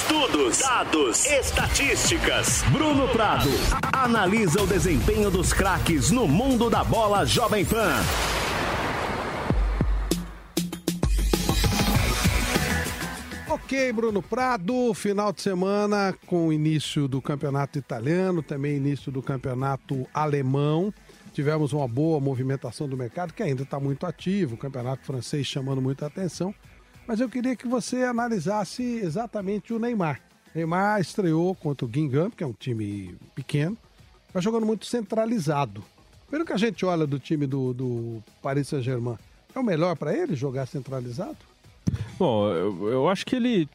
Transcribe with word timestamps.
Estudos, 0.00 0.58
dados, 0.60 1.26
estatísticas. 1.26 2.62
Bruno 2.72 3.06
Prado 3.08 3.50
analisa 3.92 4.62
o 4.62 4.66
desempenho 4.66 5.30
dos 5.30 5.52
craques 5.52 6.10
no 6.10 6.26
mundo 6.26 6.70
da 6.70 6.82
bola 6.82 7.26
Jovem 7.26 7.66
Pan. 7.66 7.92
Ok, 13.50 13.92
Bruno 13.92 14.22
Prado, 14.22 14.94
final 14.94 15.34
de 15.34 15.42
semana 15.42 16.16
com 16.26 16.48
o 16.48 16.52
início 16.52 17.06
do 17.06 17.20
campeonato 17.20 17.78
italiano, 17.78 18.42
também 18.42 18.76
início 18.76 19.12
do 19.12 19.22
campeonato 19.22 20.08
alemão. 20.14 20.94
Tivemos 21.34 21.74
uma 21.74 21.86
boa 21.86 22.18
movimentação 22.18 22.88
do 22.88 22.96
mercado, 22.96 23.34
que 23.34 23.42
ainda 23.42 23.64
está 23.64 23.78
muito 23.78 24.06
ativo, 24.06 24.54
o 24.54 24.58
campeonato 24.58 25.04
francês 25.04 25.46
chamando 25.46 25.82
muita 25.82 26.06
atenção. 26.06 26.54
Mas 27.10 27.18
eu 27.18 27.28
queria 27.28 27.56
que 27.56 27.66
você 27.66 28.04
analisasse 28.04 28.84
exatamente 28.84 29.72
o 29.72 29.80
Neymar. 29.80 30.20
Neymar 30.54 31.00
estreou 31.00 31.56
contra 31.56 31.84
o 31.84 31.88
Guingamp, 31.88 32.36
que 32.36 32.44
é 32.44 32.46
um 32.46 32.52
time 32.52 33.16
pequeno, 33.34 33.76
mas 34.32 34.44
jogando 34.44 34.64
muito 34.64 34.86
centralizado. 34.86 35.82
Pelo 36.30 36.44
que 36.44 36.52
a 36.52 36.56
gente 36.56 36.86
olha 36.86 37.08
do 37.08 37.18
time 37.18 37.48
do, 37.48 37.74
do 37.74 38.22
Paris 38.40 38.68
Saint-Germain, 38.68 39.18
é 39.52 39.58
o 39.58 39.64
melhor 39.64 39.96
para 39.96 40.16
ele 40.16 40.36
jogar 40.36 40.66
centralizado? 40.66 41.36
Bom, 42.16 42.48
eu, 42.52 42.88
eu 42.88 43.08
acho 43.08 43.26
que 43.26 43.34
ele. 43.34 43.68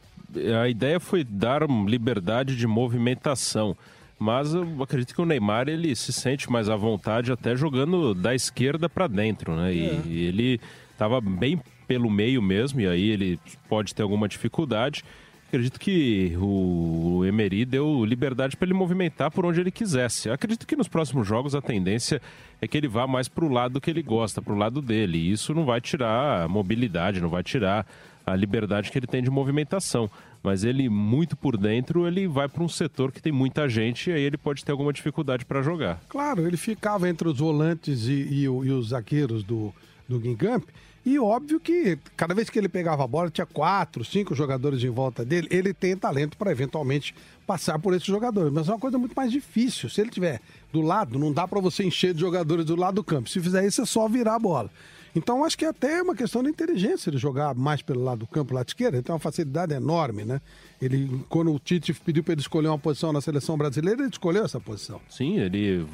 A 0.62 0.70
ideia 0.70 0.98
foi 0.98 1.26
dar 1.26 1.64
liberdade 1.70 2.56
de 2.56 2.66
movimentação. 2.66 3.76
Mas 4.18 4.54
eu 4.54 4.82
acredito 4.82 5.14
que 5.14 5.22
o 5.22 5.26
Neymar 5.26 5.68
ele 5.68 5.94
se 5.94 6.14
sente 6.14 6.50
mais 6.50 6.70
à 6.70 6.78
vontade 6.78 7.34
até 7.34 7.54
jogando 7.54 8.14
da 8.14 8.34
esquerda 8.34 8.88
para 8.88 9.08
dentro, 9.08 9.58
né? 9.58 9.74
E, 9.74 9.86
é. 9.88 10.02
e 10.06 10.26
ele 10.26 10.62
estava 10.94 11.20
bem 11.20 11.60
pelo 11.88 12.10
meio 12.10 12.42
mesmo, 12.42 12.82
e 12.82 12.88
aí 12.88 13.10
ele 13.10 13.40
pode 13.70 13.94
ter 13.94 14.04
alguma 14.04 14.28
dificuldade. 14.28 15.04
Acredito 15.48 15.80
que 15.80 16.36
o 16.38 17.24
Emery 17.24 17.66
deu 17.66 18.04
liberdade 18.04 18.58
para 18.58 18.66
ele 18.66 18.74
movimentar 18.74 19.32
por 19.32 19.46
onde 19.46 19.62
ele 19.62 19.72
quisesse. 19.72 20.30
Acredito 20.30 20.66
que 20.66 20.76
nos 20.76 20.88
próximos 20.88 21.26
jogos 21.26 21.56
a 21.56 21.62
tendência 21.62 22.22
é 22.62 22.68
que 22.68 22.78
ele 22.78 22.88
vá 22.88 23.06
mais 23.06 23.28
para 23.28 23.46
o 23.46 23.50
lado 23.50 23.80
que 23.80 23.90
ele 23.90 24.02
gosta, 24.02 24.42
para 24.42 24.54
o 24.54 24.58
lado 24.58 24.82
dele. 24.82 25.18
E 25.18 25.32
isso 25.32 25.54
não 25.54 25.64
vai 25.64 25.80
tirar 25.80 26.44
a 26.44 26.48
mobilidade, 26.48 27.22
não 27.22 27.30
vai 27.30 27.44
tirar 27.44 27.86
a 28.26 28.36
liberdade 28.36 28.92
que 28.92 28.98
ele 28.98 29.08
tem 29.08 29.22
de 29.22 29.30
movimentação. 29.30 30.10
Mas 30.42 30.64
ele, 30.64 30.90
muito 30.90 31.38
por 31.38 31.58
dentro, 31.58 32.08
ele 32.08 32.28
vai 32.28 32.50
para 32.50 32.64
um 32.64 32.70
setor 32.70 33.12
que 33.12 33.22
tem 33.22 33.32
muita 33.32 33.70
gente 33.70 34.10
e 34.10 34.14
aí 34.14 34.24
ele 34.24 34.38
pode 34.38 34.66
ter 34.66 34.72
alguma 34.72 34.92
dificuldade 34.92 35.46
para 35.46 35.62
jogar. 35.62 36.02
Claro, 36.10 36.46
ele 36.46 36.58
ficava 36.58 37.08
entre 37.08 37.28
os 37.30 37.38
volantes 37.38 38.08
e, 38.08 38.14
e, 38.14 38.44
e 38.44 38.48
os 38.48 38.90
zagueiros 38.90 39.44
do, 39.44 39.74
do 40.10 40.20
Guingamp. 40.20 40.64
E 41.06 41.20
óbvio 41.20 41.60
que 41.60 42.00
cada 42.18 42.34
vez 42.34 42.50
que 42.50 42.58
ele 42.58 42.68
pegava 42.68 43.04
a 43.04 43.08
bola, 43.08 43.30
tinha 43.30 43.46
quatro, 43.46 44.04
cinco 44.04 44.34
jogadores 44.34 44.84
em 44.84 44.90
volta 44.90 45.24
dele. 45.24 45.48
Ele 45.52 45.72
tem 45.72 45.96
talento 45.96 46.36
para 46.36 46.52
eventualmente 46.52 47.14
passar 47.46 47.78
por 47.78 47.94
esses 47.94 48.08
jogadores. 48.08 48.52
Mas 48.52 48.68
é 48.68 48.72
uma 48.72 48.80
coisa 48.80 48.98
muito 48.98 49.14
mais 49.14 49.32
difícil. 49.32 49.88
Se 49.88 50.02
ele 50.02 50.10
tiver 50.10 50.42
do 50.74 50.82
lado, 50.82 51.20
não 51.20 51.32
dá 51.32 51.48
para 51.48 51.62
você 51.62 51.84
encher 51.84 52.14
de 52.14 52.22
jogadores 52.22 52.66
do 52.66 52.76
lado 52.76 52.96
do 52.96 53.04
campo. 53.04 53.30
Se 53.30 53.40
fizer 53.40 53.64
isso, 53.68 53.84
é 53.84 53.86
só 53.86 54.08
virar 54.08 54.36
a 54.36 54.40
bola. 54.40 54.72
Então, 55.16 55.46
acho 55.46 55.58
que 55.58 55.64
até 55.64 56.00
é 56.00 56.02
uma 56.02 56.14
questão 56.14 56.44
de 56.44 56.50
inteligência 56.50 57.10
ele 57.10 57.18
jogar 57.18 57.56
mais 57.56 57.82
pelo 57.82 58.04
lado 58.04 58.20
do 58.20 58.28
campo, 58.28 58.54
lado 58.54 58.68
esquerdo. 58.68 58.96
Ele 58.96 59.04
tem 59.04 59.14
uma 59.14 59.20
facilidade 59.20 59.74
enorme, 59.74 60.26
né? 60.26 60.42
Ele, 60.82 61.24
quando 61.30 61.54
o 61.54 61.60
Tite 61.60 61.94
pediu 61.94 62.22
para 62.22 62.34
ele 62.34 62.42
escolher 62.42 62.68
uma 62.68 62.78
posição 62.78 63.14
na 63.14 63.22
seleção 63.22 63.56
brasileira, 63.58 64.02
ele 64.02 64.10
escolheu 64.10 64.44
essa 64.44 64.60
posição. 64.60 65.00
Sim, 65.08 65.40
ele 65.40 65.88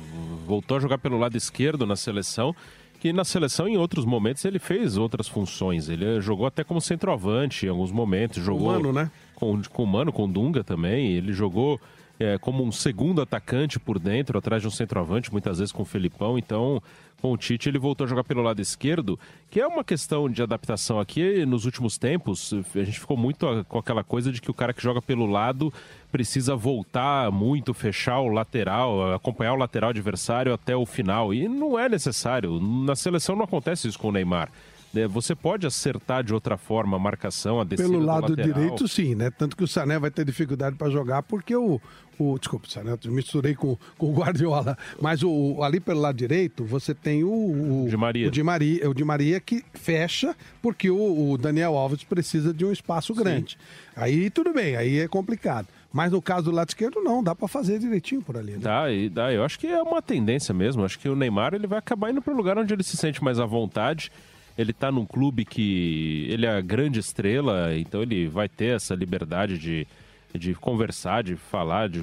voltou 0.47 0.77
a 0.77 0.79
jogar 0.79 0.97
pelo 0.97 1.19
lado 1.19 1.37
esquerdo 1.37 1.85
na 1.85 1.95
seleção 1.95 2.55
que 3.01 3.11
na 3.11 3.25
seleção, 3.25 3.67
em 3.67 3.77
outros 3.77 4.05
momentos, 4.05 4.45
ele 4.45 4.59
fez 4.59 4.95
outras 4.95 5.27
funções. 5.27 5.89
Ele 5.89 6.21
jogou 6.21 6.45
até 6.45 6.63
como 6.63 6.79
centroavante 6.79 7.65
em 7.65 7.69
alguns 7.69 7.91
momentos. 7.91 8.43
Jogou 8.43 8.67
com 8.67 8.69
o 8.69 8.73
Mano, 8.73 8.93
né? 8.93 9.11
Com, 9.33 9.61
com 9.63 9.83
o 9.83 9.87
Mano, 9.87 10.13
com 10.13 10.25
o 10.25 10.27
Dunga 10.27 10.63
também. 10.63 11.13
Ele 11.13 11.33
jogou 11.33 11.81
é, 12.21 12.37
como 12.37 12.63
um 12.63 12.71
segundo 12.71 13.21
atacante 13.21 13.79
por 13.79 13.97
dentro, 13.97 14.37
atrás 14.37 14.61
de 14.61 14.67
um 14.67 14.71
centroavante, 14.71 15.31
muitas 15.31 15.59
vezes 15.59 15.71
com 15.71 15.81
o 15.81 15.85
Felipão. 15.85 16.37
Então, 16.37 16.81
com 17.21 17.31
o 17.31 17.37
Tite, 17.37 17.69
ele 17.69 17.77
voltou 17.77 18.05
a 18.05 18.07
jogar 18.07 18.23
pelo 18.23 18.41
lado 18.41 18.61
esquerdo, 18.61 19.19
que 19.49 19.59
é 19.59 19.67
uma 19.67 19.83
questão 19.83 20.27
de 20.29 20.41
adaptação 20.41 20.99
aqui. 20.99 21.45
Nos 21.45 21.65
últimos 21.65 21.97
tempos, 21.97 22.53
a 22.75 22.83
gente 22.83 22.99
ficou 22.99 23.15
muito 23.15 23.45
com 23.67 23.77
aquela 23.77 24.03
coisa 24.03 24.31
de 24.31 24.41
que 24.41 24.49
o 24.49 24.53
cara 24.53 24.73
que 24.73 24.81
joga 24.81 25.01
pelo 25.01 25.25
lado 25.25 25.71
precisa 26.11 26.55
voltar 26.55 27.31
muito, 27.31 27.73
fechar 27.73 28.19
o 28.19 28.27
lateral, 28.27 29.13
acompanhar 29.13 29.53
o 29.53 29.57
lateral 29.57 29.91
adversário 29.91 30.53
até 30.53 30.75
o 30.75 30.85
final. 30.85 31.33
E 31.33 31.47
não 31.47 31.77
é 31.77 31.87
necessário. 31.87 32.59
Na 32.59 32.95
seleção 32.95 33.35
não 33.35 33.45
acontece 33.45 33.87
isso 33.87 33.99
com 33.99 34.09
o 34.09 34.11
Neymar. 34.11 34.49
É, 34.95 35.07
você 35.07 35.33
pode 35.33 35.65
acertar 35.65 36.23
de 36.23 36.33
outra 36.33 36.57
forma 36.57 36.97
a 36.97 36.99
marcação, 36.99 37.59
a 37.59 37.63
descida 37.63 37.89
Pelo 37.89 38.03
lado 38.03 38.35
direito, 38.35 38.87
sim, 38.87 39.15
né? 39.15 39.29
Tanto 39.29 39.55
que 39.55 39.63
o 39.63 39.67
Sané 39.67 39.97
vai 39.97 40.11
ter 40.11 40.25
dificuldade 40.25 40.75
para 40.75 40.89
jogar 40.89 41.23
porque 41.23 41.55
o, 41.55 41.79
o 42.19 42.37
desculpa, 42.37 42.67
Sané, 42.69 42.97
eu 43.03 43.11
misturei 43.11 43.55
com, 43.55 43.77
com 43.97 44.07
o 44.07 44.13
Guardiola, 44.13 44.77
mas 44.99 45.23
o, 45.23 45.63
ali 45.63 45.79
pelo 45.79 46.01
lado 46.01 46.17
direito 46.17 46.65
você 46.65 46.93
tem 46.93 47.23
o, 47.23 47.85
o 47.85 47.87
de 47.89 47.95
Maria, 47.95 48.27
o 48.27 48.31
de 48.31 48.43
Maria, 48.43 48.89
o 48.89 49.05
Maria 49.05 49.39
que 49.39 49.63
fecha 49.73 50.35
porque 50.61 50.89
o, 50.89 51.31
o 51.31 51.37
Daniel 51.37 51.77
Alves 51.77 52.03
precisa 52.03 52.53
de 52.53 52.65
um 52.65 52.71
espaço 52.71 53.13
grande. 53.13 53.51
Sim. 53.51 53.91
Aí 53.95 54.29
tudo 54.29 54.53
bem, 54.53 54.75
aí 54.75 54.99
é 54.99 55.07
complicado. 55.07 55.67
Mas 55.93 56.11
no 56.11 56.21
caso 56.21 56.45
do 56.45 56.51
lado 56.51 56.69
esquerdo, 56.69 57.01
não, 57.01 57.21
dá 57.21 57.35
para 57.35 57.49
fazer 57.49 57.77
direitinho 57.77 58.21
por 58.21 58.37
ali. 58.37 58.53
Né? 58.53 58.59
Dá, 58.61 58.89
e 58.89 59.09
dá. 59.09 59.33
Eu 59.33 59.43
acho 59.43 59.59
que 59.59 59.67
é 59.67 59.81
uma 59.81 60.01
tendência 60.01 60.53
mesmo. 60.53 60.85
Acho 60.85 60.97
que 60.97 61.09
o 61.09 61.15
Neymar 61.17 61.53
ele 61.53 61.67
vai 61.67 61.79
acabar 61.79 62.09
indo 62.09 62.21
para 62.21 62.33
o 62.33 62.37
lugar 62.37 62.57
onde 62.57 62.73
ele 62.73 62.83
se 62.83 62.95
sente 62.95 63.21
mais 63.21 63.41
à 63.41 63.45
vontade 63.45 64.09
ele 64.57 64.71
está 64.71 64.91
num 64.91 65.05
clube 65.05 65.45
que 65.45 66.27
ele 66.29 66.45
é 66.45 66.49
a 66.49 66.61
grande 66.61 66.99
estrela, 66.99 67.75
então 67.77 68.01
ele 68.01 68.27
vai 68.27 68.49
ter 68.49 68.75
essa 68.75 68.93
liberdade 68.93 69.57
de, 69.57 69.87
de 70.33 70.53
conversar, 70.53 71.23
de 71.23 71.35
falar, 71.35 71.89
de 71.89 71.99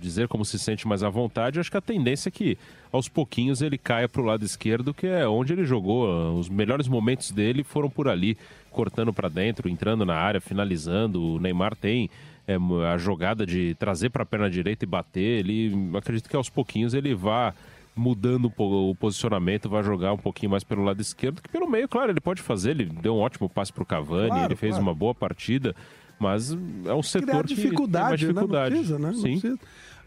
dizer 0.00 0.28
como 0.28 0.44
se 0.44 0.58
sente 0.58 0.86
mais 0.88 1.02
à 1.02 1.08
vontade. 1.08 1.58
Eu 1.58 1.60
acho 1.60 1.70
que 1.70 1.76
a 1.76 1.82
tendência 1.82 2.28
é 2.28 2.32
que 2.32 2.58
aos 2.92 3.08
pouquinhos 3.08 3.62
ele 3.62 3.78
caia 3.78 4.08
para 4.08 4.20
o 4.20 4.24
lado 4.24 4.44
esquerdo, 4.44 4.92
que 4.92 5.06
é 5.06 5.26
onde 5.26 5.52
ele 5.52 5.64
jogou. 5.64 6.38
Os 6.38 6.48
melhores 6.48 6.88
momentos 6.88 7.30
dele 7.30 7.62
foram 7.62 7.88
por 7.88 8.08
ali, 8.08 8.36
cortando 8.70 9.12
para 9.12 9.28
dentro, 9.28 9.68
entrando 9.68 10.04
na 10.04 10.14
área, 10.14 10.40
finalizando. 10.40 11.22
O 11.22 11.38
Neymar 11.38 11.76
tem 11.76 12.10
é, 12.46 12.56
a 12.92 12.96
jogada 12.98 13.46
de 13.46 13.74
trazer 13.74 14.10
para 14.10 14.22
a 14.22 14.26
perna 14.26 14.50
direita 14.50 14.84
e 14.84 14.88
bater. 14.88 15.40
Ele 15.40 15.72
acredito 15.96 16.28
que 16.28 16.36
aos 16.36 16.48
pouquinhos 16.48 16.94
ele 16.94 17.14
vá 17.14 17.54
mudando 18.00 18.50
o 18.56 18.94
posicionamento, 18.94 19.68
vai 19.68 19.82
jogar 19.82 20.14
um 20.14 20.18
pouquinho 20.18 20.50
mais 20.50 20.64
pelo 20.64 20.82
lado 20.82 21.00
esquerdo, 21.02 21.42
que 21.42 21.48
pelo 21.48 21.68
meio, 21.68 21.86
claro, 21.86 22.10
ele 22.10 22.20
pode 22.20 22.40
fazer. 22.40 22.70
Ele 22.70 22.86
deu 22.86 23.14
um 23.14 23.18
ótimo 23.18 23.48
passe 23.48 23.72
para 23.72 23.82
o 23.82 23.86
Cavani, 23.86 24.28
claro, 24.28 24.44
ele 24.46 24.56
fez 24.56 24.72
claro. 24.72 24.86
uma 24.86 24.94
boa 24.94 25.14
partida, 25.14 25.76
mas 26.18 26.56
é 26.86 26.94
um 26.94 27.02
setor 27.02 27.46
que 27.46 27.54
dificuldade, 27.54 28.24
tem 28.24 28.32
dificuldade. 28.32 28.74
Né? 28.74 28.80
Precisa, 28.80 28.98
né? 28.98 29.12
Sim. 29.12 29.58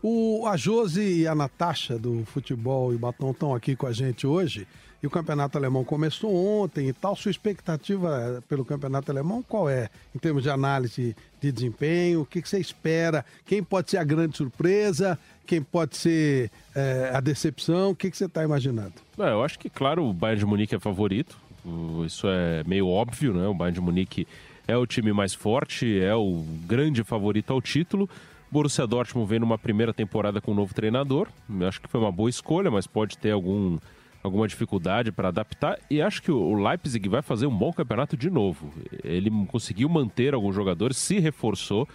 O, 0.02 0.46
a 0.48 0.58
Josi 0.58 1.22
e 1.22 1.28
a 1.28 1.36
Natasha 1.36 1.98
do 1.98 2.26
futebol 2.26 2.94
e 2.94 2.98
batom 2.98 3.32
estão 3.32 3.54
aqui 3.56 3.76
com 3.76 3.86
a 3.86 3.94
gente 3.94 4.26
hoje. 4.26 4.68
E 5.04 5.08
o 5.08 5.10
campeonato 5.10 5.58
alemão 5.58 5.84
começou 5.84 6.34
ontem 6.34 6.88
e 6.88 6.94
tal. 6.94 7.14
Sua 7.14 7.30
expectativa 7.30 8.42
pelo 8.48 8.64
campeonato 8.64 9.12
alemão 9.12 9.44
qual 9.44 9.70
é? 9.70 9.90
Em 10.16 10.18
termos 10.18 10.44
de 10.44 10.50
análise 10.50 11.14
de 11.42 11.52
desempenho, 11.52 12.22
o 12.22 12.26
que, 12.26 12.42
que 12.42 12.48
você 12.48 12.58
espera? 12.58 13.26
Quem 13.46 13.62
pode 13.62 13.92
ser 13.92 13.98
a 13.98 14.04
grande 14.06 14.38
surpresa? 14.38 15.20
Quem 15.46 15.62
pode 15.62 15.98
ser 15.98 16.50
é, 16.74 17.12
a 17.14 17.20
decepção? 17.20 17.90
O 17.90 17.96
que, 17.96 18.10
que 18.10 18.16
você 18.16 18.26
está 18.26 18.46
imaginando? 18.46 18.94
É, 19.20 19.30
eu 19.30 19.44
acho 19.44 19.60
que, 19.60 19.70
claro, 19.70 20.06
o 20.06 20.14
Bayern 20.14 20.40
de 20.40 20.46
Munique 20.46 20.74
é 20.74 20.80
favorito. 20.80 21.38
Isso 22.06 22.26
é 22.30 22.64
meio 22.66 22.88
óbvio, 22.88 23.34
né? 23.34 23.46
O 23.46 23.54
Bayern 23.54 23.76
de 23.76 23.82
Munique 23.82 24.26
é 24.66 24.78
o 24.78 24.88
time 24.88 25.12
mais 25.12 25.34
forte, 25.34 26.00
é 26.00 26.16
o 26.16 26.46
grande 26.66 27.04
favorito 27.04 27.52
ao 27.52 27.62
título. 27.62 28.10
Borussia 28.50 28.88
Dortmund 28.88 29.30
vem 29.30 29.40
numa 29.40 29.58
primeira 29.58 29.94
temporada 29.94 30.40
com 30.40 30.52
um 30.54 30.56
novo 30.56 30.74
treinador. 30.74 31.28
Acho 31.68 31.82
que 31.82 31.90
foi 31.90 32.00
uma 32.00 32.12
boa 32.12 32.30
escolha, 32.30 32.72
mas 32.72 32.88
pode 32.88 33.18
ter 33.18 33.32
algum 33.32 33.78
alguma 34.24 34.48
dificuldade 34.48 35.12
para 35.12 35.28
adaptar 35.28 35.78
e 35.90 36.02
acho 36.02 36.24
que 36.24 36.32
o 36.32 36.54
Leipzig 36.56 37.10
vai 37.10 37.22
fazer 37.22 37.46
um 37.46 37.56
bom 37.56 37.74
campeonato 37.74 38.16
de 38.16 38.30
novo. 38.30 38.74
Ele 39.04 39.30
conseguiu 39.48 39.90
manter 39.90 40.34
alguns 40.34 40.56
jogadores, 40.56 40.98
se 40.98 41.20
reforçou. 41.20 41.88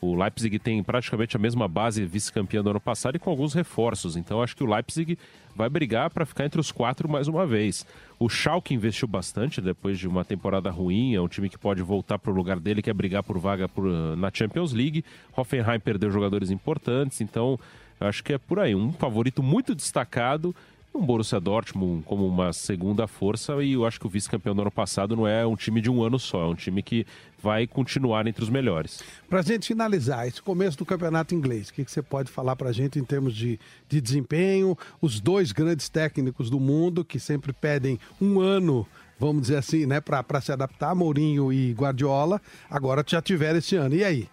O 0.00 0.16
Leipzig 0.16 0.58
tem 0.58 0.82
praticamente 0.82 1.36
a 1.36 1.38
mesma 1.38 1.68
base 1.68 2.04
vice-campeão 2.04 2.64
do 2.64 2.70
ano 2.70 2.80
passado 2.80 3.14
e 3.16 3.18
com 3.20 3.30
alguns 3.30 3.54
reforços. 3.54 4.16
Então 4.16 4.42
acho 4.42 4.56
que 4.56 4.64
o 4.64 4.66
Leipzig 4.66 5.16
vai 5.54 5.68
brigar 5.68 6.10
para 6.10 6.26
ficar 6.26 6.44
entre 6.44 6.60
os 6.60 6.72
quatro 6.72 7.08
mais 7.08 7.28
uma 7.28 7.46
vez. 7.46 7.86
O 8.18 8.28
Schalke 8.28 8.74
investiu 8.74 9.06
bastante 9.06 9.60
depois 9.60 9.98
de 9.98 10.08
uma 10.08 10.24
temporada 10.24 10.70
ruim, 10.70 11.14
é 11.14 11.20
um 11.20 11.28
time 11.28 11.48
que 11.48 11.58
pode 11.58 11.82
voltar 11.82 12.18
para 12.18 12.32
o 12.32 12.34
lugar 12.34 12.58
dele, 12.58 12.82
que 12.82 12.90
é 12.90 12.92
brigar 12.92 13.22
por 13.22 13.38
vaga 13.38 13.68
por, 13.68 13.84
na 14.16 14.30
Champions 14.32 14.72
League. 14.72 15.04
Hoffenheim 15.36 15.78
perdeu 15.78 16.10
jogadores 16.10 16.50
importantes, 16.50 17.20
então 17.20 17.58
acho 18.00 18.24
que 18.24 18.32
é 18.32 18.38
por 18.38 18.58
aí. 18.58 18.74
Um 18.74 18.92
favorito 18.92 19.40
muito 19.40 19.72
destacado 19.72 20.54
um 20.94 21.04
Borussia 21.04 21.40
Dortmund 21.40 22.04
como 22.04 22.26
uma 22.26 22.52
segunda 22.52 23.06
força 23.06 23.62
e 23.62 23.72
eu 23.72 23.86
acho 23.86 23.98
que 23.98 24.06
o 24.06 24.10
vice-campeão 24.10 24.54
do 24.54 24.62
ano 24.62 24.70
passado 24.70 25.16
não 25.16 25.26
é 25.26 25.46
um 25.46 25.56
time 25.56 25.80
de 25.80 25.90
um 25.90 26.02
ano 26.02 26.18
só, 26.18 26.42
é 26.42 26.46
um 26.46 26.54
time 26.54 26.82
que 26.82 27.06
vai 27.42 27.66
continuar 27.66 28.26
entre 28.26 28.42
os 28.42 28.50
melhores. 28.50 29.02
Para 29.28 29.40
a 29.40 29.42
gente 29.42 29.66
finalizar, 29.66 30.28
esse 30.28 30.42
começo 30.42 30.76
do 30.76 30.84
campeonato 30.84 31.34
inglês, 31.34 31.70
o 31.70 31.74
que, 31.74 31.84
que 31.84 31.90
você 31.90 32.02
pode 32.02 32.30
falar 32.30 32.56
para 32.56 32.68
a 32.68 32.72
gente 32.72 32.98
em 32.98 33.04
termos 33.04 33.34
de, 33.34 33.58
de 33.88 34.00
desempenho? 34.00 34.76
Os 35.00 35.18
dois 35.18 35.50
grandes 35.50 35.88
técnicos 35.88 36.50
do 36.50 36.60
mundo 36.60 37.04
que 37.04 37.18
sempre 37.18 37.52
pedem 37.52 37.98
um 38.20 38.40
ano 38.40 38.86
vamos 39.18 39.42
dizer 39.42 39.58
assim, 39.58 39.86
né, 39.86 40.00
para 40.00 40.40
se 40.40 40.50
adaptar, 40.50 40.96
Mourinho 40.96 41.52
e 41.52 41.72
Guardiola, 41.74 42.42
agora 42.68 43.04
já 43.06 43.22
tiveram 43.22 43.58
esse 43.60 43.76
ano. 43.76 43.94
E 43.94 44.02
aí? 44.02 44.28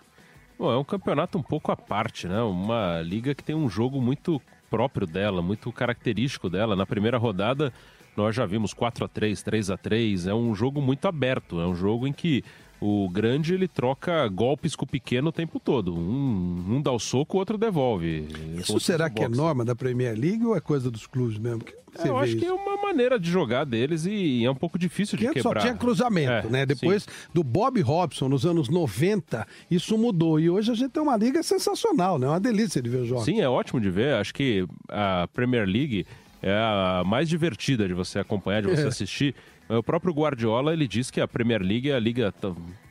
Bom, 0.57 0.71
é 0.71 0.77
um 0.77 0.83
campeonato 0.83 1.37
um 1.37 1.43
pouco 1.43 1.71
à 1.71 1.77
parte, 1.77 2.27
né? 2.27 2.41
Uma 2.41 2.99
liga 3.01 3.35
que 3.35 3.43
tem 3.43 3.55
um 3.55 3.69
jogo 3.69 4.01
muito 4.01 4.41
próprio 4.69 5.07
dela, 5.07 5.41
muito 5.41 5.71
característico 5.71 6.49
dela. 6.49 6.75
Na 6.75 6.85
primeira 6.85 7.17
rodada, 7.17 7.73
nós 8.15 8.35
já 8.35 8.45
vimos 8.45 8.73
4 8.73 9.05
a 9.05 9.07
3 9.07 9.41
3 9.41 9.71
a 9.71 9.77
3 9.77 10.27
É 10.27 10.33
um 10.33 10.53
jogo 10.53 10.81
muito 10.81 11.07
aberto, 11.07 11.59
é 11.59 11.65
um 11.65 11.75
jogo 11.75 12.07
em 12.07 12.13
que 12.13 12.43
o 12.81 13.09
grande 13.09 13.53
ele 13.53 13.67
troca 13.67 14.27
golpes 14.27 14.75
com 14.75 14.85
o 14.85 14.87
pequeno 14.87 15.29
o 15.29 15.31
tempo 15.31 15.59
todo. 15.59 15.93
Um, 15.95 16.75
um 16.75 16.81
dá 16.81 16.91
o 16.91 16.99
soco, 16.99 17.37
o 17.37 17.39
outro 17.39 17.57
devolve. 17.57 18.27
Isso 18.57 18.79
será 18.79 19.09
que 19.09 19.23
é 19.23 19.27
norma 19.27 19.65
da 19.65 19.75
Premier 19.75 20.17
League 20.17 20.45
ou 20.45 20.55
é 20.55 20.61
coisa 20.61 20.89
dos 20.89 21.05
clubes 21.05 21.37
mesmo? 21.37 21.61
É, 21.97 22.07
eu 22.07 22.17
acho 22.17 22.33
isso? 22.33 22.39
que 22.39 22.45
é 22.45 22.53
uma 22.53 22.77
maneira 22.77 23.19
de 23.19 23.29
jogar 23.29 23.65
deles 23.65 24.05
e 24.05 24.45
é 24.45 24.51
um 24.51 24.55
pouco 24.55 24.77
difícil 24.77 25.17
de 25.17 25.27
quebrar. 25.27 25.41
só 25.41 25.53
tinha 25.55 25.73
cruzamento, 25.73 26.47
é, 26.47 26.49
né? 26.49 26.65
Depois 26.65 27.03
sim. 27.03 27.09
do 27.33 27.43
Bob 27.43 27.81
Robson, 27.81 28.29
nos 28.29 28.45
anos 28.45 28.69
90, 28.69 29.45
isso 29.69 29.97
mudou. 29.97 30.39
E 30.39 30.49
hoje 30.49 30.71
a 30.71 30.75
gente 30.75 30.91
tem 30.91 31.01
uma 31.01 31.17
liga 31.17 31.41
sensacional, 31.41 32.19
né? 32.19 32.27
Uma 32.27 32.39
delícia 32.39 32.81
de 32.81 32.89
ver 32.89 33.01
os 33.01 33.07
jogos. 33.07 33.25
Sim, 33.25 33.41
é 33.41 33.49
ótimo 33.49 33.81
de 33.81 33.89
ver. 33.89 34.13
Acho 34.15 34.33
que 34.33 34.65
a 34.87 35.27
Premier 35.33 35.65
League 35.67 36.05
é 36.41 36.53
a 36.53 37.03
mais 37.05 37.27
divertida 37.27 37.87
de 37.87 37.93
você 37.93 38.19
acompanhar, 38.19 38.61
de 38.61 38.69
você 38.69 38.83
é. 38.83 38.87
assistir. 38.87 39.35
O 39.69 39.83
próprio 39.83 40.11
Guardiola 40.11 40.73
ele 40.73 40.87
diz 40.87 41.11
que 41.11 41.21
a 41.21 41.27
Premier 41.27 41.61
League 41.61 41.91
é 41.91 41.95
a 41.95 41.99
liga 41.99 42.33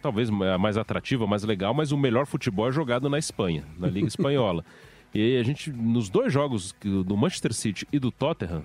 talvez 0.01 0.31
a 0.31 0.57
mais 0.57 0.77
atrativa, 0.77 1.27
mais 1.27 1.43
legal, 1.43 1.75
mas 1.75 1.91
o 1.91 1.99
melhor 1.99 2.25
futebol 2.25 2.69
é 2.69 2.73
jogado 2.73 3.11
na 3.11 3.19
Espanha, 3.19 3.65
na 3.77 3.89
Liga 3.89 4.07
Espanhola. 4.09 4.65
E 5.13 5.37
a 5.39 5.43
gente, 5.43 5.73
nos 5.73 6.09
dois 6.09 6.33
jogos 6.33 6.73
do 6.81 7.17
Manchester 7.17 7.53
City 7.53 7.89
e 7.93 7.99
do 7.99 8.13
Tottenham, 8.13 8.63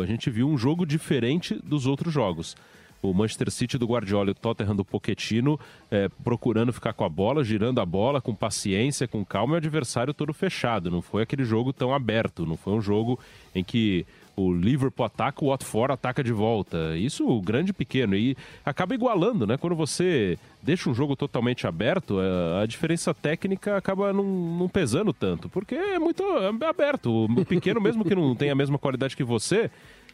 a 0.00 0.06
gente 0.06 0.30
viu 0.30 0.48
um 0.48 0.56
jogo 0.56 0.86
diferente 0.86 1.58
dos 1.64 1.86
outros 1.86 2.12
jogos. 2.12 2.56
O 3.02 3.14
Manchester 3.14 3.50
City 3.50 3.78
do 3.78 3.86
Guardiola 3.86 4.28
e 4.28 4.32
o 4.32 4.34
Tottenham 4.34 4.76
do 4.76 4.84
Pochettino 4.84 5.58
é, 5.90 6.08
procurando 6.22 6.70
ficar 6.70 6.92
com 6.92 7.02
a 7.02 7.08
bola, 7.08 7.42
girando 7.42 7.80
a 7.80 7.86
bola 7.86 8.20
com 8.20 8.34
paciência, 8.34 9.08
com 9.08 9.24
calma 9.24 9.54
e 9.54 9.56
o 9.56 9.56
adversário 9.56 10.12
todo 10.12 10.34
fechado. 10.34 10.90
Não 10.90 11.00
foi 11.00 11.22
aquele 11.22 11.42
jogo 11.42 11.72
tão 11.72 11.94
aberto, 11.94 12.44
não 12.44 12.58
foi 12.58 12.74
um 12.74 12.80
jogo 12.80 13.18
em 13.54 13.64
que 13.64 14.06
o 14.46 14.52
Liverpool 14.52 15.04
ataca, 15.04 15.44
o 15.44 15.48
Watford 15.48 15.92
ataca 15.92 16.22
de 16.22 16.32
volta. 16.32 16.96
Isso 16.96 17.40
grande 17.40 17.70
e 17.70 17.74
pequeno. 17.74 18.14
E 18.14 18.36
acaba 18.64 18.94
igualando, 18.94 19.46
né? 19.46 19.56
Quando 19.56 19.74
você 19.74 20.38
deixa 20.62 20.88
um 20.90 20.94
jogo 20.94 21.16
totalmente 21.16 21.66
aberto, 21.66 22.18
a, 22.60 22.66
diferença 22.66 23.14
técnica 23.14 23.76
acaba 23.76 24.12
não, 24.12 24.24
não, 24.24 24.68
pesando 24.68 25.12
tanto. 25.12 25.48
Porque 25.48 25.74
é 25.74 25.98
muito 25.98 26.22
aberto. 26.68 27.24
O 27.24 27.44
pequeno, 27.44 27.80
mesmo 27.80 28.04
que 28.04 28.14
não 28.14 28.34
tenha 28.34 28.52
a 28.52 28.56
mesma 28.56 28.78
qualidade 28.78 29.16
que 29.16 29.24
você, 29.24 29.70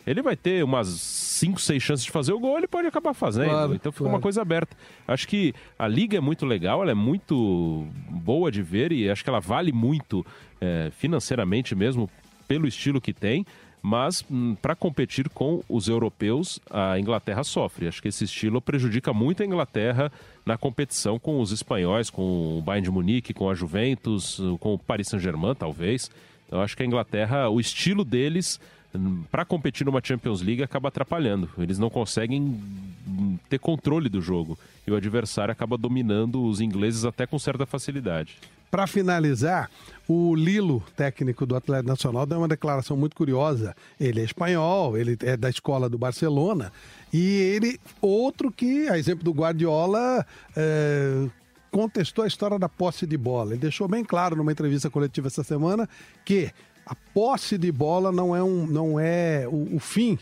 ele 0.06 0.23
vai 0.23 0.37
ter 0.37 0.62
umas 0.62 0.87
5, 0.88 1.61
6 1.61 1.82
chances 1.82 2.05
de 2.05 2.11
fazer 2.12 2.32
o 2.32 2.38
gol, 2.38 2.56
ele 2.58 2.69
pode 2.69 2.87
acabar 2.87 3.12
fazendo. 3.12 3.50
Claro, 3.50 3.75
então 3.75 3.90
fica 3.90 4.05
claro. 4.05 4.17
uma 4.17 4.23
coisa 4.23 4.40
aberta. 4.40 4.76
Acho 5.06 5.26
que 5.26 5.52
a 5.78 5.88
liga 5.88 6.17
é 6.17 6.20
muito 6.20 6.46
legal, 6.46 6.81
ela 6.81 6.93
é 6.93 6.94
muito 6.94 7.87
boa 8.08 8.50
de 8.50 8.62
ver 8.62 8.93
e 8.93 9.11
acho 9.11 9.25
que 9.25 9.31
ela 9.31 9.40
vale 9.40 9.73
muito 9.73 10.25
é, 10.61 10.90
financeiramente 10.96 11.75
mesmo 11.75 12.08
pelo 12.46 12.69
estilo 12.69 13.00
que 13.00 13.12
tem 13.12 13.44
mas 13.88 14.25
hum, 14.29 14.56
para 14.61 14.75
competir 14.75 15.29
com 15.29 15.62
os 15.69 15.87
europeus, 15.87 16.59
a 16.69 16.99
Inglaterra 16.99 17.44
sofre. 17.44 17.87
Acho 17.87 18.03
que 18.03 18.09
esse 18.09 18.25
estilo 18.25 18.61
prejudica 18.61 19.12
muito 19.12 19.44
a 19.44 19.47
Inglaterra 19.47 20.11
na 20.44 20.59
competição 20.59 21.21
com 21.21 21.41
os 21.41 21.53
espanhóis, 21.53 22.11
com 22.11 22.59
o 22.59 22.62
Bayern 22.62 22.85
de 22.85 22.91
Munique, 22.91 23.33
com 23.33 23.49
a 23.49 23.55
Juventus, 23.55 24.43
com 24.59 24.75
o 24.75 24.79
Paris 24.79 25.06
Saint-Germain, 25.06 25.55
talvez. 25.55 26.11
Eu 26.50 26.61
acho 26.61 26.77
que 26.77 26.83
a 26.83 26.87
Inglaterra, 26.87 27.49
o 27.49 27.61
estilo 27.61 28.05
deles 28.05 28.59
hum, 28.93 29.23
para 29.31 29.44
competir 29.44 29.87
numa 29.87 30.00
Champions 30.03 30.43
League 30.43 30.65
acaba 30.65 30.88
atrapalhando. 30.88 31.49
Eles 31.56 31.79
não 31.79 31.88
conseguem 31.88 32.43
hum, 32.43 33.38
ter 33.49 33.61
controle 33.61 34.09
do 34.09 34.21
jogo 34.21 34.59
e 34.85 34.91
o 34.91 34.97
adversário 34.97 35.53
acaba 35.53 35.79
dominando 35.79 36.44
os 36.44 36.61
ingleses 36.61 37.05
até 37.05 37.25
com 37.25 37.38
certa 37.38 37.65
facilidade. 37.65 38.37
Para 38.70 38.86
finalizar, 38.86 39.70
o 40.08 40.34
Lilo, 40.34 40.82
técnico 40.96 41.46
do 41.46 41.56
Atlético 41.56 41.88
Nacional, 41.88 42.26
deu 42.26 42.38
uma 42.38 42.48
declaração 42.48 42.96
muito 42.96 43.16
curiosa. 43.16 43.74
Ele 43.98 44.20
é 44.20 44.24
espanhol, 44.24 44.96
ele 44.96 45.16
é 45.22 45.36
da 45.36 45.48
escola 45.48 45.88
do 45.88 45.96
Barcelona, 45.96 46.72
e 47.12 47.24
ele, 47.40 47.80
outro 48.00 48.50
que, 48.50 48.88
a 48.88 48.98
exemplo 48.98 49.24
do 49.24 49.32
Guardiola, 49.32 50.26
é, 50.56 51.26
contestou 51.70 52.24
a 52.24 52.28
história 52.28 52.58
da 52.58 52.68
posse 52.68 53.06
de 53.06 53.16
bola. 53.16 53.52
Ele 53.52 53.60
deixou 53.60 53.86
bem 53.88 54.04
claro 54.04 54.36
numa 54.36 54.52
entrevista 54.52 54.90
coletiva 54.90 55.28
essa 55.28 55.44
semana 55.44 55.88
que 56.24 56.50
a 56.84 56.94
posse 56.94 57.58
de 57.58 57.70
bola 57.72 58.12
não 58.12 58.34
é, 58.34 58.42
um, 58.42 58.66
não 58.66 58.98
é 58.98 59.46
o, 59.48 59.76
o 59.76 59.80
fim 59.80 60.18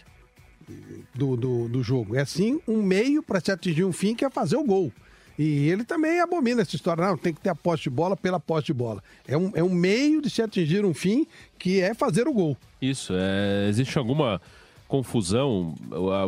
do, 1.15 1.37
do, 1.37 1.69
do 1.69 1.83
jogo, 1.83 2.17
é 2.17 2.25
sim 2.25 2.61
um 2.67 2.83
meio 2.83 3.23
para 3.23 3.41
se 3.41 3.53
atingir 3.53 3.85
um 3.85 3.93
fim 3.93 4.15
que 4.15 4.25
é 4.25 4.31
fazer 4.31 4.57
o 4.57 4.65
gol. 4.65 4.91
E 5.39 5.69
ele 5.69 5.85
também 5.85 6.21
abomina 6.21 6.63
essa 6.63 6.77
história, 6.77 7.05
não, 7.05 7.17
tem 7.17 7.35
que 7.35 7.41
ter 7.41 7.51
a 7.51 7.55
posse 7.55 7.85
de 7.85 7.91
bola 7.91 8.17
pela 8.17 8.39
posse 8.39 8.67
de 8.67 8.73
bola. 8.73 9.03
É 9.27 9.37
um, 9.37 9.51
é 9.55 9.63
um 9.63 9.71
meio 9.71 10.23
de 10.23 10.31
se 10.31 10.41
atingir 10.41 10.85
um 10.85 10.95
fim 10.95 11.27
que 11.59 11.81
é 11.81 11.93
fazer 11.93 12.29
o 12.29 12.33
gol. 12.33 12.57
Isso, 12.81 13.13
é, 13.17 13.69
existe 13.69 13.99
alguma 13.99 14.41
confusão, 14.87 15.75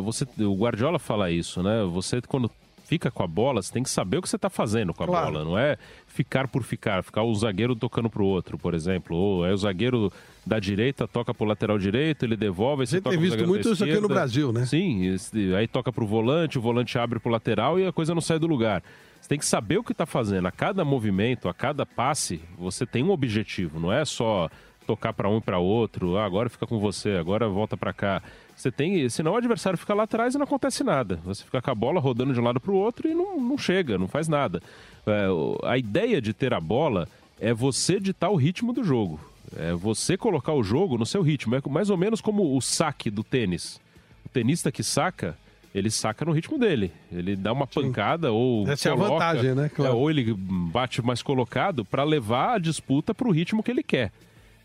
você, 0.03 0.27
o 0.39 0.55
Guardiola 0.55 0.99
fala 0.99 1.31
isso, 1.31 1.63
né? 1.63 1.83
Você 1.85 2.21
quando 2.21 2.51
fica 2.87 3.11
com 3.11 3.21
a 3.21 3.27
bola, 3.27 3.61
você 3.61 3.71
tem 3.71 3.83
que 3.83 3.89
saber 3.89 4.17
o 4.17 4.21
que 4.21 4.29
você 4.29 4.37
está 4.37 4.49
fazendo 4.49 4.93
com 4.93 5.03
a 5.03 5.07
claro. 5.07 5.33
bola, 5.33 5.43
não 5.43 5.57
é 5.57 5.77
ficar 6.07 6.47
por 6.47 6.63
ficar, 6.63 7.03
ficar 7.03 7.21
o 7.21 7.35
zagueiro 7.35 7.75
tocando 7.75 8.09
para 8.09 8.23
o 8.23 8.25
outro, 8.25 8.57
por 8.57 8.73
exemplo, 8.73 9.15
ou 9.15 9.45
é 9.45 9.51
o 9.51 9.57
zagueiro 9.57 10.11
da 10.45 10.57
direita 10.57 11.05
toca 11.05 11.33
para 11.33 11.43
o 11.43 11.47
lateral 11.47 11.77
direito, 11.77 12.23
ele 12.23 12.37
devolve, 12.37 12.87
você 12.87 13.01
toca 13.01 13.17
tem 13.17 13.21
visto 13.21 13.45
muito 13.45 13.73
isso 13.73 13.83
aqui 13.83 13.99
no 13.99 14.07
Brasil, 14.07 14.53
né? 14.53 14.65
Sim, 14.65 15.17
aí 15.57 15.67
toca 15.67 15.91
para 15.91 16.03
o 16.03 16.07
volante, 16.07 16.57
o 16.57 16.61
volante 16.61 16.97
abre 16.97 17.19
para 17.19 17.27
o 17.27 17.31
lateral 17.31 17.77
e 17.77 17.85
a 17.85 17.91
coisa 17.91 18.15
não 18.15 18.21
sai 18.21 18.39
do 18.39 18.47
lugar. 18.47 18.81
Você 19.19 19.27
tem 19.27 19.37
que 19.37 19.45
saber 19.45 19.77
o 19.77 19.83
que 19.83 19.91
está 19.91 20.05
fazendo. 20.05 20.47
A 20.47 20.51
cada 20.51 20.85
movimento, 20.85 21.49
a 21.49 21.53
cada 21.53 21.85
passe, 21.85 22.39
você 22.57 22.85
tem 22.85 23.03
um 23.03 23.09
objetivo. 23.09 23.77
Não 23.77 23.91
é 23.91 24.05
só 24.05 24.49
tocar 24.85 25.11
para 25.11 25.27
um 25.27 25.39
e 25.39 25.41
para 25.41 25.59
outro. 25.59 26.17
Ah, 26.17 26.25
agora 26.25 26.49
fica 26.49 26.65
com 26.65 26.79
você, 26.79 27.17
agora 27.17 27.49
volta 27.49 27.75
para 27.75 27.91
cá. 27.91 28.23
Você 28.57 28.71
tem, 28.71 29.07
senão 29.07 29.33
o 29.33 29.35
adversário 29.35 29.77
fica 29.77 29.93
lá 29.93 30.03
atrás 30.03 30.33
e 30.33 30.37
não 30.39 30.45
acontece 30.45 30.83
nada. 30.83 31.19
Você 31.23 31.43
fica 31.43 31.61
com 31.61 31.69
a 31.69 31.75
bola 31.75 32.01
rodando 32.01 32.33
de 32.33 32.39
um 32.39 32.43
lado 32.43 32.59
para 32.59 32.71
o 32.71 32.75
outro 32.75 33.07
e 33.07 33.13
não, 33.13 33.39
não 33.39 33.55
chega, 33.55 33.99
não 33.99 34.07
faz 34.07 34.27
nada. 34.27 34.63
É, 35.05 35.27
a 35.63 35.77
ideia 35.77 36.19
de 36.19 36.33
ter 36.33 36.55
a 36.55 36.59
bola 36.59 37.07
é 37.39 37.53
você 37.53 37.99
ditar 37.99 38.31
o 38.31 38.35
ritmo 38.35 38.73
do 38.73 38.83
jogo. 38.83 39.19
É 39.55 39.73
você 39.73 40.17
colocar 40.17 40.53
o 40.53 40.63
jogo 40.63 40.97
no 40.97 41.05
seu 41.05 41.21
ritmo. 41.21 41.55
É 41.55 41.61
mais 41.69 41.91
ou 41.91 41.97
menos 41.97 42.19
como 42.19 42.57
o 42.57 42.59
saque 42.59 43.11
do 43.11 43.23
tênis. 43.23 43.79
O 44.25 44.29
tenista 44.29 44.71
que 44.71 44.81
saca, 44.81 45.37
ele 45.73 45.91
saca 45.91 46.25
no 46.25 46.31
ritmo 46.31 46.57
dele. 46.57 46.91
Ele 47.11 47.35
dá 47.35 47.53
uma 47.53 47.67
Sim. 47.67 47.83
pancada 47.83 48.31
ou 48.31 48.67
Essa 48.67 48.89
coloca, 48.89 49.03
é 49.03 49.05
a 49.05 49.11
vantagem, 49.11 49.53
né? 49.53 49.69
Claro. 49.69 49.91
É, 49.91 49.95
ou 49.95 50.09
ele 50.09 50.33
bate 50.33 50.99
mais 51.03 51.21
colocado 51.21 51.85
para 51.85 52.03
levar 52.03 52.55
a 52.55 52.57
disputa 52.57 53.13
para 53.13 53.27
o 53.27 53.31
ritmo 53.31 53.61
que 53.61 53.69
ele 53.69 53.83
quer. 53.83 54.11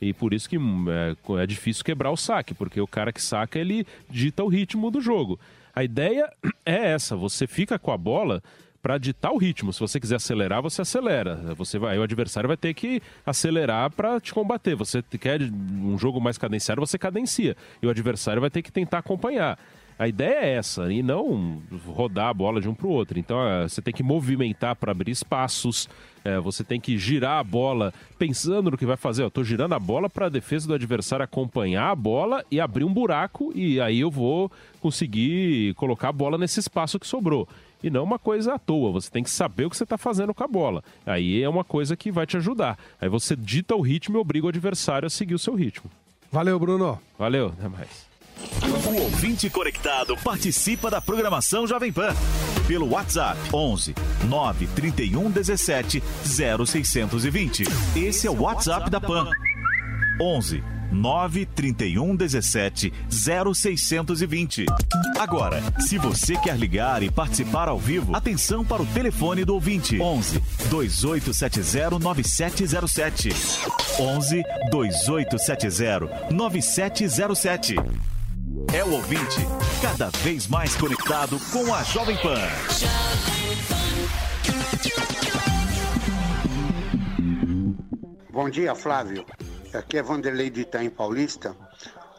E 0.02 0.12
por 0.12 0.35
isso 0.35 0.49
que 0.49 0.59
hum, 0.59 0.87
é, 0.90 1.14
é, 1.40 1.47
difícil 1.47 1.85
quebrar 1.85 2.11
o 2.11 2.16
saque, 2.16 2.52
porque 2.52 2.80
o 2.80 2.88
cara 2.88 3.12
que 3.12 3.23
saca, 3.23 3.56
ele 3.56 3.87
dita 4.11 4.42
o 4.42 4.49
ritmo 4.49 4.90
do 4.90 5.00
jogo. 5.00 5.38
A 5.73 5.85
ideia 5.85 6.28
é 6.66 6.90
essa, 6.90 7.14
você 7.14 7.47
fica 7.47 7.78
com 7.78 7.92
a 7.92 7.97
bola 7.97 8.42
para 8.82 8.99
ditar 8.99 9.30
o 9.30 9.38
ritmo. 9.38 9.73
Se 9.73 9.78
você 9.78 10.00
quiser 10.00 10.16
acelerar, 10.16 10.61
você 10.61 10.82
acelera. 10.82 11.37
Você 11.56 11.78
vai, 11.78 11.97
o 11.97 12.02
adversário 12.02 12.49
vai 12.49 12.56
ter 12.56 12.75
que 12.75 13.00
acelerar 13.25 13.92
para 13.92 14.21
te 14.21 14.35
combater. 14.35 14.75
Você 14.75 15.00
quer 15.21 15.40
um 15.40 15.97
jogo 15.97 16.21
mais 16.21 16.37
cadenciado, 16.37 16.80
você 16.80 16.99
cadencia. 16.99 17.56
E 17.80 17.87
o 17.87 17.90
adversário 17.90 18.40
vai 18.40 18.50
ter 18.50 18.61
que 18.61 18.73
tentar 18.73 18.99
acompanhar. 18.99 19.56
A 19.97 20.09
ideia 20.09 20.40
é 20.40 20.54
essa, 20.54 20.92
e 20.92 21.00
não 21.00 21.62
rodar 21.87 22.26
a 22.26 22.35
bola 22.35 22.61
de 22.61 22.68
um 22.68 22.75
para 22.75 22.88
o 22.88 22.90
outro. 22.90 23.21
Então 23.21 23.40
é, 23.47 23.68
você 23.68 23.80
tem 23.80 23.94
que 23.94 24.02
movimentar 24.02 24.75
para 24.75 24.90
abrir 24.90 25.12
espaços, 25.12 25.88
é, 26.25 26.38
você 26.38 26.62
tem 26.62 26.81
que 26.81 26.97
girar 26.99 27.38
a 27.38 27.45
bola 27.45 27.93
pensando 28.19 28.71
no 28.71 28.79
que 28.79 28.87
vai 28.87 28.97
fazer. 28.97 29.23
Eu 29.23 29.29
estou 29.29 29.45
girando 29.45 29.75
a 29.75 29.79
bola 29.79 30.09
para 30.09 30.26
a 30.26 30.31
defesa 30.31 30.67
do 30.67 30.75
adversário 30.75 31.25
acompanhar 31.25 31.91
a 31.91 31.95
bola 31.95 32.45
e 32.50 32.61
abrir 32.61 32.85
um 32.85 32.93
buraco, 32.93 33.52
e 33.55 33.81
aí 33.81 34.00
eu 34.00 34.11
vou 34.11 34.50
conseguir 34.81 35.75
colocar 35.75 36.09
a 36.09 36.12
bola 36.12 36.38
nesse 36.38 36.61
espaço 36.61 36.99
que 36.99 37.07
sobrou. 37.07 37.49
E 37.83 37.91
não 37.91 38.05
uma 38.05 38.19
coisa 38.19 38.55
à 38.55 38.59
toa, 38.59 38.93
você 38.93 39.11
tem 39.11 39.25
que 39.25 39.31
saber 39.31 39.64
o 39.64 39.71
que 39.71 39.76
você 39.76 39.83
está 39.83 39.99
fazendo 39.99 40.33
com 40.33 40.45
a 40.45 40.49
bola. 40.49 40.85
Aí 41.05 41.43
é 41.43 41.49
uma 41.49 41.64
coisa 41.64 41.97
que 41.97 42.12
vai 42.12 42.26
te 42.26 42.37
ajudar. 42.37 42.79
Aí 43.00 43.09
você 43.09 43.35
dita 43.35 43.75
o 43.75 43.81
ritmo 43.81 44.17
e 44.17 44.21
obriga 44.21 44.47
o 44.47 44.49
adversário 44.49 45.07
a 45.07 45.11
seguir 45.11 45.35
o 45.35 45.38
seu 45.38 45.55
ritmo. 45.55 45.91
Valeu, 46.31 46.59
Bruno. 46.59 46.99
Valeu, 47.19 47.49
até 47.49 47.69
mais. 47.69 48.12
O 48.87 49.03
ouvinte 49.03 49.49
conectado 49.49 50.17
participa 50.17 50.91
da 50.91 51.01
programação 51.01 51.67
Jovem 51.67 51.93
Pan 51.93 52.15
pelo 52.67 52.91
WhatsApp 52.91 53.39
11 53.53 53.95
931 54.25 55.31
17 55.31 56.03
0620. 56.25 57.65
Esse 57.97 58.27
é 58.27 58.31
o 58.31 58.41
WhatsApp 58.41 58.91
da 58.91 59.01
Pan. 59.01 59.29
11 60.21 60.62
931 60.93 62.15
17 62.15 62.93
0620. 63.09 64.67
Agora, 65.19 65.62
se 65.81 65.99
você 65.99 66.37
quer 66.37 66.57
ligar 66.57 67.03
e 67.03 67.11
participar 67.11 67.69
ao 67.69 67.79
vivo, 67.79 68.15
atenção 68.15 68.65
para 68.65 68.83
o 68.83 68.87
telefone 68.87 69.45
do 69.45 69.55
ouvinte: 69.55 70.01
11 70.01 70.41
2870 70.69 71.99
9707. 71.99 73.31
11 73.99 74.43
2870 74.71 76.33
9707. 76.33 77.77
É 78.71 78.85
o 78.85 78.92
ouvinte, 78.92 79.40
cada 79.81 80.11
vez 80.19 80.47
mais 80.47 80.76
conectado 80.76 81.38
com 81.50 81.75
a 81.75 81.83
Jovem 81.83 82.16
Pan. 82.19 82.38
Bom 88.31 88.49
dia, 88.49 88.75
Flávio. 88.75 89.25
Aqui 89.75 89.99
é 89.99 90.02
Vanderlei 90.02 90.50
de 90.50 90.61
Itaim 90.61 90.90
Paulista. 90.90 91.57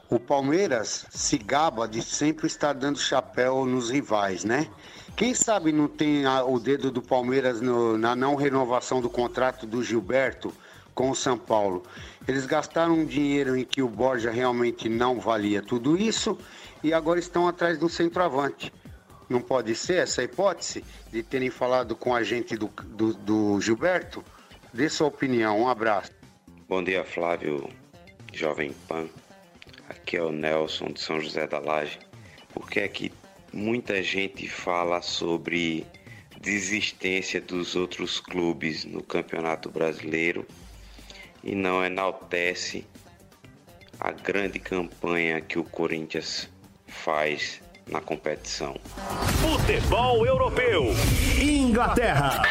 O 0.10 0.20
Palmeiras 0.20 1.06
se 1.10 1.38
gaba 1.38 1.88
de 1.88 2.02
sempre 2.02 2.48
estar 2.48 2.74
dando 2.74 3.00
chapéu 3.00 3.66
nos 3.66 3.90
rivais, 3.90 4.44
né? 4.44 4.68
Quem 5.16 5.34
sabe 5.34 5.72
não 5.72 5.88
tem 5.88 6.26
a, 6.26 6.44
o 6.44 6.60
dedo 6.60 6.92
do 6.92 7.02
Palmeiras 7.02 7.62
no, 7.62 7.98
na 7.98 8.16
não 8.16 8.36
renovação 8.36 9.02
do 9.02 9.10
contrato 9.10 9.66
do 9.66 9.84
Gilberto 9.84 10.52
com 10.94 11.10
o 11.10 11.16
São 11.16 11.38
Paulo? 11.38 11.84
Eles 12.28 12.46
gastaram 12.46 12.94
um 12.94 13.06
dinheiro 13.06 13.58
em 13.58 13.66
que 13.66 13.82
o 13.82 13.90
Borja 13.90 14.32
realmente 14.32 14.88
não 14.88 15.20
valia 15.20 15.62
tudo 15.62 15.98
isso 15.98 16.38
e 16.82 16.94
agora 16.94 17.20
estão 17.20 17.48
atrás 17.48 17.78
do 17.78 17.90
centroavante. 17.90 18.72
Não 19.30 19.42
pode 19.42 19.76
ser 19.76 19.96
essa 19.96 20.24
hipótese 20.24 20.86
de 21.12 21.22
terem 21.22 21.50
falado 21.50 21.96
com 21.96 22.16
a 22.16 22.24
gente 22.24 22.56
do, 22.56 22.68
do, 22.86 23.14
do 23.14 23.62
Gilberto? 23.62 24.24
Dê 24.74 24.88
sua 24.88 25.08
opinião. 25.08 25.60
Um 25.62 25.68
abraço. 25.68 26.12
Bom 26.68 26.84
dia, 26.84 27.04
Flávio, 27.04 27.70
Jovem 28.32 28.74
Pan. 28.88 29.08
Aqui 29.90 30.18
é 30.18 30.24
o 30.24 30.32
Nelson 30.32 30.94
de 30.94 31.02
São 31.02 31.20
José 31.20 31.46
da 31.46 31.60
Laje. 31.60 32.00
Por 32.54 32.70
que 32.70 32.80
é 32.80 32.88
que 32.88 33.12
muita 33.52 34.02
gente 34.02 34.48
fala 34.48 35.02
sobre 35.02 35.86
desistência 36.40 37.42
dos 37.42 37.76
outros 37.76 38.20
clubes 38.20 38.86
no 38.86 39.04
Campeonato 39.04 39.70
Brasileiro 39.70 40.46
e 41.44 41.56
não 41.56 41.84
enaltece 41.84 42.86
a 44.00 44.12
grande 44.12 44.60
campanha 44.60 45.42
que 45.42 45.60
o 45.60 45.64
Corinthians 45.64 46.50
faz 46.88 47.62
na 47.88 48.02
competição. 48.02 48.76
Futebol 49.42 50.26
Europeu. 50.26 50.86
Inglaterra. 51.40 52.42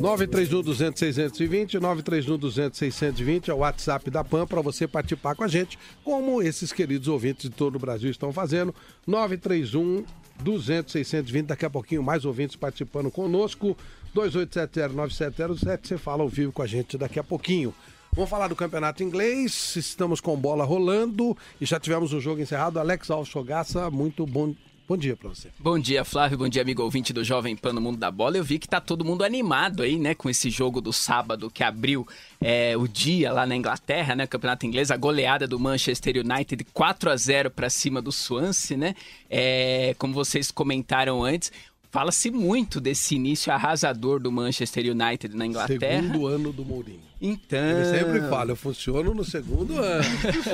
931 0.00 0.62
200 0.62 0.98
620, 0.98 1.80
931 1.80 2.38
200 2.38 2.78
620 2.78 3.50
é 3.50 3.54
o 3.54 3.58
WhatsApp 3.58 4.10
da 4.10 4.22
PAN 4.22 4.46
para 4.46 4.60
você 4.60 4.86
participar 4.86 5.34
com 5.34 5.42
a 5.42 5.48
gente, 5.48 5.76
como 6.04 6.40
esses 6.40 6.72
queridos 6.72 7.08
ouvintes 7.08 7.50
de 7.50 7.56
todo 7.56 7.76
o 7.76 7.78
Brasil 7.80 8.10
estão 8.10 8.32
fazendo. 8.32 8.72
931 9.06 10.04
200 10.40 10.92
620, 10.92 11.46
daqui 11.46 11.66
a 11.66 11.70
pouquinho 11.70 12.02
mais 12.02 12.24
ouvintes 12.24 12.54
participando 12.54 13.10
conosco. 13.10 13.76
2870-9707, 14.14 15.88
você 15.88 15.98
fala 15.98 16.22
ao 16.22 16.28
vivo 16.28 16.52
com 16.52 16.62
a 16.62 16.66
gente 16.66 16.96
daqui 16.96 17.18
a 17.18 17.24
pouquinho. 17.24 17.74
Vamos 18.14 18.30
falar 18.30 18.48
do 18.48 18.56
campeonato 18.56 19.02
inglês, 19.02 19.76
estamos 19.76 20.20
com 20.20 20.36
bola 20.36 20.64
rolando 20.64 21.36
e 21.60 21.66
já 21.66 21.78
tivemos 21.78 22.12
o 22.12 22.20
jogo 22.20 22.40
encerrado. 22.40 22.78
Alex 22.78 23.10
Alchogaça, 23.10 23.90
muito 23.90 24.24
bom 24.24 24.54
Bom 24.88 24.96
dia 24.96 25.14
para 25.14 25.28
você. 25.28 25.50
Bom 25.58 25.78
dia, 25.78 26.02
Flávio. 26.02 26.38
Bom 26.38 26.48
dia, 26.48 26.62
amigo 26.62 26.82
ouvinte 26.82 27.12
do 27.12 27.22
Jovem 27.22 27.54
Pan 27.54 27.74
no 27.74 27.80
Mundo 27.80 27.98
da 27.98 28.10
Bola. 28.10 28.38
Eu 28.38 28.42
vi 28.42 28.58
que 28.58 28.66
tá 28.66 28.80
todo 28.80 29.04
mundo 29.04 29.22
animado 29.22 29.82
aí, 29.82 29.98
né, 29.98 30.14
com 30.14 30.30
esse 30.30 30.48
jogo 30.48 30.80
do 30.80 30.94
sábado 30.94 31.50
que 31.50 31.62
abriu 31.62 32.08
é, 32.40 32.74
o 32.74 32.88
dia 32.88 33.30
lá 33.30 33.44
na 33.44 33.54
Inglaterra, 33.54 34.16
né, 34.16 34.26
Campeonato 34.26 34.64
Inglês, 34.64 34.90
a 34.90 34.96
goleada 34.96 35.46
do 35.46 35.60
Manchester 35.60 36.16
United 36.24 36.64
4 36.72 37.10
a 37.10 37.16
0 37.18 37.50
para 37.50 37.68
cima 37.68 38.00
do 38.00 38.10
Swansea, 38.10 38.78
né? 38.78 38.94
É, 39.28 39.94
como 39.98 40.14
vocês 40.14 40.50
comentaram 40.50 41.22
antes, 41.22 41.52
Fala-se 41.90 42.30
muito 42.30 42.80
desse 42.80 43.14
início 43.14 43.52
arrasador 43.52 44.20
do 44.20 44.30
Manchester 44.30 44.84
United 44.90 45.34
na 45.34 45.46
Inglaterra. 45.46 46.02
Segundo 46.02 46.26
ano 46.26 46.52
do 46.52 46.64
Mourinho. 46.64 47.08
Então. 47.20 47.58
Ele 47.58 47.98
sempre 47.98 48.20
fala, 48.28 48.52
eu 48.52 48.56
funciono 48.56 49.12
no 49.12 49.24
segundo 49.24 49.76
ano. 49.76 50.04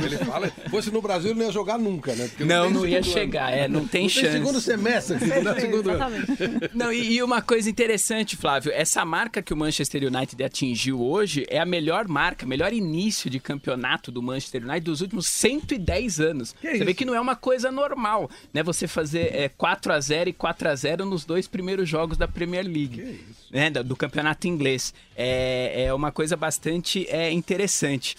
ele 0.03 0.19
fala, 0.19 0.51
fosse 0.71 0.91
no 0.91 1.03
Brasil, 1.03 1.31
ele 1.31 1.39
não 1.39 1.47
ia 1.47 1.53
jogar 1.53 1.79
nunca, 1.79 2.15
né? 2.15 2.27
Porque 2.29 2.45
não, 2.45 2.71
não, 2.71 2.81
não 2.81 2.87
ia 2.87 3.03
chegar, 3.03 3.53
é, 3.53 3.69
não 3.69 3.87
tem 3.87 4.05
não 4.05 4.09
chance. 4.09 4.29
Tem 4.29 4.33
segundo 4.33 4.61
semestre, 4.61 5.19
não 5.43 5.53
é 5.53 5.61
segundo 5.61 5.91
ano. 5.91 6.17
Não, 6.73 6.93
e, 6.93 7.15
e, 7.15 7.23
uma 7.23 7.43
coisa 7.43 7.69
interessante, 7.69 8.37
Flávio, 8.37 8.73
essa 8.73 9.05
marca 9.05 9.43
que 9.43 9.53
o 9.53 9.57
Manchester 9.57 10.05
United 10.05 10.43
atingiu 10.43 11.03
hoje 11.03 11.45
é 11.49 11.59
a 11.59 11.67
melhor 11.67 12.09
marca, 12.09 12.47
melhor 12.47 12.73
início 12.73 13.29
de 13.29 13.39
campeonato 13.39 14.11
do 14.11 14.23
Manchester 14.23 14.63
United 14.63 14.85
dos 14.85 15.03
últimos 15.03 15.27
110 15.27 16.21
anos. 16.21 16.53
Que 16.53 16.69
Você 16.69 16.77
isso? 16.77 16.85
vê 16.85 16.95
que 16.95 17.05
não 17.05 17.15
é 17.15 17.21
uma 17.21 17.37
coisa 17.37 17.71
normal, 17.71 18.31
né? 18.53 18.63
Você 18.63 18.89
fazer 18.89 19.35
é, 19.35 19.49
4 19.51 19.93
a 19.93 20.01
0 20.01 20.31
e 20.31 20.33
4 20.33 20.69
a 20.69 20.75
0 20.75 21.05
nos 21.05 21.24
dois 21.25 21.47
primeiros 21.47 21.89
jogos 21.89 22.17
da 22.17 22.29
Premier 22.29 22.65
League. 22.65 23.21
Né, 23.51 23.71
do 23.71 23.97
campeonato 23.97 24.47
inglês. 24.47 24.93
É, 25.17 25.85
é 25.87 25.95
uma 25.95 26.11
coisa 26.11 26.37
bastante 26.37 27.07
é, 27.09 27.31
interessante 27.31 28.17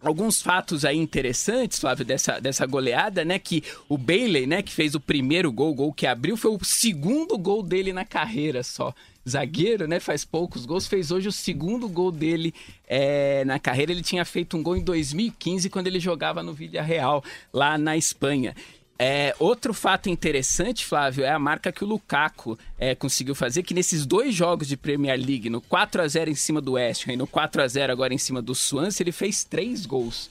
alguns 0.00 0.40
fatos 0.40 0.84
aí 0.84 0.96
interessantes, 0.96 1.78
Flávio, 1.78 2.04
dessa, 2.04 2.40
dessa 2.40 2.64
goleada, 2.66 3.24
né? 3.24 3.38
Que 3.38 3.62
o 3.88 3.98
Bailey, 3.98 4.46
né, 4.46 4.62
que 4.62 4.72
fez 4.72 4.94
o 4.94 5.00
primeiro 5.00 5.50
gol, 5.52 5.70
o 5.70 5.74
gol 5.74 5.92
que 5.92 6.06
abriu, 6.06 6.36
foi 6.36 6.50
o 6.50 6.64
segundo 6.64 7.36
gol 7.36 7.62
dele 7.62 7.92
na 7.92 8.04
carreira 8.04 8.62
só. 8.62 8.94
Zagueiro, 9.28 9.86
né? 9.86 10.00
Faz 10.00 10.24
poucos 10.24 10.64
gols, 10.64 10.86
fez 10.86 11.10
hoje 11.10 11.28
o 11.28 11.32
segundo 11.32 11.86
gol 11.88 12.10
dele 12.10 12.54
é, 12.86 13.44
na 13.44 13.58
carreira. 13.58 13.92
Ele 13.92 14.02
tinha 14.02 14.24
feito 14.24 14.56
um 14.56 14.62
gol 14.62 14.76
em 14.76 14.82
2015 14.82 15.68
quando 15.68 15.86
ele 15.86 16.00
jogava 16.00 16.42
no 16.42 16.54
Villarreal, 16.54 17.22
lá 17.52 17.76
na 17.76 17.96
Espanha. 17.96 18.54
É, 18.98 19.32
outro 19.38 19.72
fato 19.72 20.08
interessante, 20.08 20.84
Flávio, 20.84 21.24
é 21.24 21.30
a 21.30 21.38
marca 21.38 21.70
que 21.70 21.84
o 21.84 21.86
Lukaku 21.86 22.58
é, 22.76 22.96
conseguiu 22.96 23.34
fazer, 23.34 23.62
que 23.62 23.72
nesses 23.72 24.04
dois 24.04 24.34
jogos 24.34 24.66
de 24.66 24.76
Premier 24.76 25.16
League, 25.16 25.48
no 25.48 25.60
4 25.60 26.02
a 26.02 26.08
0 26.08 26.30
em 26.30 26.34
cima 26.34 26.60
do 26.60 26.72
West 26.72 27.06
Ham 27.06 27.12
e 27.12 27.16
no 27.16 27.26
4 27.26 27.62
a 27.62 27.68
0 27.68 27.92
agora 27.92 28.12
em 28.12 28.18
cima 28.18 28.42
do 28.42 28.56
Swansea, 28.56 29.04
ele 29.04 29.12
fez 29.12 29.44
três 29.44 29.86
gols 29.86 30.28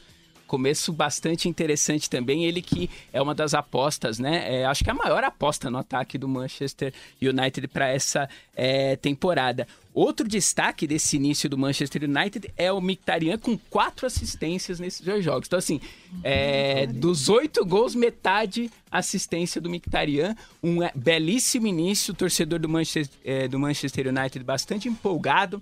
começo 0.47 0.91
bastante 0.91 1.47
interessante 1.47 2.09
também. 2.09 2.45
Ele 2.45 2.61
que 2.61 2.89
é 3.13 3.21
uma 3.21 3.35
das 3.35 3.53
apostas, 3.53 4.17
né? 4.17 4.61
É, 4.61 4.65
acho 4.65 4.83
que 4.83 4.89
é 4.89 4.93
a 4.93 4.95
maior 4.95 5.23
aposta 5.23 5.69
no 5.69 5.77
ataque 5.77 6.17
do 6.17 6.27
Manchester 6.27 6.93
United 7.21 7.67
para 7.67 7.89
essa 7.89 8.29
é, 8.55 8.95
temporada. 8.95 9.67
Outro 9.93 10.27
destaque 10.27 10.85
desse 10.85 11.15
início 11.15 11.49
do 11.49 11.57
Manchester 11.57 12.03
United 12.03 12.53
é 12.55 12.71
o 12.71 12.79
Mkhitaryan 12.79 13.39
com 13.39 13.57
quatro 13.57 14.05
assistências 14.05 14.79
nesses 14.79 15.01
dois 15.01 15.25
jogos. 15.25 15.47
Então, 15.47 15.57
assim, 15.57 15.81
é, 16.23 16.85
dos 16.85 17.29
oito 17.29 17.65
gols, 17.65 17.95
metade 17.95 18.69
assistência 18.91 19.59
do 19.59 19.69
Mkhitaryan. 19.69 20.35
Um 20.61 20.83
é, 20.83 20.91
belíssimo 20.95 21.65
início, 21.65 22.13
torcedor 22.13 22.59
do 22.59 22.69
Manchester, 22.69 23.17
é, 23.25 23.47
do 23.47 23.57
Manchester 23.57 24.07
United 24.07 24.43
bastante 24.43 24.87
empolgado 24.87 25.61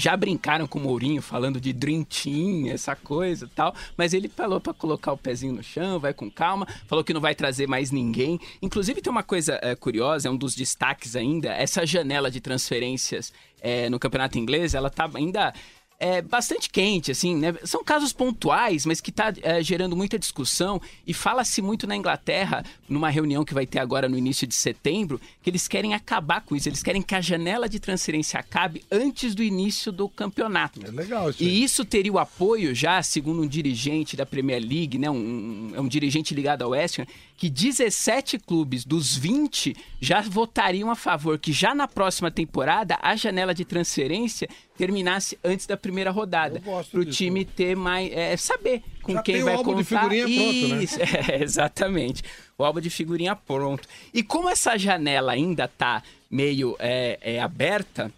já 0.00 0.16
brincaram 0.16 0.66
com 0.66 0.78
o 0.78 0.82
Mourinho 0.82 1.20
falando 1.20 1.60
de 1.60 1.72
Dream 1.72 2.04
Team, 2.04 2.68
essa 2.72 2.96
coisa 2.96 3.44
e 3.44 3.48
tal, 3.48 3.74
mas 3.96 4.14
ele 4.14 4.28
falou 4.28 4.58
para 4.58 4.72
colocar 4.72 5.12
o 5.12 5.18
pezinho 5.18 5.52
no 5.52 5.62
chão, 5.62 6.00
vai 6.00 6.14
com 6.14 6.30
calma, 6.30 6.66
falou 6.86 7.04
que 7.04 7.12
não 7.12 7.20
vai 7.20 7.34
trazer 7.34 7.68
mais 7.68 7.90
ninguém. 7.90 8.40
Inclusive 8.62 9.02
tem 9.02 9.10
uma 9.10 9.22
coisa 9.22 9.58
é, 9.62 9.74
curiosa, 9.74 10.28
é 10.28 10.30
um 10.30 10.36
dos 10.36 10.54
destaques 10.54 11.14
ainda, 11.14 11.52
essa 11.52 11.84
janela 11.84 12.30
de 12.30 12.40
transferências 12.40 13.32
é, 13.60 13.90
no 13.90 13.98
campeonato 13.98 14.38
inglês, 14.38 14.72
ela 14.72 14.88
tá 14.88 15.08
ainda 15.14 15.52
é, 16.00 16.22
bastante 16.22 16.70
quente, 16.70 17.10
assim, 17.10 17.36
né? 17.36 17.54
São 17.62 17.84
casos 17.84 18.10
pontuais, 18.10 18.86
mas 18.86 19.02
que 19.02 19.10
está 19.10 19.34
é, 19.42 19.62
gerando 19.62 19.94
muita 19.94 20.18
discussão 20.18 20.80
e 21.06 21.12
fala-se 21.12 21.60
muito 21.60 21.86
na 21.86 21.94
Inglaterra, 21.94 22.64
numa 22.88 23.10
reunião 23.10 23.44
que 23.44 23.52
vai 23.52 23.66
ter 23.66 23.80
agora 23.80 24.08
no 24.08 24.16
início 24.16 24.46
de 24.46 24.54
setembro, 24.54 25.20
que 25.42 25.50
eles 25.50 25.68
querem 25.68 25.92
acabar 25.92 26.40
com 26.40 26.56
isso, 26.56 26.70
eles 26.70 26.82
querem 26.82 27.02
que 27.02 27.14
a 27.14 27.20
janela 27.20 27.68
de 27.68 27.78
transferência 27.78 28.40
acabe 28.40 28.82
antes 28.90 29.34
do 29.34 29.42
início 29.42 29.92
do 29.92 30.08
campeonato. 30.08 30.80
É 30.82 30.90
legal 30.90 31.28
isso. 31.28 31.42
E 31.42 31.62
isso 31.62 31.84
teria 31.84 32.12
o 32.12 32.18
apoio 32.18 32.74
já, 32.74 33.02
segundo 33.02 33.42
um 33.42 33.46
dirigente 33.46 34.16
da 34.16 34.24
Premier 34.24 34.62
League, 34.62 34.96
né? 34.96 35.10
Um, 35.10 35.14
um, 35.14 35.72
é 35.74 35.80
um 35.82 35.88
dirigente 35.88 36.34
ligado 36.34 36.62
ao 36.62 36.70
West 36.70 36.98
Ham, 36.98 37.06
que 37.36 37.50
17 37.50 38.38
clubes 38.38 38.86
dos 38.86 39.14
20 39.14 39.76
já 40.00 40.22
votariam 40.22 40.90
a 40.90 40.94
favor 40.94 41.38
que 41.38 41.52
já 41.52 41.74
na 41.74 41.86
próxima 41.86 42.30
temporada 42.30 42.98
a 43.02 43.14
janela 43.16 43.54
de 43.54 43.64
transferência 43.64 44.48
terminasse 44.76 45.38
antes 45.44 45.66
da 45.66 45.76
primeira 45.76 45.89
rodada. 46.10 46.60
Para 46.60 47.00
o 47.00 47.04
time 47.04 47.44
ter 47.44 47.76
mais. 47.76 48.10
É, 48.12 48.36
saber 48.36 48.82
com 49.02 49.12
já 49.14 49.22
quem 49.22 49.42
vai 49.42 49.54
o 49.54 49.58
álbum 49.58 49.74
contar. 49.74 50.08
De 50.08 50.24
figurinha 50.24 50.24
pronto, 50.24 50.82
Isso, 50.82 50.98
né? 50.98 51.04
é, 51.28 51.42
exatamente. 51.42 52.22
O 52.56 52.64
álbum 52.64 52.80
de 52.80 52.90
figurinha 52.90 53.34
pronto. 53.36 53.88
E 54.12 54.22
como 54.22 54.48
essa 54.48 54.76
janela 54.78 55.32
ainda 55.32 55.64
está 55.64 56.02
meio 56.30 56.76
é, 56.78 57.18
é, 57.20 57.40
aberta, 57.40 58.12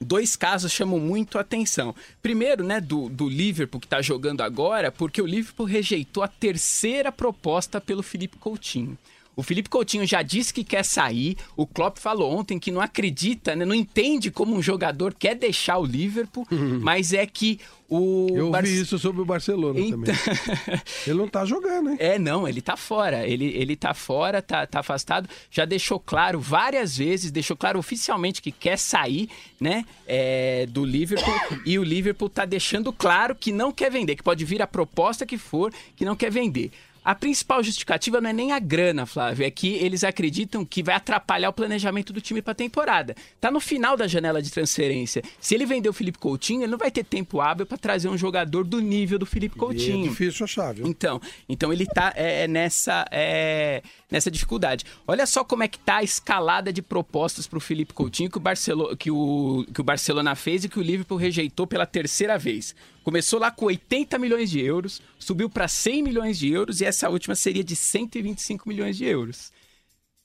dois 0.00 0.36
casos 0.36 0.72
chamam 0.72 0.98
muito 0.98 1.38
a 1.38 1.40
atenção. 1.40 1.94
Primeiro, 2.22 2.62
né, 2.62 2.80
do, 2.80 3.08
do 3.08 3.28
Liverpool 3.28 3.80
que 3.80 3.86
está 3.86 4.02
jogando 4.02 4.42
agora, 4.42 4.92
porque 4.92 5.22
o 5.22 5.26
Liverpool 5.26 5.66
rejeitou 5.66 6.22
a 6.22 6.28
terceira 6.28 7.10
proposta 7.10 7.80
pelo 7.80 8.02
Felipe 8.02 8.36
Coutinho. 8.36 8.98
O 9.36 9.42
Felipe 9.42 9.68
Coutinho 9.68 10.06
já 10.06 10.22
disse 10.22 10.52
que 10.52 10.64
quer 10.64 10.82
sair. 10.82 11.36
O 11.54 11.66
Klopp 11.66 11.98
falou 11.98 12.34
ontem 12.34 12.58
que 12.58 12.72
não 12.72 12.80
acredita, 12.80 13.54
né? 13.54 13.66
não 13.66 13.74
entende 13.74 14.30
como 14.30 14.56
um 14.56 14.62
jogador 14.62 15.12
quer 15.12 15.34
deixar 15.34 15.76
o 15.76 15.84
Liverpool, 15.84 16.46
mas 16.80 17.12
é 17.12 17.26
que 17.26 17.60
o 17.86 18.28
Eu 18.34 18.50
Bar... 18.50 18.62
vi 18.62 18.80
isso 18.80 18.98
sobre 18.98 19.20
o 19.20 19.26
Barcelona 19.26 19.78
então... 19.78 20.02
também. 20.02 20.14
ele 21.06 21.18
não 21.18 21.28
tá 21.28 21.44
jogando, 21.44 21.90
hein? 21.90 21.96
É, 22.00 22.18
não, 22.18 22.48
ele 22.48 22.62
tá 22.62 22.78
fora. 22.78 23.26
Ele, 23.26 23.44
ele 23.54 23.76
tá 23.76 23.92
fora, 23.92 24.40
tá, 24.40 24.66
tá 24.66 24.80
afastado. 24.80 25.28
Já 25.50 25.66
deixou 25.66 26.00
claro 26.00 26.40
várias 26.40 26.96
vezes, 26.96 27.30
deixou 27.30 27.58
claro 27.58 27.78
oficialmente 27.78 28.40
que 28.40 28.50
quer 28.50 28.78
sair, 28.78 29.28
né, 29.60 29.84
é, 30.06 30.66
do 30.66 30.82
Liverpool. 30.82 31.34
e 31.66 31.78
o 31.78 31.84
Liverpool 31.84 32.30
tá 32.30 32.46
deixando 32.46 32.90
claro 32.90 33.34
que 33.34 33.52
não 33.52 33.70
quer 33.70 33.90
vender, 33.90 34.16
que 34.16 34.22
pode 34.22 34.44
vir 34.46 34.62
a 34.62 34.66
proposta 34.66 35.26
que 35.26 35.36
for, 35.36 35.70
que 35.94 36.06
não 36.06 36.16
quer 36.16 36.30
vender. 36.30 36.70
A 37.06 37.14
principal 37.14 37.62
justificativa 37.62 38.20
não 38.20 38.30
é 38.30 38.32
nem 38.32 38.50
a 38.50 38.58
grana, 38.58 39.06
Flávio, 39.06 39.46
é 39.46 39.50
que 39.52 39.74
eles 39.74 40.02
acreditam 40.02 40.64
que 40.64 40.82
vai 40.82 40.96
atrapalhar 40.96 41.48
o 41.48 41.52
planejamento 41.52 42.12
do 42.12 42.20
time 42.20 42.42
para 42.42 42.50
a 42.50 42.54
temporada. 42.56 43.14
Tá 43.40 43.48
no 43.48 43.60
final 43.60 43.96
da 43.96 44.08
janela 44.08 44.42
de 44.42 44.50
transferência. 44.50 45.22
Se 45.38 45.54
ele 45.54 45.64
vender 45.64 45.88
o 45.88 45.92
Felipe 45.92 46.18
Coutinho, 46.18 46.62
ele 46.62 46.72
não 46.72 46.78
vai 46.78 46.90
ter 46.90 47.04
tempo 47.04 47.40
hábil 47.40 47.64
para 47.64 47.78
trazer 47.78 48.08
um 48.08 48.18
jogador 48.18 48.64
do 48.64 48.80
nível 48.80 49.20
do 49.20 49.24
Felipe 49.24 49.56
Coutinho. 49.56 50.04
é 50.04 50.08
difícil 50.08 50.42
achar, 50.42 50.74
viu? 50.74 50.84
Então, 50.84 51.20
então 51.48 51.72
ele 51.72 51.86
tá 51.86 52.12
é, 52.16 52.42
é, 52.42 52.48
nessa, 52.48 53.04
é, 53.12 53.84
nessa 54.10 54.28
dificuldade. 54.28 54.84
Olha 55.06 55.26
só 55.26 55.44
como 55.44 55.62
é 55.62 55.68
que 55.68 55.78
tá 55.78 55.98
a 55.98 56.02
escalada 56.02 56.72
de 56.72 56.82
propostas 56.82 57.46
para 57.46 57.58
o 57.58 57.60
Felipe 57.60 57.94
Coutinho 57.94 58.28
que 58.28 58.38
o, 58.38 58.40
Barcelona, 58.40 58.96
que, 58.96 59.12
o, 59.12 59.64
que 59.72 59.80
o 59.80 59.84
Barcelona 59.84 60.34
fez 60.34 60.64
e 60.64 60.68
que 60.68 60.80
o 60.80 60.82
Liverpool 60.82 61.18
rejeitou 61.18 61.68
pela 61.68 61.86
terceira 61.86 62.36
vez. 62.36 62.74
Começou 63.06 63.38
lá 63.38 63.52
com 63.52 63.66
80 63.66 64.18
milhões 64.18 64.50
de 64.50 64.60
euros, 64.60 65.00
subiu 65.16 65.48
para 65.48 65.68
100 65.68 66.02
milhões 66.02 66.36
de 66.36 66.50
euros 66.50 66.80
e 66.80 66.84
essa 66.84 67.08
última 67.08 67.36
seria 67.36 67.62
de 67.62 67.76
125 67.76 68.68
milhões 68.68 68.96
de 68.96 69.04
euros. 69.04 69.52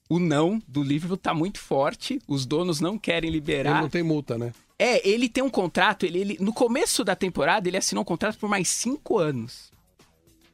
O 0.09 0.17
não 0.17 0.59
do 0.67 0.81
Liverpool 0.81 1.13
está 1.13 1.31
muito 1.31 1.59
forte, 1.59 2.19
os 2.27 2.43
donos 2.43 2.79
não 2.79 2.97
querem 2.97 3.29
liberar. 3.29 3.73
Ele 3.73 3.81
não 3.81 3.89
tem 3.89 4.01
multa, 4.01 4.35
né? 4.35 4.51
É, 4.79 5.07
ele 5.07 5.29
tem 5.29 5.43
um 5.43 5.50
contrato, 5.50 6.07
ele, 6.07 6.21
ele, 6.21 6.38
no 6.39 6.51
começo 6.51 7.03
da 7.03 7.15
temporada 7.15 7.69
ele 7.69 7.77
assinou 7.77 8.01
um 8.01 8.05
contrato 8.05 8.39
por 8.39 8.50
mais 8.50 8.67
cinco 8.67 9.19
anos. 9.19 9.71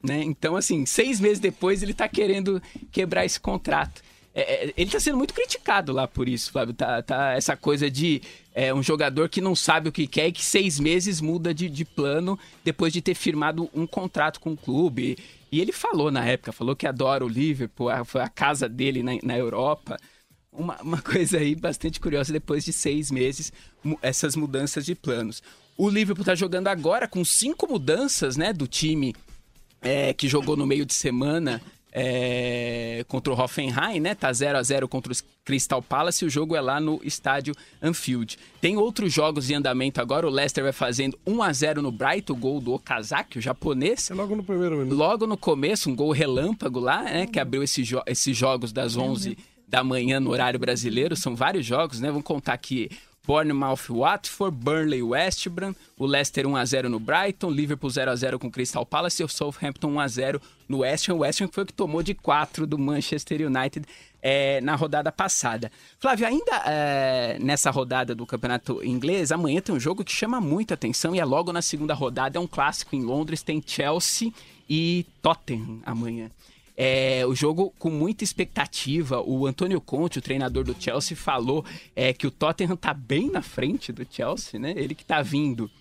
Né? 0.04 0.22
Então, 0.22 0.58
assim, 0.58 0.86
seis 0.86 1.22
meses 1.22 1.40
depois 1.40 1.82
ele 1.82 1.94
está 1.94 2.10
querendo 2.10 2.62
quebrar 2.92 3.24
esse 3.24 3.40
contrato. 3.40 4.04
É, 4.38 4.66
é, 4.68 4.74
ele 4.78 4.88
está 4.88 5.00
sendo 5.00 5.18
muito 5.18 5.34
criticado 5.34 5.92
lá 5.92 6.08
por 6.08 6.30
isso, 6.30 6.52
Flávio. 6.52 6.72
Tá, 6.72 7.02
tá 7.02 7.34
essa 7.34 7.58
coisa 7.58 7.90
de 7.90 8.22
é, 8.54 8.72
um 8.72 8.84
jogador 8.84 9.30
que 9.30 9.42
não 9.42 9.56
sabe 9.56 9.90
o 9.90 9.92
que 9.92 10.06
quer 10.06 10.28
e 10.28 10.32
que 10.32 10.46
seis 10.46 10.80
meses 10.80 11.20
muda 11.20 11.52
de, 11.52 11.68
de 11.68 11.84
plano 11.84 12.38
depois 12.64 12.94
de 12.94 13.02
ter 13.02 13.16
firmado 13.16 13.68
um 13.74 13.88
contrato 13.88 14.40
com 14.40 14.54
o 14.54 14.58
clube. 14.58 15.18
E 15.52 15.60
ele 15.60 15.72
falou 15.72 16.12
na 16.12 16.24
época, 16.24 16.52
falou 16.52 16.76
que 16.76 16.86
adora 16.86 17.26
o 17.26 17.28
Liverpool, 17.28 17.90
foi 18.06 18.22
a 18.22 18.30
casa 18.30 18.70
dele 18.70 19.02
na, 19.02 19.14
na 19.24 19.36
Europa. 19.36 19.98
Uma, 20.52 20.80
uma 20.84 21.02
coisa 21.02 21.40
aí 21.40 21.56
bastante 21.56 22.00
curiosa 22.00 22.32
depois 22.32 22.64
de 22.64 22.72
seis 22.72 23.10
meses, 23.10 23.52
essas 24.04 24.36
mudanças 24.36 24.86
de 24.86 24.94
planos. 24.94 25.42
O 25.76 25.90
Liverpool 25.90 26.22
está 26.22 26.36
jogando 26.36 26.68
agora 26.68 27.08
com 27.08 27.26
cinco 27.26 27.68
mudanças 27.68 28.38
né, 28.38 28.54
do 28.54 28.68
time 28.68 29.16
é, 29.82 30.14
que 30.14 30.28
jogou 30.28 30.56
no 30.56 30.68
meio 30.68 30.86
de 30.86 30.94
semana 30.94 31.60
é, 32.00 32.97
contra 33.08 33.34
o 33.34 33.40
Hoffenheim, 33.40 34.00
né? 34.00 34.14
Tá 34.14 34.32
0 34.32 34.58
a 34.58 34.64
0 34.64 34.88
contra 34.88 35.14
o 35.14 35.16
Crystal 35.46 35.82
Palace. 35.82 36.26
O 36.26 36.30
jogo 36.30 36.56
é 36.56 36.62
lá 36.62 36.80
no 36.80 37.00
estádio 37.04 37.56
Anfield. 37.82 38.38
Tem 38.60 38.78
outros 38.78 39.14
jogos 39.14 39.50
em 39.50 39.56
andamento 39.56 40.02
agora. 40.02 40.28
O 40.28 40.30
Leicester 40.30 40.64
vai 40.64 40.74
fazendo 40.74 41.18
1 41.26 41.42
a 41.42 41.54
0 41.54 41.82
no 41.82 41.92
Brighton, 41.92 42.34
o 42.34 42.36
gol 42.36 42.60
do 42.60 42.74
Okazaki, 42.74 43.40
o 43.40 43.42
japonês. 43.42 44.12
É 44.12 44.14
logo 44.14 44.36
no 44.36 44.44
primeiro 44.44 44.78
minuto. 44.78 44.96
Logo 44.96 45.26
no 45.26 45.38
começo, 45.38 45.90
um 45.90 45.96
gol 45.96 46.12
relâmpago 46.12 46.80
lá, 46.80 47.04
né? 47.04 47.26
Que 47.26 47.40
abriu 47.40 47.64
esse 47.64 47.84
jo 47.84 48.02
esses 48.06 48.36
jogos 48.36 48.72
das 48.72 48.98
11 48.98 49.38
da 49.68 49.84
manhã 49.84 50.20
no 50.20 50.32
horário 50.32 50.60
brasileiro. 50.60 51.16
São 51.16 51.36
vários 51.36 51.66
jogos, 51.66 52.00
né? 52.00 52.10
Vamos 52.10 52.24
contar 52.24 52.54
aqui 52.54 52.90
Bournemouth, 53.28 53.90
Watford, 53.90 54.56
Burnley, 54.56 55.04
West 55.04 55.50
Brom, 55.50 55.76
o 56.00 56.06
Leicester 56.06 56.46
1x0 56.48 56.84
no 56.84 56.98
Brighton, 56.98 57.52
Liverpool 57.52 57.90
0x0 57.90 58.40
com 58.40 58.50
Crystal 58.50 58.86
Palace 58.86 59.22
e 59.22 59.26
o 59.26 59.28
Southampton 59.28 59.94
1x0 59.96 60.42
no 60.70 60.78
West 60.78 61.10
Ham. 61.10 61.16
O 61.16 61.18
West 61.20 61.42
Ham 61.42 61.50
foi 61.52 61.64
o 61.64 61.66
que 61.66 61.74
tomou 61.74 62.02
de 62.02 62.14
4 62.14 62.66
do 62.66 62.80
Manchester 62.80 63.46
United 63.46 63.86
é, 64.22 64.62
na 64.62 64.76
rodada 64.76 65.12
passada. 65.12 65.70
Flávio, 66.00 66.26
ainda 66.26 66.64
é, 66.66 67.38
nessa 67.42 67.70
rodada 67.70 68.16
do 68.16 68.26
campeonato 68.26 68.82
inglês, 68.82 69.30
amanhã 69.30 69.60
tem 69.60 69.76
um 69.76 69.80
jogo 69.80 70.06
que 70.06 70.12
chama 70.12 70.40
muita 70.40 70.76
atenção 70.76 71.14
e 71.14 71.20
é 71.20 71.26
logo 71.26 71.52
na 71.52 71.62
segunda 71.62 71.94
rodada, 71.94 72.38
é 72.38 72.42
um 72.42 72.48
clássico 72.48 72.96
em 72.96 73.04
Londres, 73.04 73.44
tem 73.44 73.62
Chelsea 73.66 74.32
e 74.70 75.06
Tottenham 75.22 75.82
amanhã. 75.86 76.32
É, 76.80 77.26
o 77.26 77.34
jogo 77.34 77.74
com 77.80 77.90
muita 77.90 78.24
expectativa. 78.24 79.20
O 79.20 79.48
Antônio 79.48 79.82
Conte, 79.82 80.20
o 80.20 80.22
treinador 80.22 80.64
do 80.64 80.76
Chelsea, 80.80 81.18
falou 81.18 81.66
é, 81.96 82.14
que 82.14 82.28
o 82.28 82.32
Tottenham 82.32 82.76
está 82.76 82.94
bem 82.94 83.32
na 83.32 83.42
frente 83.42 83.92
do 83.92 84.06
Chelsea, 84.08 84.60
né? 84.60 84.76
Ele 84.78 84.94
que 84.94 85.02
está 85.02 85.24
vindo 85.24 85.72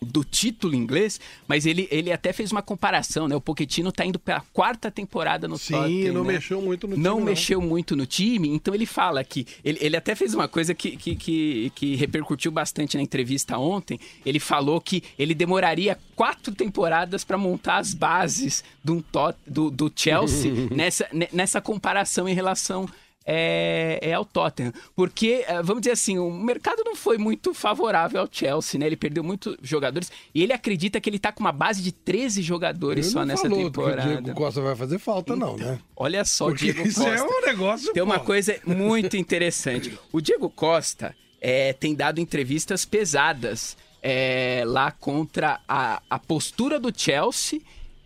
do 0.00 0.22
título 0.22 0.74
inglês, 0.74 1.20
mas 1.48 1.64
ele, 1.64 1.88
ele 1.90 2.12
até 2.12 2.32
fez 2.32 2.52
uma 2.52 2.62
comparação, 2.62 3.26
né? 3.26 3.34
O 3.34 3.40
Pochettino 3.40 3.90
tá 3.90 4.04
indo 4.04 4.18
pela 4.18 4.40
quarta 4.52 4.90
temporada 4.90 5.48
no 5.48 5.56
Sim, 5.56 5.74
Tottenham. 5.74 6.06
Sim, 6.06 6.10
não 6.12 6.24
né? 6.24 6.34
mexeu 6.34 6.60
muito 6.60 6.86
no 6.86 6.94
time. 6.94 7.04
Não, 7.04 7.18
não, 7.18 7.24
mexeu 7.24 7.60
muito 7.60 7.96
no 7.96 8.06
time, 8.06 8.48
então 8.48 8.74
ele 8.74 8.86
fala 8.86 9.24
que. 9.24 9.46
Ele, 9.64 9.78
ele 9.80 9.96
até 9.96 10.14
fez 10.14 10.34
uma 10.34 10.48
coisa 10.48 10.74
que, 10.74 10.96
que, 10.96 11.16
que, 11.16 11.72
que 11.74 11.96
repercutiu 11.96 12.50
bastante 12.52 12.96
na 12.96 13.02
entrevista 13.02 13.58
ontem. 13.58 13.98
Ele 14.24 14.38
falou 14.38 14.80
que 14.80 15.02
ele 15.18 15.34
demoraria 15.34 15.98
quatro 16.14 16.54
temporadas 16.54 17.24
para 17.24 17.38
montar 17.38 17.78
as 17.78 17.94
bases 17.94 18.62
do, 18.84 19.04
do, 19.46 19.70
do 19.70 19.92
Chelsea 19.94 20.52
nessa, 20.70 21.08
nessa 21.32 21.60
comparação 21.60 22.28
em 22.28 22.34
relação 22.34 22.88
é, 23.26 23.98
é 24.00 24.12
ao 24.12 24.24
Tottenham. 24.24 24.72
Porque, 24.94 25.44
é, 25.46 25.60
vamos 25.62 25.82
dizer 25.82 25.92
assim, 25.92 26.16
o 26.18 26.30
mercado 26.30 26.82
não 26.84 26.94
foi 26.94 27.18
muito 27.18 27.52
favorável 27.52 28.20
ao 28.20 28.28
Chelsea, 28.30 28.78
né? 28.78 28.86
Ele 28.86 28.96
perdeu 28.96 29.24
muitos 29.24 29.56
jogadores 29.60 30.12
e 30.32 30.42
ele 30.42 30.52
acredita 30.52 31.00
que 31.00 31.10
ele 31.10 31.18
tá 31.18 31.32
com 31.32 31.40
uma 31.40 31.52
base 31.52 31.82
de 31.82 31.90
13 31.90 32.40
jogadores 32.42 33.06
ele 33.06 33.12
só 33.12 33.24
nessa 33.24 33.48
temporada. 33.50 34.02
Que 34.02 34.08
o 34.08 34.22
Diego 34.22 34.38
Costa 34.38 34.60
vai 34.60 34.76
fazer 34.76 34.98
falta, 34.98 35.34
então, 35.34 35.48
não, 35.48 35.56
né? 35.56 35.78
Olha 35.96 36.24
só, 36.24 36.46
Porque 36.46 36.70
o 36.70 36.72
Diego 36.72 36.88
isso 36.88 37.00
Costa. 37.02 37.16
é 37.16 37.22
um 37.22 37.46
negócio. 37.46 37.92
Tem 37.92 38.02
uma 38.02 38.20
coisa 38.20 38.56
muito 38.64 39.16
interessante. 39.16 39.98
O 40.12 40.20
Diego 40.20 40.48
Costa 40.48 41.14
é, 41.40 41.72
tem 41.72 41.94
dado 41.94 42.20
entrevistas 42.20 42.84
pesadas 42.84 43.76
é, 44.02 44.62
lá 44.64 44.92
contra 44.92 45.60
a, 45.68 46.00
a 46.08 46.18
postura 46.18 46.78
do 46.78 46.92
Chelsea 46.96 47.60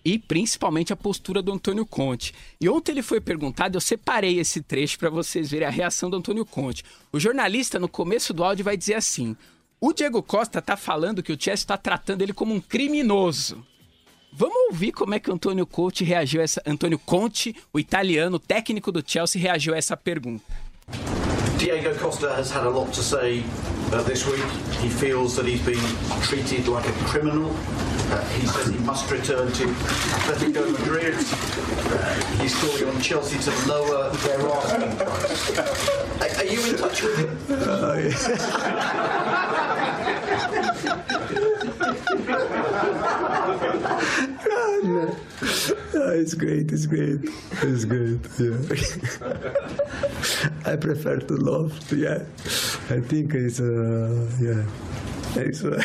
e 0.04 0.18
principalmente 0.18 0.92
a 0.92 0.96
postura 0.96 1.42
do 1.42 1.52
Antônio 1.52 1.86
Conte. 1.86 2.34
E 2.60 2.68
ontem 2.68 2.92
ele 2.92 3.02
foi 3.02 3.20
perguntado, 3.20 3.76
eu 3.76 3.80
separei 3.80 4.38
esse 4.38 4.62
trecho 4.62 4.98
para 4.98 5.10
vocês 5.10 5.50
verem 5.50 5.66
a 5.66 5.70
reação 5.70 6.08
do 6.08 6.16
Antônio 6.16 6.44
Conte. 6.44 6.84
O 7.12 7.20
jornalista, 7.20 7.78
no 7.78 7.88
começo 7.88 8.32
do 8.32 8.44
áudio, 8.44 8.64
vai 8.64 8.76
dizer 8.76 8.94
assim: 8.94 9.36
o 9.80 9.92
Diego 9.92 10.22
Costa 10.22 10.58
está 10.58 10.76
falando 10.76 11.22
que 11.22 11.32
o 11.32 11.40
Chelsea 11.40 11.64
está 11.64 11.76
tratando 11.76 12.22
ele 12.22 12.32
como 12.32 12.54
um 12.54 12.60
criminoso. 12.60 13.64
Vamos 14.32 14.56
ouvir 14.70 14.92
como 14.92 15.14
é 15.14 15.18
que 15.18 15.30
Antônio 15.30 15.66
Conte 15.66 16.04
reagiu 16.04 16.40
a 16.40 16.44
essa. 16.44 16.62
Antônio 16.64 16.98
Conte, 16.98 17.54
o 17.72 17.80
italiano, 17.80 18.38
técnico 18.38 18.92
do 18.92 19.02
Chelsea, 19.04 19.40
reagiu 19.40 19.74
a 19.74 19.76
essa 19.76 19.96
pergunta. 19.96 20.44
Diego 21.58 21.98
Costa 21.98 22.32
has 22.34 22.50
had 22.50 22.64
a 22.64 22.70
lot 22.70 22.90
to 22.92 23.02
say 23.02 23.42
uh, 23.92 24.02
this 24.02 24.26
week. 24.26 24.44
He 24.80 24.88
feels 24.88 25.36
that 25.36 25.46
he's 25.46 25.64
been 25.64 25.78
treated 26.22 26.68
like 26.68 26.86
a 26.88 26.92
criminal. 27.04 27.50
Uh, 28.10 28.24
he 28.30 28.46
says 28.46 28.68
he 28.68 28.78
must 28.78 29.10
return 29.10 29.52
to 29.52 29.64
Atletico 29.66 30.72
Madrid. 30.72 31.14
Uh, 31.14 32.14
he's 32.40 32.54
calling 32.60 32.94
on 32.94 33.00
Chelsea 33.00 33.38
to 33.38 33.50
lower 33.68 34.10
their 34.10 34.40
asking 34.48 34.96
price. 34.96 35.58
Are, 36.20 36.28
are 36.38 36.44
you 36.44 36.64
in 36.70 36.76
touch 36.76 37.02
with 37.02 37.18
him? 37.18 37.36
no. 44.82 45.16
Oh, 45.92 46.12
it's 46.12 46.34
great, 46.34 46.70
it's 46.72 46.86
great, 46.86 47.20
it's 47.62 47.84
great, 47.84 48.20
yeah. 48.38 48.56
I 50.72 50.76
prefer 50.76 51.18
to 51.18 51.34
love, 51.36 51.92
yeah. 51.92 52.22
I 52.90 53.00
think 53.00 53.34
it's, 53.34 53.60
uh, 53.60 54.30
yeah, 54.40 54.64
it's, 55.42 55.64
uh, 55.64 55.82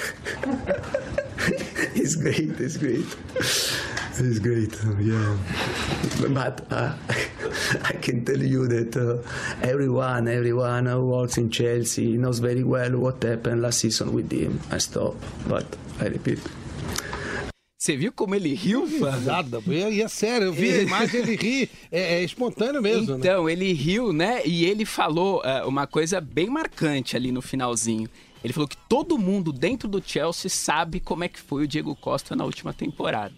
it's 1.96 2.16
great, 2.16 2.60
it's 2.60 2.78
great. 2.78 3.06
It's 4.18 4.40
great, 4.40 4.74
yeah. 5.00 5.38
But 6.30 6.66
uh, 6.72 6.96
I 7.84 7.94
can 7.94 8.26
tell 8.26 8.42
you 8.42 8.68
that 8.68 8.96
uh, 8.96 9.22
everyone, 9.62 10.28
everyone 10.28 10.86
who 10.88 11.06
works 11.06 11.38
in 11.38 11.50
Chelsea 11.52 12.18
knows 12.18 12.40
very 12.40 12.64
well 12.64 12.98
what 12.98 13.22
happened 13.24 13.62
last 13.62 13.80
season 13.80 14.14
with 14.14 14.32
him. 14.32 14.60
I 14.72 14.80
stop, 14.80 15.16
but 15.48 15.66
I 16.00 16.06
repeat, 16.06 16.40
Você 17.78 17.96
viu 17.96 18.12
como 18.12 18.34
ele 18.34 18.56
riu? 18.56 18.88
Nada, 19.24 19.62
e 19.68 20.02
é 20.02 20.08
sério, 20.08 20.48
eu 20.48 20.54
vi 20.54 20.72
a 20.72 20.82
imagem, 20.82 21.22
ele 21.22 21.36
ri, 21.36 21.70
é, 21.92 22.16
é 22.16 22.24
espontâneo 22.24 22.82
mesmo. 22.82 23.18
Então, 23.18 23.46
né? 23.46 23.52
ele 23.52 23.72
riu, 23.74 24.12
né? 24.12 24.42
E 24.44 24.66
ele 24.66 24.86
falou 24.86 25.44
uh, 25.44 25.68
uma 25.68 25.86
coisa 25.86 26.20
bem 26.20 26.50
marcante 26.50 27.16
ali 27.16 27.32
no 27.32 27.44
finalzinho. 27.44 28.10
Ele 28.46 28.54
falou 28.54 28.68
que 28.68 28.78
todo 28.88 29.18
mundo 29.18 29.52
dentro 29.52 29.90
do 29.90 30.00
Chelsea 30.00 30.52
sabe 30.52 31.00
como 31.00 31.24
é 31.24 31.28
que 31.28 31.40
foi 31.40 31.64
o 31.64 31.68
Diego 31.68 31.96
Costa 31.96 32.36
na 32.36 32.46
última 32.46 32.72
temporada. 32.72 33.34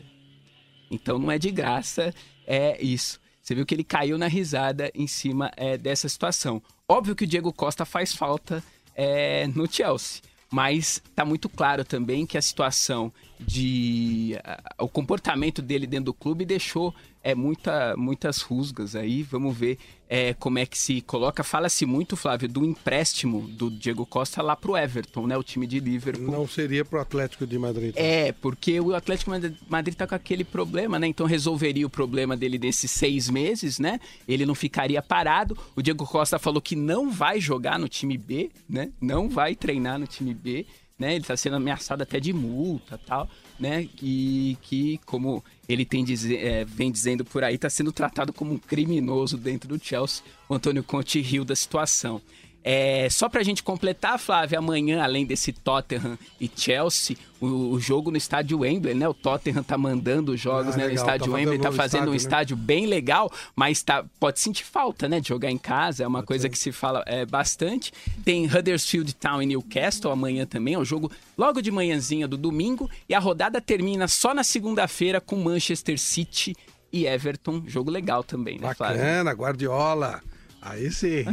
Então 0.92 1.18
não 1.18 1.32
é 1.32 1.40
de 1.40 1.50
graça, 1.50 2.14
é 2.46 2.78
isso. 2.84 3.18
Você 3.42 3.56
viu 3.56 3.66
que 3.66 3.74
ele 3.74 3.86
caiu 3.86 4.18
na 4.18 4.28
risada 4.28 4.92
em 4.94 5.08
cima 5.08 5.50
é, 5.56 5.78
dessa 5.78 6.10
situação. 6.10 6.62
Óbvio 6.90 7.16
que 7.16 7.24
o 7.24 7.28
Diego 7.28 7.54
Costa 7.54 7.86
faz 7.86 8.14
falta 8.14 8.62
é, 8.94 9.48
no 9.48 9.66
Chelsea, 9.66 10.22
mas 10.52 11.02
tá 11.16 11.24
muito 11.24 11.48
claro 11.48 11.86
também 11.86 12.26
que 12.26 12.38
a 12.38 12.42
situação 12.42 13.10
de 13.40 14.38
uh, 14.80 14.84
o 14.84 14.90
comportamento 14.90 15.62
dele 15.62 15.88
dentro 15.88 16.08
do 16.08 16.14
clube 16.14 16.44
deixou 16.44 16.94
é 17.28 17.36
muita, 17.36 17.94
muitas 17.98 18.42
rusgas 18.42 18.96
aí. 18.96 19.22
Vamos 19.22 19.56
ver 19.56 19.78
é, 20.08 20.34
como 20.34 20.60
é 20.60 20.66
que 20.66 20.78
se 20.78 21.02
coloca. 21.02 21.44
Fala-se 21.44 21.86
muito, 21.86 22.16
Flávio, 22.16 22.48
do 22.48 22.64
empréstimo 22.64 23.42
do 23.50 23.70
Diego 23.70 24.06
Costa 24.06 24.42
lá 24.42 24.56
pro 24.56 24.78
Everton, 24.78 25.28
né? 25.28 25.36
O 25.36 25.44
time 25.44 25.68
de 25.68 25.82
Liverpool. 25.82 26.32
Não 26.32 26.48
seria 26.48 26.86
pro 26.86 27.02
Atlético 27.02 27.46
de 27.46 27.60
Madrid. 27.60 27.94
É, 27.98 28.32
porque 28.32 28.80
o 28.80 28.96
Atlético 28.96 29.38
de 29.38 29.58
Madrid 29.68 29.94
tá 29.94 30.08
com 30.08 30.16
aquele 30.16 30.46
problema, 30.46 30.98
né? 30.98 31.08
Então 31.08 31.26
resolveria 31.26 31.86
o 31.86 31.90
problema 31.90 32.38
dele 32.38 32.58
nesses 32.58 32.92
seis 32.92 33.30
meses, 33.30 33.78
né? 33.78 34.00
Ele 34.26 34.46
não 34.46 34.56
ficaria 34.56 35.02
parado. 35.02 35.58
O 35.76 35.82
Diego 35.82 36.08
Costa 36.08 36.40
falou 36.40 36.62
que 36.62 36.78
não 36.78 37.12
vai 37.12 37.42
jogar 37.42 37.78
no 37.78 37.90
time 37.90 38.18
B, 38.18 38.50
né? 38.70 38.90
Não 39.02 39.28
vai 39.28 39.54
treinar 39.54 40.00
no 40.00 40.08
time 40.08 40.34
B 40.34 40.66
né? 40.98 41.12
Ele 41.12 41.22
está 41.22 41.38
sendo 41.38 41.56
ameaçado 41.56 42.02
até 42.02 42.20
de 42.20 42.34
multa 42.34 42.98
tal, 42.98 43.30
né? 43.60 43.88
E 44.02 44.58
que, 44.62 45.00
como 45.06 45.44
ele 45.68 45.86
tem 45.86 46.04
dizer, 46.04 46.38
é, 46.44 46.66
vem 46.66 46.92
dizendo 46.92 47.24
por 47.24 47.44
aí, 47.44 47.56
está 47.56 47.70
sendo 47.70 47.92
tratado 47.92 48.34
como 48.34 48.54
um 48.54 48.58
criminoso 48.58 49.38
dentro 49.38 49.70
do 49.70 49.84
Chelsea. 49.84 50.24
O 50.50 50.56
Antônio 50.56 50.84
Conte 50.84 51.22
riu 51.22 51.46
da 51.46 51.56
situação. 51.56 52.22
É, 52.70 53.08
só 53.10 53.30
pra 53.30 53.44
gente 53.44 53.64
completar, 53.64 54.20
Flávia, 54.20 54.60
amanhã, 54.60 55.02
além 55.02 55.26
desse 55.26 55.54
Tottenham 55.54 56.20
e 56.38 56.52
Chelsea, 56.54 57.16
o, 57.40 57.46
o, 57.46 57.80
jogo 57.80 58.12
no 58.12 58.18
estádio 58.18 58.60
Wembley, 58.60 58.94
né? 58.94 59.08
O 59.08 59.14
Tottenham 59.14 59.64
tá 59.64 59.78
mandando 59.78 60.34
os 60.34 60.42
jogos 60.42 60.76
ah, 60.76 60.78
né, 60.80 60.88
no 60.88 60.94
estádio 60.94 61.28
tá 61.28 61.32
Wembley, 61.32 61.60
tá 61.60 61.72
fazendo 61.72 62.10
um 62.10 62.12
né? 62.12 62.18
estádio 62.18 62.58
bem 62.58 62.86
legal, 62.86 63.32
mas 63.56 63.82
tá, 63.82 64.04
pode 64.20 64.42
sentir 64.42 64.66
falta, 64.66 65.08
né? 65.08 65.22
De 65.22 65.30
jogar 65.30 65.50
em 65.50 65.58
casa, 65.58 66.04
é 66.04 66.08
uma 66.08 66.20
pode 66.20 66.28
coisa 66.28 66.42
ser. 66.42 66.50
que 66.50 66.60
se 66.60 66.74
fala 66.74 67.06
é, 67.08 67.26
bastante. 67.26 67.94
Tem 68.26 68.46
Huddersfield 68.46 69.16
Town 69.16 69.42
e 69.42 69.46
Newcastle 69.46 70.12
amanhã 70.12 70.46
também, 70.46 70.74
é 70.74 70.78
o 70.78 70.84
jogo 70.84 71.10
logo 71.38 71.62
de 71.62 71.72
manhãzinha 71.72 72.28
do 72.28 72.36
domingo, 72.36 72.92
e 73.08 73.16
a 73.16 73.20
rodada 73.20 73.62
termina 73.62 74.10
só 74.10 74.34
na 74.34 74.44
segunda-feira 74.44 75.22
com 75.22 75.38
Manchester 75.38 75.98
City 75.98 76.54
e 76.92 77.06
Everton, 77.06 77.64
jogo 77.66 77.90
legal 77.90 78.26
também, 78.26 78.60
né, 78.60 78.74
Flávia? 78.74 78.98
Bacana, 78.98 79.32
Guardiola. 79.32 80.22
Aí 80.70 80.92
sim. 80.92 81.24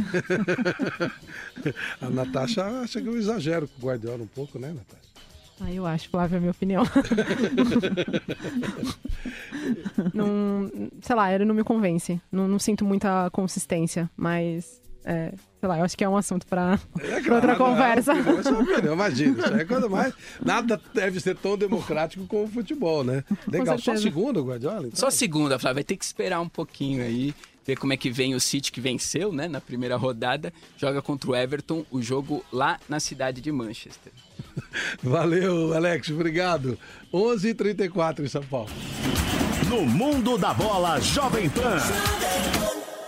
a 2.01 2.09
Natasha 2.09 2.65
acha 2.65 3.01
que 3.01 3.07
eu 3.07 3.17
exagero 3.17 3.67
com 3.67 3.81
o 3.81 3.89
Guardiola 3.89 4.23
um 4.23 4.27
pouco, 4.27 4.57
né, 4.57 4.69
Natasha? 4.69 5.05
Ah, 5.59 5.71
eu 5.71 5.85
acho, 5.85 6.09
Flávia, 6.09 6.35
é 6.35 6.37
a 6.37 6.41
minha 6.41 6.51
opinião. 6.51 6.83
não, 10.13 10.69
sei 11.01 11.15
lá, 11.15 11.33
ele 11.33 11.45
não 11.45 11.55
me 11.55 11.63
convence. 11.63 12.19
Não, 12.29 12.47
não 12.47 12.59
sinto 12.59 12.83
muita 12.83 13.29
consistência, 13.29 14.09
mas 14.17 14.81
é, 15.05 15.31
sei 15.59 15.69
lá, 15.69 15.77
eu 15.77 15.85
acho 15.85 15.95
que 15.95 16.03
é 16.03 16.09
um 16.09 16.17
assunto 16.17 16.47
para 16.47 16.79
é, 16.99 17.31
outra 17.31 17.55
conversa. 17.55 18.13
É 18.13 18.17
é 18.17 18.51
opinião, 18.51 18.95
imagina. 18.95 19.45
Isso 19.45 19.53
é 19.53 19.63
coisa 19.63 19.87
mais. 19.87 20.13
Nada 20.43 20.81
deve 20.93 21.19
ser 21.19 21.37
tão 21.37 21.57
democrático 21.57 22.25
como 22.25 22.45
o 22.45 22.47
futebol, 22.47 23.03
né? 23.03 23.23
Legal. 23.47 23.77
Só 23.77 23.95
segunda, 23.95 24.41
Guardiola? 24.41 24.87
Então? 24.87 24.95
Só 24.95 25.09
segunda, 25.09 25.59
Flávia. 25.59 25.75
Vai 25.75 25.83
ter 25.83 25.95
que 25.95 26.03
esperar 26.03 26.41
um 26.41 26.49
pouquinho 26.49 27.03
aí 27.03 27.33
ver 27.65 27.77
como 27.77 27.93
é 27.93 27.97
que 27.97 28.11
vem 28.11 28.35
o 28.35 28.39
City 28.39 28.71
que 28.71 28.79
venceu, 28.79 29.31
né, 29.31 29.47
na 29.47 29.59
primeira 29.59 29.97
rodada, 29.97 30.53
joga 30.77 31.01
contra 31.01 31.31
o 31.31 31.35
Everton, 31.35 31.85
o 31.89 32.01
jogo 32.01 32.45
lá 32.51 32.79
na 32.87 32.99
cidade 32.99 33.41
de 33.41 33.51
Manchester. 33.51 34.13
Valeu, 35.01 35.73
Alex, 35.73 36.09
obrigado. 36.09 36.77
11:34 37.13 38.23
em 38.23 38.27
São 38.27 38.43
Paulo. 38.43 38.69
No 39.67 39.85
mundo 39.85 40.37
da 40.37 40.53
bola, 40.53 40.99
Jovem 40.99 41.49
Pan. 41.49 41.77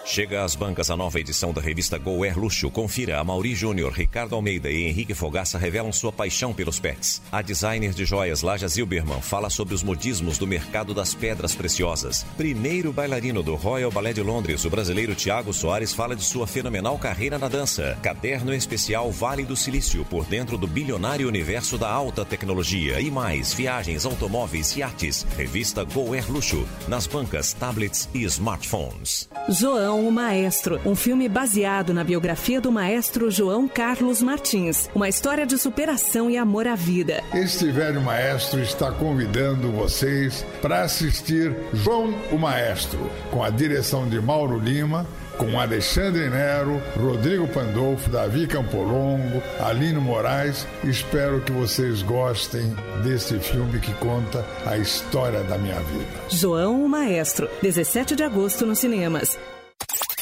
Chega 0.09 0.45
às 0.45 0.55
bancas 0.55 0.89
a 0.89 0.95
nova 0.95 1.19
edição 1.19 1.51
da 1.51 1.59
revista 1.59 1.97
Go 1.97 2.23
Air 2.23 2.39
Luxo. 2.39 2.71
Confira, 2.71 3.19
a 3.19 3.23
Mauri 3.25 3.53
Júnior, 3.53 3.91
Ricardo 3.91 4.35
Almeida 4.35 4.71
e 4.71 4.87
Henrique 4.87 5.13
Fogaça 5.13 5.57
revelam 5.57 5.91
sua 5.91 6.13
paixão 6.13 6.53
pelos 6.53 6.79
pets. 6.79 7.21
A 7.29 7.41
designer 7.41 7.91
de 7.91 8.05
joias 8.05 8.41
Laja 8.41 8.69
Zilberman 8.69 9.19
fala 9.19 9.49
sobre 9.49 9.75
os 9.75 9.83
modismos 9.83 10.37
do 10.37 10.47
mercado 10.47 10.93
das 10.93 11.13
pedras 11.13 11.53
preciosas. 11.53 12.25
Primeiro 12.37 12.93
bailarino 12.93 13.43
do 13.43 13.55
Royal 13.55 13.91
Ballet 13.91 14.13
de 14.13 14.23
Londres, 14.23 14.63
o 14.63 14.69
brasileiro 14.69 15.13
Tiago 15.13 15.53
Soares 15.53 15.93
fala 15.93 16.15
de 16.15 16.23
sua 16.23 16.47
fenomenal 16.47 16.97
carreira 16.97 17.37
na 17.37 17.49
dança. 17.49 17.99
Caderno 18.01 18.53
especial 18.53 19.11
Vale 19.11 19.43
do 19.43 19.57
Silício, 19.57 20.05
por 20.05 20.23
dentro 20.23 20.57
do 20.57 20.67
bilionário 20.67 21.27
universo 21.27 21.77
da 21.77 21.91
alta 21.91 22.23
tecnologia. 22.23 23.01
E 23.01 23.11
mais, 23.11 23.53
viagens, 23.53 24.05
automóveis 24.05 24.81
artes. 24.81 25.27
Revista 25.35 25.83
Go 25.83 26.13
Air 26.13 26.31
Luxo, 26.31 26.65
nas 26.87 27.05
bancas, 27.05 27.51
tablets 27.51 28.07
e 28.13 28.23
smartphones. 28.23 29.27
João 29.49 29.96
João 29.97 30.09
o 30.09 30.11
Maestro, 30.11 30.79
um 30.85 30.95
filme 30.95 31.27
baseado 31.27 31.91
na 31.91 32.03
biografia 32.03 32.61
do 32.61 32.71
maestro 32.71 33.31
João 33.31 33.67
Carlos 33.67 34.21
Martins, 34.21 34.87
uma 34.93 35.09
história 35.09 35.43
de 35.43 35.57
superação 35.57 36.29
e 36.29 36.37
amor 36.37 36.67
à 36.67 36.75
vida. 36.75 37.23
Este 37.33 37.71
velho 37.71 37.99
maestro 37.99 38.61
está 38.61 38.91
convidando 38.91 39.71
vocês 39.71 40.45
para 40.61 40.83
assistir 40.83 41.55
João 41.73 42.13
o 42.31 42.37
Maestro, 42.37 43.09
com 43.31 43.43
a 43.43 43.49
direção 43.49 44.07
de 44.07 44.21
Mauro 44.21 44.59
Lima 44.59 45.07
com 45.37 45.59
Alexandre 45.59 46.29
Nero, 46.31 46.81
Rodrigo 46.99 47.47
Pandolfo, 47.47 48.09
Davi 48.09 48.47
Campolongo, 48.47 49.41
Alino 49.59 50.01
Moraes. 50.01 50.65
Espero 50.83 51.41
que 51.41 51.51
vocês 51.51 52.01
gostem 52.01 52.75
desse 53.03 53.37
filme 53.37 53.79
que 53.79 53.93
conta 53.95 54.43
a 54.65 54.77
história 54.77 55.43
da 55.43 55.55
minha 55.59 55.79
vida. 55.79 56.23
João 56.29 56.83
o 56.83 56.89
Maestro, 56.89 57.47
17 57.61 58.15
de 58.15 58.23
agosto 58.23 58.65
nos 58.65 58.79
cinemas. 58.79 59.37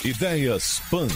Ideias 0.06 0.84
Pan. 0.92 1.08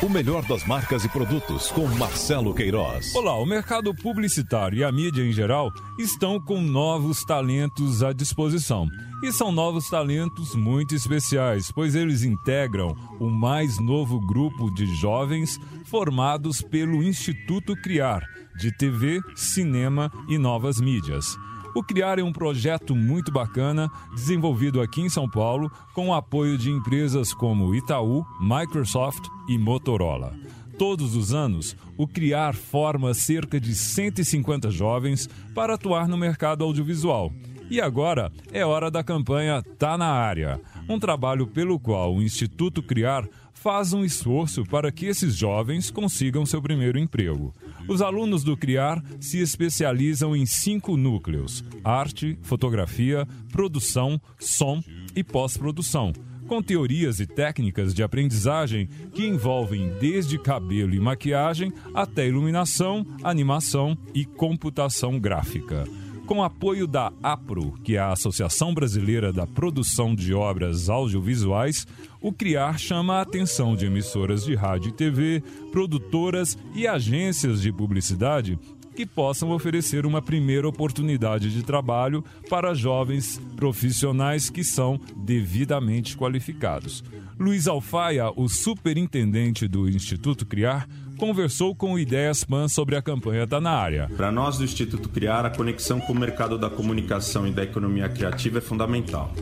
O 0.00 0.08
melhor 0.08 0.44
das 0.46 0.64
marcas 0.64 1.04
e 1.04 1.08
produtos 1.08 1.72
com 1.72 1.88
Marcelo 1.88 2.54
Queiroz. 2.54 3.12
Olá, 3.16 3.36
o 3.36 3.44
mercado 3.44 3.92
publicitário 3.92 4.78
e 4.78 4.84
a 4.84 4.92
mídia 4.92 5.24
em 5.24 5.32
geral 5.32 5.72
estão 5.98 6.38
com 6.38 6.60
novos 6.60 7.24
talentos 7.24 8.00
à 8.04 8.12
disposição. 8.12 8.86
E 9.24 9.32
são 9.32 9.50
novos 9.50 9.88
talentos 9.88 10.54
muito 10.54 10.94
especiais, 10.94 11.72
pois 11.72 11.96
eles 11.96 12.22
integram 12.22 12.94
o 13.18 13.28
mais 13.28 13.80
novo 13.80 14.24
grupo 14.24 14.72
de 14.72 14.86
jovens 14.94 15.58
formados 15.84 16.62
pelo 16.62 17.02
Instituto 17.02 17.74
Criar, 17.82 18.22
de 18.56 18.70
TV, 18.70 19.20
cinema 19.34 20.12
e 20.28 20.38
novas 20.38 20.80
mídias. 20.80 21.36
O 21.74 21.82
Criar 21.82 22.20
é 22.20 22.22
um 22.22 22.32
projeto 22.32 22.94
muito 22.94 23.32
bacana, 23.32 23.90
desenvolvido 24.14 24.80
aqui 24.80 25.00
em 25.00 25.08
São 25.08 25.28
Paulo, 25.28 25.68
com 25.92 26.08
o 26.08 26.14
apoio 26.14 26.56
de 26.56 26.70
empresas 26.70 27.34
como 27.34 27.74
Itaú, 27.74 28.24
Microsoft 28.40 29.26
e 29.48 29.58
Motorola. 29.58 30.32
Todos 30.78 31.16
os 31.16 31.34
anos, 31.34 31.76
o 31.98 32.06
Criar 32.06 32.54
forma 32.54 33.12
cerca 33.12 33.58
de 33.58 33.74
150 33.74 34.70
jovens 34.70 35.28
para 35.52 35.74
atuar 35.74 36.06
no 36.06 36.16
mercado 36.16 36.62
audiovisual. 36.62 37.32
E 37.68 37.80
agora 37.80 38.30
é 38.52 38.64
hora 38.64 38.88
da 38.88 39.02
campanha 39.02 39.60
Tá 39.76 39.98
na 39.98 40.06
Área, 40.12 40.60
um 40.88 41.00
trabalho 41.00 41.44
pelo 41.44 41.80
qual 41.80 42.14
o 42.14 42.22
Instituto 42.22 42.84
Criar 42.84 43.26
faz 43.52 43.92
um 43.92 44.04
esforço 44.04 44.62
para 44.64 44.92
que 44.92 45.06
esses 45.06 45.34
jovens 45.34 45.90
consigam 45.90 46.46
seu 46.46 46.62
primeiro 46.62 46.98
emprego. 46.98 47.52
Os 47.86 48.00
alunos 48.00 48.42
do 48.42 48.56
CRIAR 48.56 49.02
se 49.20 49.38
especializam 49.40 50.34
em 50.34 50.46
cinco 50.46 50.96
núcleos: 50.96 51.64
arte, 51.82 52.38
fotografia, 52.42 53.26
produção, 53.52 54.20
som 54.38 54.82
e 55.14 55.22
pós-produção 55.22 56.12
com 56.46 56.62
teorias 56.62 57.20
e 57.20 57.26
técnicas 57.26 57.94
de 57.94 58.02
aprendizagem 58.02 58.86
que 59.14 59.26
envolvem 59.26 59.90
desde 59.98 60.38
cabelo 60.38 60.94
e 60.94 61.00
maquiagem 61.00 61.72
até 61.94 62.28
iluminação, 62.28 63.06
animação 63.22 63.96
e 64.14 64.24
computação 64.24 65.18
gráfica. 65.18 65.84
Com 66.26 66.42
apoio 66.42 66.86
da 66.86 67.12
APRO, 67.22 67.74
que 67.84 67.96
é 67.96 67.98
a 67.98 68.12
Associação 68.12 68.72
Brasileira 68.72 69.30
da 69.30 69.46
Produção 69.46 70.14
de 70.14 70.32
Obras 70.32 70.88
Audiovisuais, 70.88 71.86
o 72.18 72.32
CRIAR 72.32 72.78
chama 72.78 73.16
a 73.16 73.20
atenção 73.20 73.76
de 73.76 73.84
emissoras 73.84 74.46
de 74.46 74.54
rádio 74.54 74.88
e 74.88 74.92
TV, 74.92 75.42
produtoras 75.70 76.56
e 76.74 76.86
agências 76.86 77.60
de 77.60 77.70
publicidade 77.70 78.58
que 78.94 79.04
possam 79.04 79.50
oferecer 79.50 80.06
uma 80.06 80.22
primeira 80.22 80.68
oportunidade 80.68 81.50
de 81.50 81.62
trabalho 81.62 82.24
para 82.48 82.74
jovens 82.74 83.40
profissionais 83.56 84.48
que 84.48 84.62
são 84.62 85.00
devidamente 85.16 86.16
qualificados. 86.16 87.02
Luiz 87.38 87.66
Alfaia, 87.66 88.30
o 88.36 88.48
superintendente 88.48 89.66
do 89.66 89.88
Instituto 89.88 90.46
Criar, 90.46 90.88
conversou 91.18 91.74
com 91.74 91.94
o 91.94 91.98
Ideias 91.98 92.44
Pan 92.44 92.68
sobre 92.68 92.96
a 92.96 93.02
campanha 93.02 93.46
Tá 93.46 93.60
na 93.60 93.70
Área. 93.70 94.10
Para 94.16 94.30
nós 94.30 94.58
do 94.58 94.64
Instituto 94.64 95.08
Criar, 95.08 95.44
a 95.44 95.50
conexão 95.50 96.00
com 96.00 96.12
o 96.12 96.18
mercado 96.18 96.58
da 96.58 96.70
comunicação 96.70 97.46
e 97.46 97.50
da 97.50 97.62
economia 97.62 98.08
criativa 98.08 98.58
é 98.58 98.60
fundamental. 98.60 99.32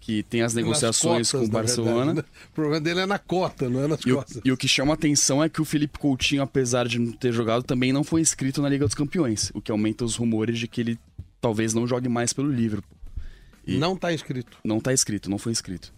que 0.00 0.22
tem 0.24 0.42
as 0.42 0.52
negociações 0.52 1.30
cotas, 1.30 1.40
com 1.40 1.46
o 1.46 1.50
Barcelona. 1.50 2.14
Né? 2.14 2.24
O 2.50 2.54
problema 2.54 2.80
dele 2.80 3.00
é 3.00 3.06
na 3.06 3.18
cota, 3.18 3.68
não 3.68 3.84
é 3.84 3.86
nas 3.86 4.00
e 4.00 4.12
costas. 4.12 4.36
O, 4.36 4.40
e 4.44 4.52
o 4.52 4.56
que 4.56 4.66
chama 4.66 4.94
atenção 4.94 5.42
é 5.42 5.48
que 5.48 5.60
o 5.60 5.64
Felipe 5.64 5.98
Coutinho, 5.98 6.42
apesar 6.42 6.88
de 6.88 6.98
não 6.98 7.12
ter 7.12 7.32
jogado, 7.32 7.62
também 7.62 7.92
não 7.92 8.02
foi 8.02 8.20
inscrito 8.20 8.60
na 8.60 8.68
Liga 8.68 8.84
dos 8.84 8.94
Campeões, 8.94 9.50
o 9.54 9.60
que 9.60 9.70
aumenta 9.70 10.04
os 10.04 10.16
rumores 10.16 10.58
de 10.58 10.66
que 10.66 10.80
ele 10.80 10.98
talvez 11.42 11.74
não 11.74 11.86
jogue 11.86 12.08
mais 12.08 12.32
pelo 12.32 12.50
Liverpool. 12.50 12.96
E 13.66 13.76
não 13.76 13.94
está 13.94 14.12
inscrito. 14.12 14.56
Não 14.64 14.78
está 14.78 14.92
inscrito, 14.92 15.28
não 15.28 15.38
foi 15.38 15.52
inscrito. 15.52 15.92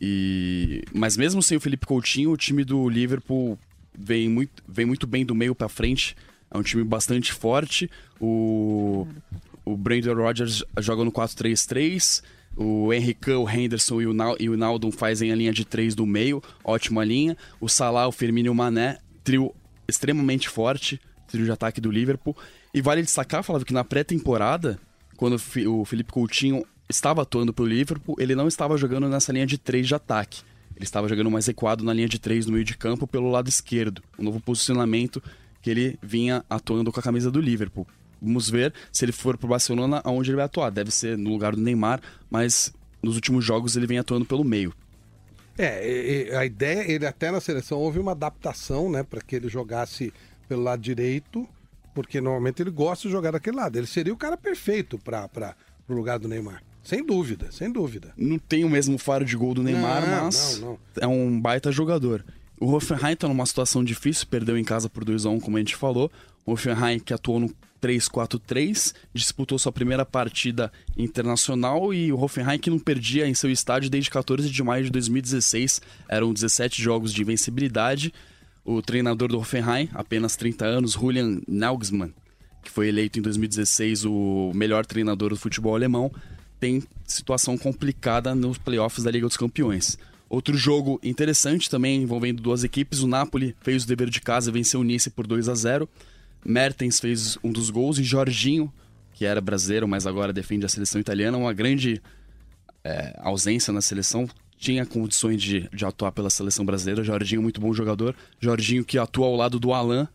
E 0.00 0.82
mas 0.92 1.16
mesmo 1.16 1.42
sem 1.42 1.56
o 1.56 1.60
Felipe 1.60 1.86
Coutinho, 1.86 2.32
o 2.32 2.36
time 2.36 2.64
do 2.64 2.88
Liverpool 2.88 3.56
vem 3.96 4.28
muito, 4.28 4.64
vem 4.66 4.86
muito 4.86 5.06
bem 5.06 5.24
do 5.24 5.34
meio 5.34 5.54
para 5.54 5.68
frente. 5.68 6.16
É 6.50 6.58
um 6.58 6.62
time 6.62 6.82
bastante 6.82 7.32
forte. 7.32 7.88
O 8.18 9.06
o 9.64 9.76
Brandon 9.76 10.14
Rodgers 10.14 10.64
joga 10.78 11.04
no 11.04 11.12
4-3-3. 11.12 12.22
O 12.56 12.92
Henrique, 12.92 13.30
o 13.30 13.48
Henderson 13.48 14.00
e 14.00 14.06
o, 14.06 14.12
Nal, 14.12 14.36
e 14.40 14.50
o 14.50 14.56
Naldon 14.56 14.90
fazem 14.90 15.30
a 15.30 15.36
linha 15.36 15.52
de 15.52 15.64
três 15.64 15.94
do 15.94 16.04
meio, 16.04 16.42
ótima 16.64 17.04
linha. 17.04 17.36
O 17.60 17.68
Salah, 17.68 18.08
o 18.08 18.12
Firmino 18.12 18.48
e 18.48 18.50
o 18.50 18.54
Mané, 18.54 18.98
trio 19.22 19.54
extremamente 19.86 20.48
forte, 20.48 21.00
trio 21.28 21.44
de 21.44 21.52
ataque 21.52 21.80
do 21.80 21.90
Liverpool. 21.90 22.36
E 22.72 22.80
vale 22.80 23.02
destacar, 23.02 23.42
Flávio, 23.42 23.66
que 23.66 23.72
na 23.72 23.84
pré-temporada, 23.84 24.78
quando 25.16 25.36
o 25.66 25.84
Felipe 25.84 26.12
Coutinho 26.12 26.64
estava 26.88 27.22
atuando 27.22 27.52
pelo 27.52 27.68
Liverpool, 27.68 28.16
ele 28.18 28.34
não 28.34 28.48
estava 28.48 28.76
jogando 28.76 29.08
nessa 29.08 29.32
linha 29.32 29.46
de 29.46 29.58
três 29.58 29.86
de 29.86 29.94
ataque. 29.94 30.42
Ele 30.76 30.84
estava 30.84 31.08
jogando 31.08 31.30
mais 31.30 31.46
equado 31.48 31.84
na 31.84 31.92
linha 31.92 32.08
de 32.08 32.18
três 32.18 32.46
no 32.46 32.52
meio 32.52 32.64
de 32.64 32.76
campo 32.76 33.06
pelo 33.06 33.30
lado 33.30 33.48
esquerdo. 33.48 34.02
Um 34.18 34.24
novo 34.24 34.40
posicionamento 34.40 35.22
que 35.60 35.68
ele 35.68 35.98
vinha 36.02 36.44
atuando 36.48 36.90
com 36.90 37.00
a 37.00 37.02
camisa 37.02 37.30
do 37.30 37.40
Liverpool. 37.40 37.86
Vamos 38.20 38.48
ver 38.48 38.72
se 38.92 39.04
ele 39.04 39.12
for 39.12 39.36
para 39.36 39.46
o 39.46 39.50
Barcelona, 39.50 40.00
aonde 40.04 40.30
ele 40.30 40.36
vai 40.36 40.44
atuar. 40.44 40.70
Deve 40.70 40.90
ser 40.90 41.18
no 41.18 41.30
lugar 41.30 41.54
do 41.54 41.60
Neymar, 41.60 42.00
mas 42.30 42.72
nos 43.02 43.14
últimos 43.14 43.44
jogos 43.44 43.76
ele 43.76 43.86
vem 43.86 43.98
atuando 43.98 44.24
pelo 44.24 44.44
meio. 44.44 44.72
É, 45.58 46.36
a 46.36 46.44
ideia, 46.44 46.90
ele 46.90 47.06
até 47.06 47.30
na 47.30 47.40
seleção 47.40 47.78
houve 47.78 47.98
uma 47.98 48.12
adaptação, 48.12 48.90
né, 48.90 49.02
para 49.02 49.20
que 49.20 49.36
ele 49.36 49.48
jogasse 49.48 50.12
pelo 50.48 50.62
lado 50.62 50.80
direito, 50.80 51.46
porque 51.94 52.20
normalmente 52.20 52.62
ele 52.62 52.70
gosta 52.70 53.08
de 53.08 53.12
jogar 53.12 53.32
daquele 53.32 53.56
lado. 53.56 53.76
Ele 53.76 53.86
seria 53.86 54.12
o 54.12 54.16
cara 54.16 54.36
perfeito 54.36 54.98
para 54.98 55.54
o 55.88 55.92
lugar 55.92 56.18
do 56.18 56.28
Neymar. 56.28 56.62
Sem 56.82 57.04
dúvida, 57.04 57.52
sem 57.52 57.70
dúvida. 57.70 58.12
Não 58.16 58.38
tem 58.38 58.64
o 58.64 58.70
mesmo 58.70 58.96
faro 58.96 59.24
de 59.24 59.36
gol 59.36 59.54
do 59.54 59.62
Neymar, 59.62 60.08
não, 60.08 60.24
mas 60.24 60.60
não, 60.60 60.68
não. 60.70 60.78
é 60.98 61.06
um 61.06 61.40
baita 61.40 61.70
jogador. 61.70 62.24
O 62.58 62.72
Hoffenheim 62.72 63.12
está 63.12 63.28
numa 63.28 63.46
situação 63.46 63.82
difícil, 63.82 64.26
perdeu 64.26 64.56
em 64.56 64.64
casa 64.64 64.88
por 64.88 65.04
2 65.04 65.26
a 65.26 65.30
1 65.30 65.40
como 65.40 65.56
a 65.56 65.60
gente 65.60 65.76
falou. 65.76 66.10
O 66.44 66.52
Hoffenheim 66.52 66.98
que 66.98 67.12
atuou 67.12 67.40
no 67.40 67.54
3-4-3, 67.80 68.94
disputou 69.14 69.58
sua 69.58 69.72
primeira 69.72 70.04
partida 70.04 70.70
internacional 70.96 71.92
e 71.94 72.12
o 72.12 72.20
Hoffenheim 72.20 72.58
que 72.58 72.70
não 72.70 72.78
perdia 72.78 73.26
em 73.26 73.34
seu 73.34 73.50
estádio 73.50 73.88
desde 73.88 74.10
14 74.10 74.50
de 74.50 74.62
maio 74.62 74.84
de 74.84 74.90
2016. 74.90 75.80
Eram 76.08 76.32
17 76.32 76.82
jogos 76.82 77.12
de 77.12 77.22
invencibilidade. 77.22 78.12
O 78.70 78.80
treinador 78.80 79.26
do 79.26 79.36
Hoffenheim, 79.36 79.88
apenas 79.92 80.36
30 80.36 80.64
anos, 80.64 80.92
Julian 80.92 81.40
Nagelsmann, 81.48 82.14
que 82.62 82.70
foi 82.70 82.86
eleito 82.86 83.18
em 83.18 83.22
2016 83.22 84.04
o 84.04 84.52
melhor 84.54 84.86
treinador 84.86 85.30
do 85.30 85.36
futebol 85.36 85.74
alemão, 85.74 86.08
tem 86.60 86.80
situação 87.04 87.58
complicada 87.58 88.32
nos 88.32 88.58
playoffs 88.58 89.02
da 89.02 89.10
Liga 89.10 89.26
dos 89.26 89.36
Campeões. 89.36 89.98
Outro 90.28 90.56
jogo 90.56 91.00
interessante 91.02 91.68
também 91.68 92.00
envolvendo 92.00 92.40
duas 92.40 92.62
equipes, 92.62 93.00
o 93.00 93.08
Napoli 93.08 93.56
fez 93.60 93.82
o 93.82 93.88
dever 93.88 94.08
de 94.08 94.20
casa 94.20 94.50
e 94.50 94.52
venceu 94.52 94.78
o 94.78 94.84
Nice 94.84 95.10
por 95.10 95.26
2 95.26 95.48
a 95.48 95.54
0. 95.56 95.88
Mertens 96.44 97.00
fez 97.00 97.36
um 97.42 97.50
dos 97.50 97.70
gols 97.70 97.98
e 97.98 98.04
Jorginho, 98.04 98.72
que 99.14 99.24
era 99.24 99.40
brasileiro, 99.40 99.88
mas 99.88 100.06
agora 100.06 100.32
defende 100.32 100.64
a 100.64 100.68
seleção 100.68 101.00
italiana, 101.00 101.36
uma 101.36 101.52
grande 101.52 102.00
é, 102.84 103.18
ausência 103.18 103.72
na 103.72 103.80
seleção, 103.80 104.28
tinha 104.60 104.84
condições 104.84 105.42
de, 105.42 105.68
de 105.72 105.84
atuar 105.86 106.12
pela 106.12 106.28
seleção 106.28 106.66
brasileira. 106.66 107.02
Jorginho, 107.02 107.40
muito 107.40 107.58
bom 107.58 107.72
jogador. 107.72 108.14
Jorginho 108.38 108.84
que 108.84 108.98
atua 108.98 109.26
ao 109.26 109.34
lado 109.34 109.58
do 109.58 109.72
Alan, 109.72 110.06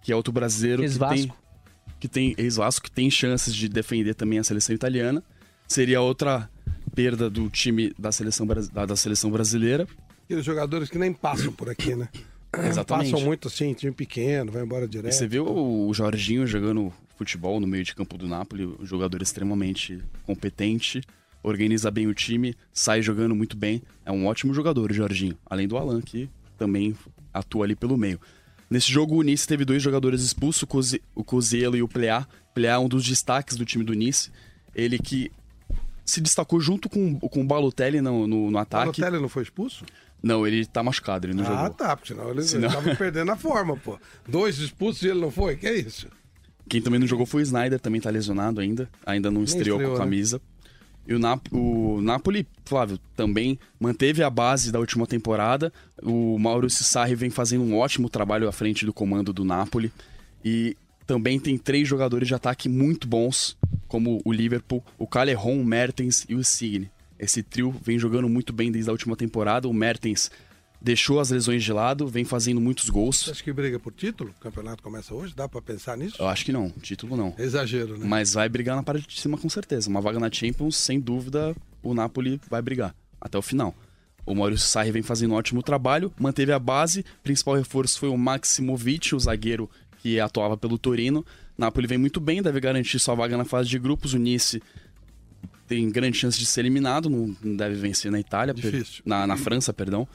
que 0.00 0.12
é 0.12 0.16
outro 0.16 0.32
brasileiro 0.32 0.80
que 0.80 0.98
tem, 0.98 1.32
que 1.98 2.08
tem 2.08 2.34
ex-Vasco, 2.38 2.84
que 2.84 2.90
tem 2.90 3.10
chances 3.10 3.52
de 3.52 3.68
defender 3.68 4.14
também 4.14 4.38
a 4.38 4.44
seleção 4.44 4.76
italiana. 4.76 5.24
Seria 5.66 6.00
outra 6.00 6.48
perda 6.94 7.28
do 7.28 7.50
time 7.50 7.92
da 7.98 8.12
seleção, 8.12 8.46
da, 8.46 8.86
da 8.86 8.94
seleção 8.94 9.28
brasileira. 9.28 9.88
E 10.28 10.36
os 10.36 10.44
jogadores 10.44 10.88
que 10.88 10.96
nem 10.96 11.12
passam 11.12 11.52
por 11.52 11.68
aqui, 11.68 11.96
né? 11.96 12.08
Exatamente. 12.56 13.10
Passam 13.10 13.26
muito 13.26 13.48
assim, 13.48 13.74
time 13.74 13.92
pequeno, 13.92 14.52
vai 14.52 14.62
embora 14.62 14.86
direto. 14.86 15.12
E 15.12 15.16
você 15.16 15.26
viu 15.26 15.44
o 15.46 15.92
Jorginho 15.92 16.46
jogando 16.46 16.92
futebol 17.16 17.58
no 17.58 17.66
meio 17.66 17.82
de 17.82 17.92
campo 17.94 18.16
do 18.16 18.28
Napoli, 18.28 18.66
um 18.66 18.86
jogador 18.86 19.20
extremamente 19.20 20.00
competente, 20.24 21.00
organiza 21.42 21.90
bem 21.90 22.06
o 22.06 22.14
time, 22.14 22.54
sai 22.72 23.02
jogando 23.02 23.34
muito 23.34 23.56
bem. 23.56 23.82
É 24.04 24.12
um 24.12 24.26
ótimo 24.26 24.52
jogador, 24.54 24.90
o 24.90 24.94
Jorginho. 24.94 25.36
Além 25.46 25.66
do 25.66 25.76
Alan, 25.76 26.00
que 26.00 26.28
também 26.58 26.94
atua 27.32 27.64
ali 27.64 27.74
pelo 27.74 27.96
meio. 27.96 28.20
Nesse 28.68 28.90
jogo, 28.90 29.16
o 29.16 29.22
Nice 29.22 29.48
teve 29.48 29.64
dois 29.64 29.82
jogadores 29.82 30.22
expulsos, 30.22 30.64
o 31.14 31.24
Cozielo 31.24 31.76
e 31.76 31.82
o 31.82 31.88
Pleá. 31.88 32.26
Pleá 32.54 32.74
é 32.74 32.78
um 32.78 32.88
dos 32.88 33.04
destaques 33.04 33.56
do 33.56 33.64
time 33.64 33.84
do 33.84 33.94
Nice. 33.94 34.30
Ele 34.74 34.98
que 34.98 35.32
se 36.04 36.20
destacou 36.20 36.60
junto 36.60 36.88
com, 36.88 37.18
com 37.18 37.40
o 37.40 37.44
Balotelli 37.44 38.00
no, 38.00 38.26
no, 38.26 38.50
no 38.50 38.58
ataque. 38.58 39.00
O 39.00 39.00
Balotelli 39.00 39.22
não 39.22 39.28
foi 39.28 39.42
expulso? 39.42 39.84
Não, 40.22 40.46
ele 40.46 40.66
tá 40.66 40.82
machucado, 40.82 41.26
ele 41.26 41.34
não 41.34 41.42
ah, 41.44 41.46
jogou. 41.46 41.64
Ah, 41.64 41.70
tá, 41.70 41.96
porque 41.96 42.14
senão 42.14 42.30
ele 42.30 42.42
senão... 42.42 42.68
tava 42.68 42.94
perdendo 42.96 43.30
a 43.32 43.36
forma, 43.36 43.76
pô. 43.76 43.98
Dois 44.28 44.58
expulsos 44.58 45.02
e 45.02 45.08
ele 45.08 45.20
não 45.20 45.30
foi? 45.30 45.56
Que 45.56 45.66
é 45.66 45.76
isso? 45.76 46.06
Quem 46.68 46.80
também 46.80 47.00
não 47.00 47.06
jogou 47.06 47.26
foi 47.26 47.42
o 47.42 47.44
Snyder, 47.44 47.80
também 47.80 48.00
tá 48.00 48.10
lesionado 48.10 48.60
ainda. 48.60 48.88
Ainda 49.04 49.30
não 49.30 49.42
estreou, 49.42 49.78
estreou, 49.78 49.80
com 49.80 49.96
a 49.96 49.98
né? 49.98 50.04
camisa. 50.04 50.36
Né? 50.36 50.42
E 51.10 51.14
o, 51.14 51.18
Nap 51.18 51.44
o 51.50 52.00
Napoli, 52.00 52.46
Flávio, 52.64 52.96
também 53.16 53.58
manteve 53.80 54.22
a 54.22 54.30
base 54.30 54.70
da 54.70 54.78
última 54.78 55.08
temporada. 55.08 55.72
O 56.00 56.38
Maurício 56.38 56.84
Sarri 56.84 57.16
vem 57.16 57.30
fazendo 57.30 57.64
um 57.64 57.76
ótimo 57.76 58.08
trabalho 58.08 58.46
à 58.46 58.52
frente 58.52 58.86
do 58.86 58.92
comando 58.92 59.32
do 59.32 59.44
Napoli. 59.44 59.90
E 60.44 60.76
também 61.08 61.40
tem 61.40 61.58
três 61.58 61.88
jogadores 61.88 62.28
de 62.28 62.34
ataque 62.36 62.68
muito 62.68 63.08
bons, 63.08 63.56
como 63.88 64.22
o 64.24 64.32
Liverpool, 64.32 64.84
o 64.96 65.04
Caleron, 65.04 65.60
o 65.60 65.64
Mertens 65.64 66.24
e 66.28 66.36
o 66.36 66.44
Signe. 66.44 66.88
Esse 67.18 67.42
trio 67.42 67.74
vem 67.82 67.98
jogando 67.98 68.28
muito 68.28 68.52
bem 68.52 68.70
desde 68.70 68.88
a 68.88 68.92
última 68.92 69.16
temporada. 69.16 69.66
O 69.66 69.74
Mertens 69.74 70.30
deixou 70.80 71.20
as 71.20 71.30
lesões 71.30 71.62
de 71.62 71.72
lado, 71.72 72.06
vem 72.06 72.24
fazendo 72.24 72.60
muitos 72.60 72.88
gols. 72.88 73.24
Você 73.24 73.30
acha 73.30 73.44
que 73.44 73.52
briga 73.52 73.78
por 73.78 73.92
título? 73.92 74.30
O 74.30 74.40
campeonato 74.40 74.82
começa 74.82 75.14
hoje? 75.14 75.34
Dá 75.34 75.48
para 75.48 75.60
pensar 75.60 75.96
nisso? 75.96 76.16
Eu 76.18 76.28
acho 76.28 76.44
que 76.44 76.52
não, 76.52 76.70
título 76.70 77.16
não. 77.16 77.34
Exagero, 77.38 77.98
né? 77.98 78.06
Mas 78.06 78.32
vai 78.32 78.48
brigar 78.48 78.76
na 78.76 78.82
parte 78.82 79.06
de 79.06 79.20
cima 79.20 79.36
com 79.36 79.48
certeza. 79.48 79.90
Uma 79.90 80.00
vaga 80.00 80.18
na 80.18 80.30
Champions, 80.30 80.76
sem 80.76 80.98
dúvida, 80.98 81.54
o 81.82 81.92
Napoli 81.92 82.40
vai 82.48 82.62
brigar 82.62 82.94
até 83.20 83.36
o 83.36 83.42
final. 83.42 83.74
O 84.24 84.34
Maurício 84.34 84.66
Sarri 84.66 84.92
vem 84.92 85.02
fazendo 85.02 85.32
um 85.32 85.36
ótimo 85.36 85.62
trabalho, 85.62 86.12
manteve 86.18 86.52
a 86.52 86.58
base. 86.58 87.04
Principal 87.22 87.54
reforço 87.56 87.98
foi 87.98 88.08
o 88.08 88.16
Maximovic, 88.16 89.14
o 89.14 89.20
zagueiro 89.20 89.68
que 89.98 90.20
atuava 90.20 90.56
pelo 90.56 90.78
Torino. 90.78 91.24
Napoli 91.58 91.86
vem 91.86 91.98
muito 91.98 92.20
bem, 92.20 92.42
deve 92.42 92.60
garantir 92.60 92.98
sua 92.98 93.14
vaga 93.14 93.36
na 93.36 93.44
fase 93.44 93.68
de 93.68 93.78
grupos. 93.78 94.14
O 94.14 94.18
Nice 94.18 94.62
tem 95.66 95.88
grande 95.90 96.16
chance 96.16 96.38
de 96.38 96.46
ser 96.46 96.60
eliminado, 96.60 97.10
não, 97.10 97.36
deve 97.56 97.74
vencer 97.76 98.10
na 98.10 98.18
Itália, 98.18 98.54
Difícil. 98.54 99.02
Na, 99.04 99.26
na 99.26 99.36
França, 99.36 99.72
perdão. 99.72 100.08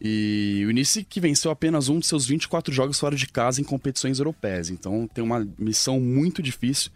E 0.00 0.64
o 0.68 0.70
Nice 0.70 1.04
que 1.04 1.20
venceu 1.20 1.50
apenas 1.50 1.88
um 1.88 1.98
de 1.98 2.06
seus 2.06 2.26
24 2.26 2.72
jogos 2.72 2.98
fora 2.98 3.16
de 3.16 3.26
casa 3.26 3.60
em 3.60 3.64
competições 3.64 4.18
europeias. 4.18 4.68
Então 4.70 5.08
tem 5.12 5.24
uma 5.24 5.46
missão 5.58 5.98
muito 6.00 6.42
difícil. 6.42 6.90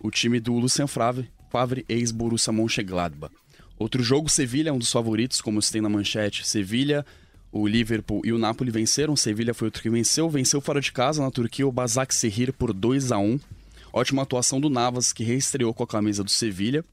O 0.00 0.10
time 0.10 0.40
do 0.40 0.54
Lucien 0.54 0.86
Favre, 0.86 1.30
Favre 1.50 1.84
ex-Borussia 1.88 2.52
Mönchengladbach. 2.52 3.34
Outro 3.78 4.02
jogo, 4.02 4.28
Sevilha 4.28 4.70
é 4.70 4.72
um 4.72 4.78
dos 4.78 4.92
favoritos, 4.92 5.40
como 5.40 5.60
se 5.62 5.72
tem 5.72 5.80
na 5.80 5.88
manchete. 5.88 6.46
Sevilha, 6.46 7.04
o 7.52 7.66
Liverpool 7.66 8.22
e 8.24 8.32
o 8.32 8.38
Napoli 8.38 8.70
venceram. 8.70 9.16
Sevilha 9.16 9.54
foi 9.54 9.68
outro 9.68 9.82
que 9.82 9.90
venceu. 9.90 10.28
Venceu 10.28 10.60
fora 10.60 10.80
de 10.80 10.92
casa 10.92 11.22
na 11.22 11.30
Turquia 11.30 11.66
o 11.66 11.72
Basak 11.72 12.14
Sehir 12.14 12.52
por 12.52 12.72
2 12.72 13.12
a 13.12 13.18
1 13.18 13.40
Ótima 13.92 14.22
atuação 14.22 14.60
do 14.60 14.70
Navas, 14.70 15.12
que 15.12 15.24
reestreou 15.24 15.74
com 15.74 15.82
a 15.82 15.86
camisa 15.86 16.22
do 16.22 16.30
Sevilha. 16.30 16.84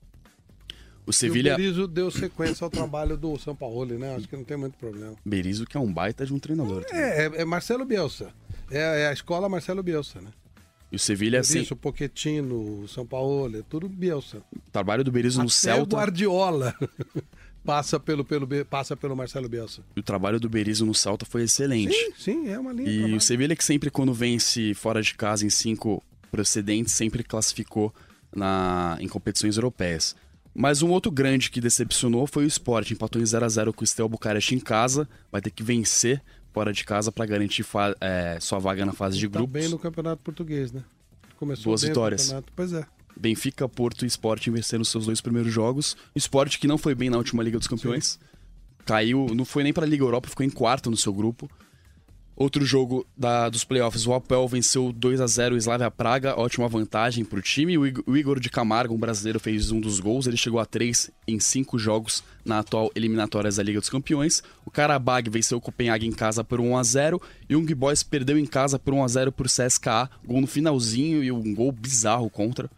O 1.07 1.13
Sevilha. 1.13 1.53
O 1.53 1.57
Berizzo 1.57 1.87
deu 1.87 2.11
sequência 2.11 2.65
ao 2.65 2.69
trabalho 2.69 3.15
do 3.15 3.39
São 3.39 3.55
Paulo, 3.55 3.97
né? 3.97 4.13
Acho 4.13 4.27
que 4.27 4.35
não 4.35 4.43
tem 4.43 4.57
muito 4.57 4.77
problema. 4.77 5.15
Berizzo, 5.25 5.65
que 5.65 5.77
é 5.77 5.79
um 5.79 5.91
baita 5.91 6.25
de 6.25 6.33
um 6.33 6.37
treinador. 6.37 6.85
É, 6.91 7.25
é, 7.25 7.31
é 7.41 7.45
Marcelo 7.45 7.85
Bielsa. 7.85 8.33
É, 8.69 9.03
é, 9.03 9.07
a 9.07 9.13
escola 9.13 9.47
Marcelo 9.47 9.81
Bielsa, 9.81 10.19
né? 10.19 10.29
E 10.91 10.97
o 10.97 10.99
Sevilha, 10.99 11.41
sim. 11.43 11.61
Isso, 11.61 11.73
o 11.73 11.77
Pochettino, 11.77 12.83
o 12.83 12.87
São 12.89 13.05
Paulo, 13.05 13.57
é 13.57 13.61
tudo 13.69 13.87
Bielsa. 13.87 14.39
O 14.53 14.69
trabalho 14.69 15.01
do 15.01 15.11
Berizzo 15.11 15.41
no 15.41 15.49
Celta. 15.49 15.95
o 15.95 15.97
Guardiola 15.97 16.75
passa 17.63 17.97
pelo, 17.97 18.25
pelo, 18.25 18.47
passa 18.65 18.95
pelo 18.97 19.15
Marcelo 19.15 19.47
Bielsa. 19.47 19.81
E 19.95 20.01
o 20.01 20.03
trabalho 20.03 20.41
do 20.41 20.49
Berizzo 20.49 20.85
no 20.85 20.93
Celta 20.93 21.25
foi 21.25 21.43
excelente. 21.43 21.93
Sim, 21.93 22.13
sim, 22.17 22.49
é 22.49 22.59
uma 22.59 22.73
linha. 22.73 22.89
E 22.89 23.15
o 23.15 23.21
Sevilha 23.21 23.55
que 23.55 23.63
sempre 23.63 23.89
quando 23.89 24.13
vence 24.13 24.73
fora 24.73 25.01
de 25.01 25.13
casa 25.13 25.45
em 25.45 25.49
cinco 25.49 26.03
procedentes, 26.29 26.93
sempre 26.93 27.23
classificou 27.23 27.93
na, 28.35 28.97
em 28.99 29.07
competições 29.07 29.55
europeias. 29.55 30.13
Mas 30.59 30.81
um 30.81 30.89
outro 30.89 31.11
grande 31.11 31.51
que 31.51 31.61
decepcionou 31.61 32.25
foi 32.25 32.43
o 32.43 32.47
Sport. 32.47 32.89
Empatou 32.89 33.21
em 33.21 33.25
0 33.25 33.45
a 33.45 33.47
0 33.47 33.71
com 33.71 33.83
o 33.83 33.87
Steaua 33.87 34.09
Bucareste 34.09 34.55
em 34.55 34.59
casa. 34.59 35.07
Vai 35.31 35.39
ter 35.39 35.51
que 35.51 35.61
vencer 35.61 36.19
fora 36.51 36.73
de 36.73 36.83
casa 36.83 37.11
para 37.11 37.27
garantir 37.27 37.63
é, 38.01 38.39
sua 38.41 38.57
vaga 38.57 38.83
na 38.83 38.91
fase 38.91 39.19
de 39.19 39.29
tá 39.29 39.37
grupos. 39.37 39.53
bem 39.53 39.69
no 39.69 39.77
Campeonato 39.77 40.23
Português, 40.23 40.71
né? 40.71 40.83
Começou 41.35 41.65
Duas 41.65 41.83
vitórias. 41.83 42.33
Pois 42.55 42.73
é. 42.73 42.83
Benfica, 43.15 43.69
Porto 43.69 44.03
e 44.03 44.07
Sport 44.07 44.47
venceram 44.47 44.83
seus 44.83 45.05
dois 45.05 45.21
primeiros 45.21 45.53
jogos. 45.53 45.95
O 46.15 46.17
Sport 46.17 46.57
que 46.57 46.65
não 46.65 46.79
foi 46.79 46.95
bem 46.95 47.11
na 47.11 47.17
última 47.17 47.43
Liga 47.43 47.59
dos 47.59 47.67
Campeões. 47.67 48.13
Sim. 48.13 48.19
Caiu, 48.83 49.27
não 49.35 49.45
foi 49.45 49.61
nem 49.61 49.71
para 49.71 49.85
a 49.85 49.87
Liga 49.87 50.03
Europa, 50.03 50.27
ficou 50.27 50.43
em 50.43 50.49
quarto 50.49 50.89
no 50.89 50.97
seu 50.97 51.13
grupo. 51.13 51.47
Outro 52.39 52.63
jogo 52.63 53.03
da, 53.17 53.49
dos 53.49 53.63
playoffs, 53.63 54.05
o 54.05 54.13
Apel 54.13 54.47
venceu 54.47 54.93
2 54.93 55.21
a 55.21 55.25
0 55.25 55.55
o 55.55 55.57
Slavia 55.57 55.89
Praga, 55.89 56.39
ótima 56.39 56.67
vantagem 56.67 57.25
para 57.25 57.39
o 57.39 57.41
time. 57.41 57.79
O 57.79 58.15
Igor 58.15 58.39
de 58.39 58.47
Camargo, 58.47 58.93
um 58.93 58.99
brasileiro, 58.99 59.39
fez 59.39 59.71
um 59.71 59.79
dos 59.79 59.99
gols. 59.99 60.27
Ele 60.27 60.37
chegou 60.37 60.59
a 60.59 60.65
3 60.65 61.09
em 61.27 61.39
5 61.39 61.79
jogos 61.79 62.23
na 62.45 62.59
atual 62.59 62.91
eliminatórias 62.93 63.55
da 63.55 63.63
Liga 63.63 63.79
dos 63.79 63.89
Campeões. 63.89 64.43
O 64.63 64.69
Karabag 64.69 65.31
venceu 65.31 65.57
o 65.57 65.61
Copenhague 65.61 66.05
em 66.05 66.11
casa 66.11 66.43
por 66.43 66.61
1 66.61 66.77
a 66.77 66.83
0 66.83 67.19
e 67.49 67.55
o 67.55 67.59
Young 67.59 67.73
Boys 67.73 68.03
perdeu 68.03 68.37
em 68.37 68.45
casa 68.45 68.77
por 68.77 68.93
1 68.93 69.03
a 69.03 69.07
0 69.07 69.31
por 69.31 69.47
CSKA. 69.47 70.07
Gol 70.23 70.41
no 70.41 70.45
finalzinho 70.45 71.23
e 71.23 71.31
um 71.31 71.55
gol 71.55 71.71
bizarro 71.71 72.29
contra. 72.29 72.69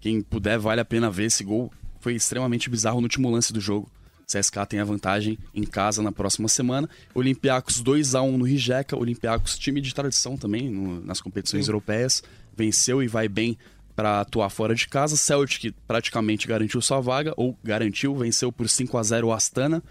Quem 0.00 0.22
puder, 0.22 0.58
vale 0.58 0.80
a 0.80 0.84
pena 0.84 1.10
ver 1.10 1.24
esse 1.24 1.44
gol. 1.44 1.70
Foi 2.00 2.14
extremamente 2.14 2.70
bizarro 2.70 3.02
no 3.02 3.04
último 3.04 3.30
lance 3.30 3.52
do 3.52 3.60
jogo. 3.60 3.86
CSK 4.26 4.66
tem 4.68 4.80
a 4.80 4.84
vantagem 4.84 5.38
em 5.54 5.64
casa 5.64 6.02
na 6.02 6.12
próxima 6.12 6.48
semana. 6.48 6.88
Olympiacos 7.14 7.80
2 7.80 8.14
a 8.14 8.22
1 8.22 8.38
no 8.38 8.44
Rijeka. 8.44 8.96
Olympiacos, 8.96 9.58
time 9.58 9.80
de 9.80 9.94
tradição 9.94 10.36
também 10.36 10.68
no, 10.68 11.00
nas 11.00 11.20
competições 11.20 11.66
Sim. 11.66 11.70
europeias. 11.70 12.22
Venceu 12.56 13.02
e 13.02 13.08
vai 13.08 13.28
bem 13.28 13.58
para 13.94 14.20
atuar 14.20 14.50
fora 14.50 14.74
de 14.74 14.88
casa. 14.88 15.16
Celtic 15.16 15.74
praticamente 15.86 16.46
garantiu 16.46 16.80
sua 16.80 17.00
vaga, 17.00 17.32
ou 17.36 17.56
garantiu, 17.62 18.14
venceu 18.14 18.50
por 18.50 18.68
5 18.68 18.98
a 18.98 19.02
0 19.02 19.28
o 19.28 19.32
Astana. 19.32 19.82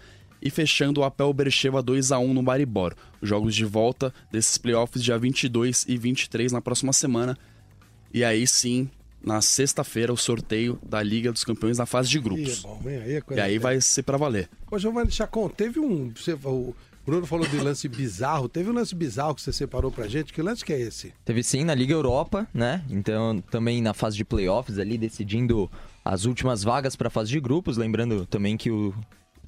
E 0.42 0.50
fechando 0.50 1.00
o 1.00 1.04
Apel 1.04 1.32
Bercheva 1.32 1.82
2 1.82 2.12
a 2.12 2.18
1 2.18 2.34
no 2.34 2.42
Maribor. 2.42 2.94
Jogos 3.22 3.54
de 3.54 3.64
volta 3.64 4.12
desses 4.30 4.58
playoffs 4.58 5.02
dia 5.02 5.16
22 5.18 5.86
e 5.88 5.96
23 5.96 6.52
na 6.52 6.60
próxima 6.60 6.92
semana. 6.92 7.38
E 8.12 8.22
aí 8.22 8.46
sim, 8.46 8.90
na 9.24 9.40
sexta-feira 9.40 10.12
o 10.12 10.16
sorteio 10.16 10.78
da 10.86 11.02
Liga 11.02 11.32
dos 11.32 11.44
Campeões 11.44 11.78
na 11.78 11.86
fase 11.86 12.10
de 12.10 12.20
grupos. 12.20 12.58
Ih, 12.58 12.62
bom, 12.62 12.80
aí 12.84 13.16
é 13.16 13.22
e 13.30 13.40
aí 13.40 13.58
vai 13.58 13.80
ser 13.80 14.02
para 14.02 14.18
valer. 14.18 14.48
Ô, 14.70 14.78
Giovanni 14.78 15.10
Chacon, 15.10 15.48
teve 15.48 15.80
um. 15.80 16.12
Você, 16.14 16.34
o 16.44 16.74
Bruno 17.06 17.26
falou 17.26 17.46
de 17.46 17.56
lance 17.58 17.88
bizarro. 17.88 18.48
Teve 18.48 18.70
um 18.70 18.74
lance 18.74 18.94
bizarro 18.94 19.34
que 19.34 19.42
você 19.42 19.52
separou 19.52 19.90
pra 19.90 20.06
gente. 20.06 20.32
Que 20.32 20.42
lance 20.42 20.64
que 20.64 20.72
é 20.72 20.80
esse? 20.80 21.12
Teve 21.24 21.42
sim 21.42 21.64
na 21.64 21.74
Liga 21.74 21.92
Europa, 21.92 22.46
né? 22.52 22.82
Então 22.90 23.42
também 23.50 23.80
na 23.80 23.94
fase 23.94 24.16
de 24.16 24.24
playoffs 24.24 24.78
ali, 24.78 24.98
decidindo 24.98 25.70
as 26.04 26.24
últimas 26.26 26.62
vagas 26.62 26.94
para 26.94 27.08
a 27.08 27.10
fase 27.10 27.30
de 27.30 27.40
grupos. 27.40 27.76
Lembrando 27.76 28.26
também 28.26 28.56
que 28.56 28.70
o, 28.70 28.94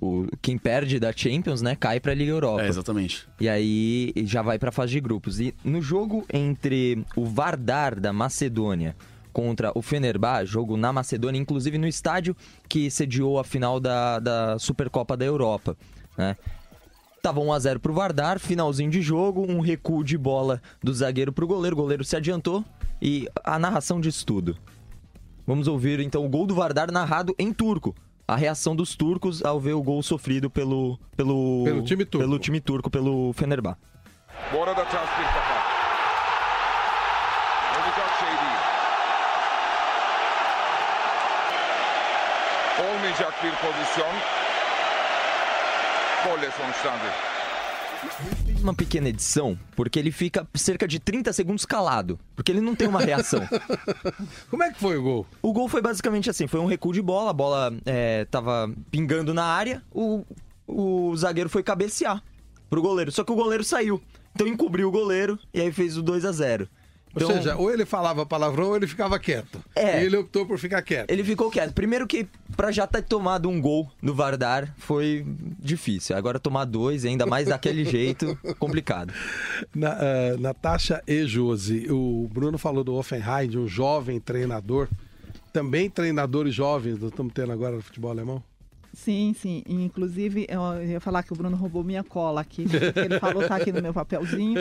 o, 0.01 0.27
quem 0.41 0.59
perde 0.59 0.99
da 0.99 1.13
Champions, 1.15 1.63
né, 1.63 1.77
cai 1.77 2.01
para 2.01 2.13
a 2.13 2.15
Liga 2.15 2.31
Europa. 2.31 2.63
É, 2.63 2.69
exatamente. 2.69 3.27
E 3.41 3.49
aí 3.49 4.13
já 4.25 4.43
vai 4.43 4.59
para 4.59 4.71
a 4.71 4.73
fase 4.73 4.93
de 4.93 5.01
grupos. 5.01 5.41
E 5.41 5.55
no 5.65 5.81
jogo 5.81 6.27
entre 6.33 7.05
o 7.15 7.25
Vardar 7.25 7.99
da 7.99 8.13
Macedônia 8.13 8.95
contra 9.37 9.71
o 9.75 9.83
Fenerbahçe, 9.83 10.47
jogo 10.47 10.79
na 10.79 10.95
Macedônia, 10.95 11.39
inclusive 11.39 11.77
no 11.77 11.87
estádio 11.87 12.35
que 12.67 12.91
sediou 12.91 13.39
a 13.39 13.45
final 13.45 13.79
da, 13.79 14.19
da 14.19 14.59
Supercopa 14.59 15.15
da 15.15 15.27
Europa, 15.27 15.77
né? 16.17 16.39
Tava 17.21 17.39
1x0 17.43 17.79
pro 17.81 17.93
Vardar, 17.93 18.41
finalzinho 18.41 18.91
de 18.91 19.03
jogo, 19.03 19.45
um 19.47 19.61
recuo 19.61 20.03
de 20.03 20.17
bola 20.17 20.63
do 20.83 20.95
zagueiro 20.95 21.35
pro 21.35 21.47
goleiro, 21.47 21.77
o 21.77 21.81
goleiro 21.83 22.03
se 22.03 22.17
adiantou 22.17 22.65
e 23.03 23.29
a 23.45 23.59
narração 23.59 24.01
disso 24.01 24.25
tudo. 24.25 24.57
Vamos 25.47 25.69
ouvir 25.69 26.01
então 26.01 26.25
o 26.25 26.31
gol 26.31 26.47
do 26.47 26.55
Vardar 26.55 26.91
narrado 26.91 27.35
em 27.39 27.53
turco. 27.53 27.95
A 28.27 28.37
reação 28.37 28.75
dos 28.75 28.97
turcos 28.97 29.45
ao 29.45 29.61
ver 29.61 29.75
o 29.75 29.83
gol 29.83 30.03
sofrido 30.03 30.49
pelo 30.49 30.99
pelo 31.15 31.63
pelo 31.63 31.83
time 31.83 32.07
turco, 32.07 32.27
pelo, 32.27 32.39
time 32.39 32.61
turco, 32.61 32.91
pelo 32.91 33.35
Fenerbahçe. 33.35 33.79
Bu 34.51 34.63
arada 34.63 34.83
olmayacak 43.17 43.45
bir 43.45 43.51
pozisyon 43.51 44.15
golle 46.25 46.51
sonuçlandı. 46.51 47.13
uma 48.63 48.75
pequena 48.75 49.09
edição, 49.09 49.59
porque 49.77 49.99
ele 49.99 50.11
fica 50.11 50.47
cerca 50.55 50.89
de 50.89 50.99
30 50.99 51.33
segundos 51.33 51.65
calado, 51.65 52.19
porque 52.37 52.53
ele 52.53 52.61
não 52.61 52.75
tem 52.75 52.89
uma 52.89 53.01
reação. 53.01 53.41
Como 54.51 54.63
é 54.63 54.71
que 54.71 54.79
foi 54.79 54.99
o 54.99 55.03
gol? 55.03 55.27
O 55.43 55.53
gol 55.53 55.69
foi 55.69 55.81
basicamente 55.81 56.31
assim, 56.31 56.47
foi 56.47 56.61
um 56.61 56.67
recuo 56.67 56.93
de 56.93 57.03
bola, 57.03 57.31
a 57.31 57.33
bola 57.33 57.73
é, 57.87 58.25
tava 58.27 58.71
pingando 58.91 59.33
na 59.33 59.45
área, 59.45 59.83
o, 59.93 60.25
o 60.67 61.17
zagueiro 61.17 61.49
foi 61.49 61.63
cabecear 61.63 62.23
pro 62.69 62.83
goleiro, 62.83 63.11
só 63.11 63.25
que 63.25 63.33
o 63.33 63.37
goleiro 63.37 63.65
saiu. 63.65 64.03
Então 64.35 64.47
encobriu 64.47 64.89
o 64.89 64.93
goleiro 64.93 65.39
e 65.55 65.61
aí 65.61 65.73
fez 65.73 65.97
o 65.97 66.03
2 66.03 66.25
a 66.25 66.33
0 66.33 66.69
então, 67.17 67.29
ou 67.31 67.35
seja, 67.35 67.57
ou 67.57 67.73
ele 67.73 67.87
falava 67.87 68.27
palavrão 68.27 68.69
ou 68.69 68.77
ele 68.77 68.87
ficava 68.87 69.19
quieto. 69.19 69.59
É. 69.75 70.03
E 70.03 70.07
ele 70.07 70.19
optou 70.19 70.45
por 70.45 70.59
ficar 70.59 70.83
quieto. 70.83 71.11
Ele 71.11 71.25
ficou 71.25 71.51
quieto. 71.51 71.73
Primeiro 71.73 72.07
que 72.07 72.29
pra 72.57 72.73
já 72.73 72.87
ter 72.87 73.03
tomado 73.03 73.49
um 73.49 73.61
gol 73.61 73.91
no 74.01 74.15
Vardar 74.15 74.75
foi 74.79 75.25
difícil. 75.61 76.17
Agora 76.17 76.41
tomar 76.41 76.65
dois, 76.65 77.05
ainda 77.05 77.27
mais 77.27 77.49
daquele 77.49 77.85
jeito, 77.87 78.37
complicado. 78.59 79.13
Na, 79.75 79.95
uh, 79.95 80.41
Natasha 80.41 81.03
e 81.07 81.27
Josi, 81.27 81.87
o 81.91 82.29
Bruno 82.33 82.59
falou 82.59 82.83
do 82.83 82.95
Offenheim, 82.95 83.57
um 83.57 83.69
jovem 83.69 84.19
treinador. 84.19 84.89
Também 85.53 85.89
treinadores 85.91 86.55
jovens 86.55 86.99
nós 86.99 87.11
estamos 87.11 87.33
tendo 87.33 87.53
agora 87.53 87.77
no 87.77 87.83
futebol 87.83 88.11
alemão? 88.11 88.43
Sim, 88.97 89.35
sim. 89.39 89.63
Inclusive, 89.69 90.47
eu 90.49 90.83
ia 90.83 91.01
falar 91.01 91.23
que 91.23 91.31
o 91.31 91.37
Bruno 91.37 91.55
roubou 91.55 91.85
minha 91.85 92.03
cola 92.03 92.41
aqui, 92.41 92.65
porque 92.69 92.99
ele 92.99 93.21
falou 93.21 93.47
tá 93.47 93.57
aqui 93.57 93.71
no 93.71 93.83
meu 93.83 93.93
papelzinho. 93.93 94.61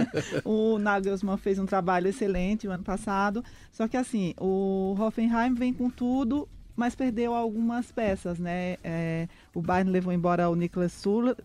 o 0.42 0.78
Nagelsmann 0.78 1.36
fez 1.36 1.58
um 1.58 1.66
trabalho 1.66 2.08
excelente 2.08 2.66
o 2.66 2.72
ano 2.72 2.82
passado, 2.82 3.44
só 3.70 3.86
que 3.86 3.98
assim, 3.98 4.34
o 4.40 4.96
Hoffenheim 4.98 5.52
vem 5.52 5.74
com 5.74 5.90
tudo, 5.90 6.48
mas 6.76 6.94
perdeu 6.94 7.34
algumas 7.34 7.92
peças, 7.92 8.38
né? 8.38 8.76
É, 8.82 9.28
o 9.54 9.62
Bayern 9.62 9.90
levou 9.90 10.12
embora 10.12 10.48
o 10.48 10.54
Niklas 10.54 10.92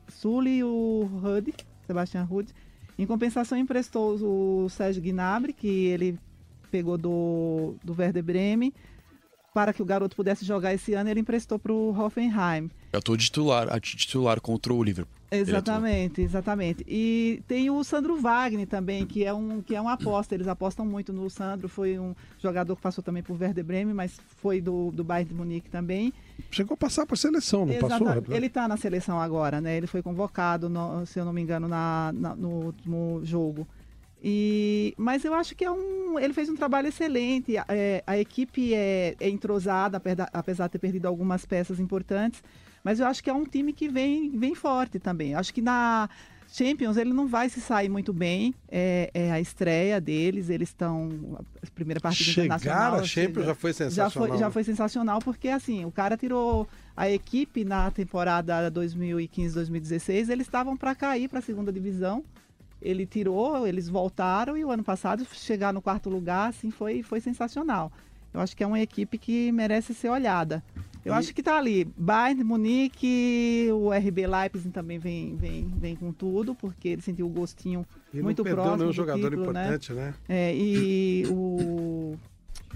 Sully 0.07 0.57
e 0.57 0.63
o 0.63 1.09
Rudd, 1.21 1.53
Sebastian 1.85 2.23
Rudd. 2.23 2.49
Em 2.97 3.05
compensação, 3.05 3.57
emprestou 3.57 4.15
o 4.15 4.69
Sérgio 4.69 5.01
Gnabry, 5.01 5.53
que 5.53 5.67
ele 5.67 6.19
pegou 6.69 6.97
do, 6.97 7.75
do 7.83 7.95
Werder 7.97 8.23
Bremen 8.23 8.73
para 9.59 9.73
que 9.73 9.81
o 9.81 9.85
garoto 9.85 10.15
pudesse 10.15 10.45
jogar 10.45 10.73
esse 10.73 10.93
ano, 10.93 11.09
ele 11.09 11.19
emprestou 11.19 11.59
para 11.59 11.73
o 11.73 11.89
Hoffenheim. 11.89 12.71
Eu 12.93 12.99
estou 12.99 13.17
titular, 13.17 13.67
titular 13.81 14.39
contra 14.39 14.73
o 14.73 14.81
Liverpool. 14.81 15.13
Exatamente, 15.29 16.21
exatamente. 16.21 16.85
E 16.87 17.43
tem 17.45 17.69
o 17.69 17.83
Sandro 17.83 18.17
Wagner 18.17 18.65
também, 18.65 19.05
que 19.05 19.25
é 19.25 19.33
um 19.33 19.61
que 19.61 19.75
é 19.75 19.81
uma 19.81 19.93
aposta. 19.93 20.33
Eles 20.33 20.47
apostam 20.47 20.85
muito 20.85 21.11
no 21.11 21.29
Sandro. 21.29 21.67
Foi 21.67 21.99
um 21.99 22.15
jogador 22.41 22.73
que 22.77 22.81
passou 22.81 23.03
também 23.03 23.21
por 23.21 23.39
Werder 23.39 23.65
Bremen, 23.65 23.93
mas 23.93 24.17
foi 24.37 24.61
do, 24.61 24.91
do 24.91 25.03
Bayern 25.03 25.29
de 25.29 25.35
Munique 25.35 25.69
também. 25.69 26.13
Chegou 26.49 26.75
a 26.75 26.77
passar 26.77 27.05
por 27.05 27.17
seleção, 27.17 27.65
não 27.65 27.73
Exata 27.73 27.99
passou? 27.99 28.33
Ele 28.33 28.47
está 28.47 28.65
na 28.65 28.77
seleção 28.77 29.19
agora, 29.19 29.59
né? 29.59 29.75
Ele 29.75 29.87
foi 29.87 30.01
convocado, 30.01 30.69
no, 30.69 31.05
se 31.05 31.19
eu 31.19 31.25
não 31.25 31.33
me 31.33 31.41
engano, 31.41 31.67
na, 31.67 32.11
na 32.13 32.33
no 32.33 32.49
último 32.49 33.19
jogo. 33.25 33.67
E, 34.21 34.93
mas 34.97 35.23
eu 35.23 35.33
acho 35.33 35.55
que 35.55 35.63
é 35.63 35.71
um, 35.71 36.19
ele 36.19 36.33
fez 36.33 36.49
um 36.49 36.55
trabalho 36.55 36.87
excelente. 36.87 37.55
É, 37.67 38.03
a 38.05 38.17
equipe 38.17 38.73
é, 38.73 39.15
é 39.19 39.29
entrosada, 39.29 40.01
apesar 40.33 40.67
de 40.67 40.73
ter 40.73 40.79
perdido 40.79 41.07
algumas 41.07 41.45
peças 41.45 41.79
importantes. 41.79 42.43
Mas 42.83 42.99
eu 42.99 43.07
acho 43.07 43.23
que 43.23 43.29
é 43.29 43.33
um 43.33 43.45
time 43.45 43.73
que 43.73 43.89
vem, 43.89 44.31
vem 44.37 44.55
forte 44.55 44.99
também. 44.99 45.35
Acho 45.35 45.53
que 45.53 45.61
na, 45.61 46.09
Champions, 46.51 46.97
ele 46.97 47.13
não 47.13 47.27
vai 47.27 47.47
se 47.47 47.61
sair 47.61 47.89
muito 47.89 48.11
bem. 48.11 48.53
É, 48.67 49.09
é 49.13 49.31
a 49.31 49.39
estreia 49.39 50.01
deles, 50.01 50.49
eles 50.49 50.69
estão. 50.69 51.37
A 51.61 51.71
primeira 51.73 51.99
partida 51.99 52.31
Chegar 52.31 52.57
internacional. 52.57 52.99
a 52.99 53.03
Champions 53.03 53.45
já 53.45 53.55
foi 53.55 53.71
Já 53.71 53.77
sensacional. 53.77 54.29
foi, 54.29 54.37
já 54.37 54.45
né? 54.47 54.51
foi 54.51 54.63
sensacional, 54.63 55.19
porque 55.19 55.49
assim, 55.49 55.85
o 55.85 55.91
cara 55.91 56.17
tirou 56.17 56.67
a 56.97 57.09
equipe 57.09 57.63
na 57.63 57.91
temporada 57.91 58.71
2015-2016, 58.71 60.29
eles 60.29 60.47
estavam 60.47 60.75
para 60.75 60.95
cair 60.95 61.29
para 61.29 61.39
a 61.39 61.41
segunda 61.41 61.71
divisão. 61.71 62.23
Ele 62.81 63.05
tirou, 63.05 63.67
eles 63.67 63.89
voltaram 63.89 64.57
e 64.57 64.63
o 64.63 64.71
ano 64.71 64.83
passado 64.83 65.25
chegar 65.33 65.73
no 65.73 65.81
quarto 65.81 66.09
lugar, 66.09 66.49
assim, 66.49 66.71
foi, 66.71 67.03
foi 67.03 67.19
sensacional. 67.19 67.91
Eu 68.33 68.39
acho 68.39 68.55
que 68.55 68.63
é 68.63 68.67
uma 68.67 68.79
equipe 68.79 69.17
que 69.17 69.51
merece 69.51 69.93
ser 69.93 70.09
olhada. 70.09 70.63
Eu 71.03 71.13
E- 71.13 71.17
acho 71.17 71.33
que 71.33 71.41
tá 71.41 71.57
ali, 71.57 71.85
Bayern, 71.97 72.43
Munique, 72.43 73.67
o 73.71 73.91
RB 73.91 74.27
Leipzig 74.27 74.69
também 74.69 74.99
vem, 74.99 75.35
vem, 75.35 75.65
vem 75.77 75.95
com 75.95 76.11
tudo, 76.11 76.53
porque 76.53 76.89
ele 76.89 77.01
sentiu 77.01 77.25
o 77.25 77.29
gostinho 77.29 77.85
E 78.13 78.17
não 78.17 78.25
muito 78.25 78.43
perdeu 78.43 78.63
próximo 78.63 78.87
do 78.89 78.93
jogador 78.93 79.29
título, 79.29 79.41
importante, 79.43 79.93
né? 79.93 80.13
É, 80.27 80.53
e 80.55 81.25
o, 81.29 82.15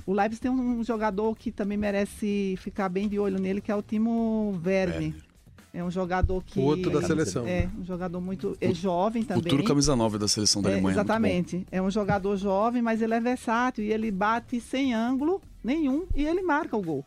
o 0.05 0.13
Leipzig 0.13 0.41
tem 0.41 0.49
um 0.51 0.83
jogador 0.83 1.35
que 1.37 1.51
também 1.51 1.77
merece 1.77 2.55
ficar 2.57 2.89
bem 2.89 3.07
de 3.07 3.19
olho 3.19 3.39
nele, 3.39 3.61
que 3.61 3.71
é 3.71 3.75
o 3.75 3.81
Timo 3.81 4.59
Werner. 4.65 5.13
É 5.29 5.32
um 5.81 5.89
jogador 5.89 6.43
que. 6.43 6.59
Outro 6.59 6.91
da 6.91 7.01
seleção. 7.01 7.47
É, 7.47 7.69
um 7.79 7.85
jogador 7.85 8.19
muito. 8.21 8.55
É 8.61 8.73
jovem 8.73 9.23
também. 9.23 9.41
Futuro 9.43 9.63
camisa 9.63 9.95
9 9.95 10.17
da 10.19 10.27
seleção 10.27 10.61
da 10.61 10.69
É, 10.69 10.73
Alemanha. 10.73 10.93
bom. 10.95 11.01
exatamente. 11.01 11.65
É 11.71 11.81
um 11.81 11.89
jogador 11.89 12.35
jovem, 12.35 12.81
mas 12.81 13.01
ele 13.01 13.13
é 13.13 13.19
versátil 13.19 13.83
e 13.83 13.91
ele 13.91 14.11
bate 14.11 14.59
sem 14.61 14.93
ângulo 14.93 15.41
nenhum 15.63 16.05
e 16.15 16.25
ele 16.25 16.43
marca 16.43 16.75
o 16.77 16.81
gol. 16.83 17.03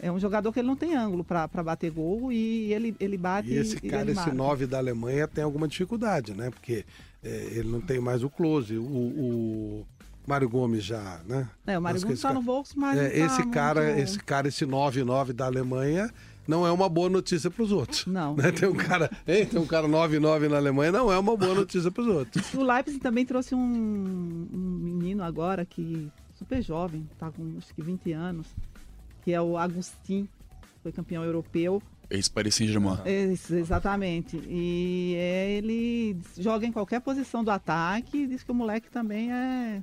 É 0.00 0.10
um 0.10 0.18
jogador 0.18 0.52
que 0.52 0.58
ele 0.60 0.68
não 0.68 0.74
tem 0.76 0.96
ângulo 0.96 1.22
para 1.22 1.46
bater 1.62 1.90
gol 1.90 2.32
e 2.32 2.72
ele, 2.72 2.96
ele 2.98 3.16
bate 3.18 3.50
E 3.50 3.56
esse 3.56 3.76
e 3.76 3.88
cara, 3.90 4.02
ele 4.02 4.12
esse 4.12 4.20
marca. 4.20 4.34
9 4.34 4.66
da 4.66 4.78
Alemanha, 4.78 5.28
tem 5.28 5.44
alguma 5.44 5.68
dificuldade, 5.68 6.32
né? 6.34 6.50
Porque 6.50 6.84
é, 7.22 7.48
ele 7.52 7.68
não 7.68 7.80
tem 7.80 8.00
mais 8.00 8.22
o 8.24 8.30
close. 8.30 8.76
O, 8.78 8.82
o 8.82 9.86
Mário 10.26 10.48
Gomes 10.48 10.82
já, 10.82 11.20
né? 11.28 11.48
É, 11.66 11.78
o 11.78 11.82
Mário 11.82 12.00
Gomes 12.00 12.14
esse 12.14 12.22
tá 12.22 12.28
cara- 12.30 12.40
no 12.40 12.44
Volks, 12.44 12.74
mas 12.74 12.98
É, 12.98 13.10
tá 13.10 13.16
esse 13.26 13.46
cara, 13.50 13.82
muito- 13.84 13.98
esse 14.00 14.18
cara, 14.18 14.48
esse 14.48 14.64
9-9 14.66 15.32
da 15.32 15.46
Alemanha, 15.46 16.10
não 16.46 16.66
é 16.66 16.72
uma 16.72 16.88
boa 16.88 17.08
notícia 17.08 17.50
para 17.50 17.62
os 17.62 17.72
outros. 17.72 18.06
Não. 18.06 18.34
Né? 18.36 18.50
Tem 18.52 18.68
um 18.68 18.74
cara, 18.74 19.10
hein? 19.26 19.46
tem 19.46 19.60
um 19.60 19.66
cara 19.66 19.86
9-9 19.88 20.48
na 20.48 20.56
Alemanha, 20.56 20.92
não 20.92 21.12
é 21.12 21.18
uma 21.18 21.36
boa 21.36 21.54
notícia 21.54 21.90
para 21.90 22.02
os 22.02 22.08
outros. 22.08 22.54
O 22.54 22.62
Leipzig 22.62 23.00
também 23.00 23.24
trouxe 23.24 23.54
um, 23.54 23.58
um 24.52 24.58
menino 24.58 25.22
agora 25.22 25.64
que 25.64 26.10
super 26.34 26.62
jovem, 26.62 27.08
tá 27.18 27.30
com 27.30 27.56
acho 27.58 27.72
que 27.74 27.82
20 27.82 28.12
anos, 28.12 28.46
que 29.24 29.32
é 29.32 29.40
o 29.40 29.56
Agustin, 29.56 30.28
foi 30.82 30.92
campeão 30.92 31.24
europeu. 31.24 31.82
Ex-Paris 32.10 32.56
Saint-Germain. 32.56 32.98
Isso, 33.32 33.54
exatamente. 33.54 34.36
E 34.46 35.14
ele 35.14 36.16
joga 36.36 36.66
em 36.66 36.72
qualquer 36.72 37.00
posição 37.00 37.42
do 37.42 37.50
ataque 37.50 38.18
e 38.18 38.26
diz 38.26 38.42
que 38.42 38.50
o 38.50 38.54
moleque 38.54 38.90
também 38.90 39.32
é. 39.32 39.82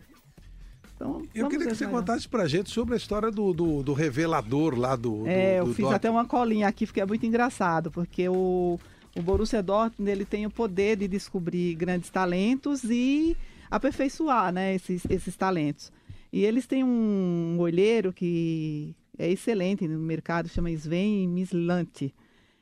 Então, 1.00 1.24
Eu 1.34 1.48
queria 1.48 1.68
que 1.68 1.76
você 1.76 1.88
contasse 1.88 2.28
pra 2.28 2.46
gente 2.46 2.70
sobre 2.70 2.94
a 2.94 2.98
história 2.98 3.32
do, 3.32 3.54
do, 3.54 3.82
do 3.82 3.94
revelador 3.94 4.78
lá 4.78 4.98
do. 4.98 5.26
É, 5.26 5.60
do, 5.60 5.62
eu 5.62 5.66
fiz 5.68 5.78
Dortmund. 5.78 5.96
até 5.96 6.12
uma 6.12 6.26
colinha 6.26 6.68
aqui, 6.68 6.86
porque 6.86 7.00
é 7.00 7.06
muito 7.06 7.26
engraçado, 7.26 7.90
porque 7.90 8.28
o, 8.28 8.78
o 9.16 9.22
Borussia 9.22 9.64
Dortmund 9.64 10.12
ele 10.12 10.26
tem 10.26 10.46
o 10.46 10.52
poder 10.52 10.98
de 10.98 11.08
descobrir 11.08 11.74
grandes 11.76 12.10
talentos 12.10 12.84
e 12.84 13.38
aperfeiçoar 13.72 14.52
né, 14.52 14.76
esses, 14.76 15.06
esses 15.10 15.38
talentos. 15.38 15.90
E 16.34 16.44
eles 16.44 16.68
têm 16.68 16.84
um 16.84 17.56
olheiro 17.60 18.12
que 18.12 18.94
é 19.18 19.32
excelente 19.32 19.88
no 19.88 20.00
mercado, 20.00 20.50
chama 20.50 20.70
Sven 20.70 21.28
Mislante. 21.30 22.14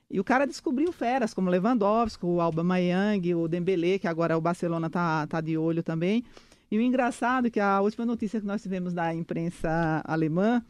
E 0.09 0.19
o 0.19 0.23
cara 0.23 0.45
descobriu 0.45 0.91
feras 0.93 1.33
como 1.33 1.49
Lewandowski, 1.49 2.25
o 2.25 2.39
Alba 2.39 2.63
Mayang, 2.63 3.33
o 3.33 3.47
Dembélé, 3.47 3.97
que 3.97 4.07
agora 4.07 4.37
o 4.37 4.41
Barcelona 4.41 4.89
tá, 4.89 5.25
tá 5.27 5.41
de 5.41 5.57
olho 5.57 5.83
também. 5.83 6.23
E 6.69 6.77
o 6.77 6.81
engraçado 6.81 7.47
é 7.47 7.49
que 7.49 7.59
a 7.59 7.79
última 7.81 8.05
notícia 8.05 8.39
que 8.39 8.45
nós 8.45 8.61
tivemos 8.61 8.93
da 8.93 9.13
imprensa 9.13 10.01
alemã 10.05 10.61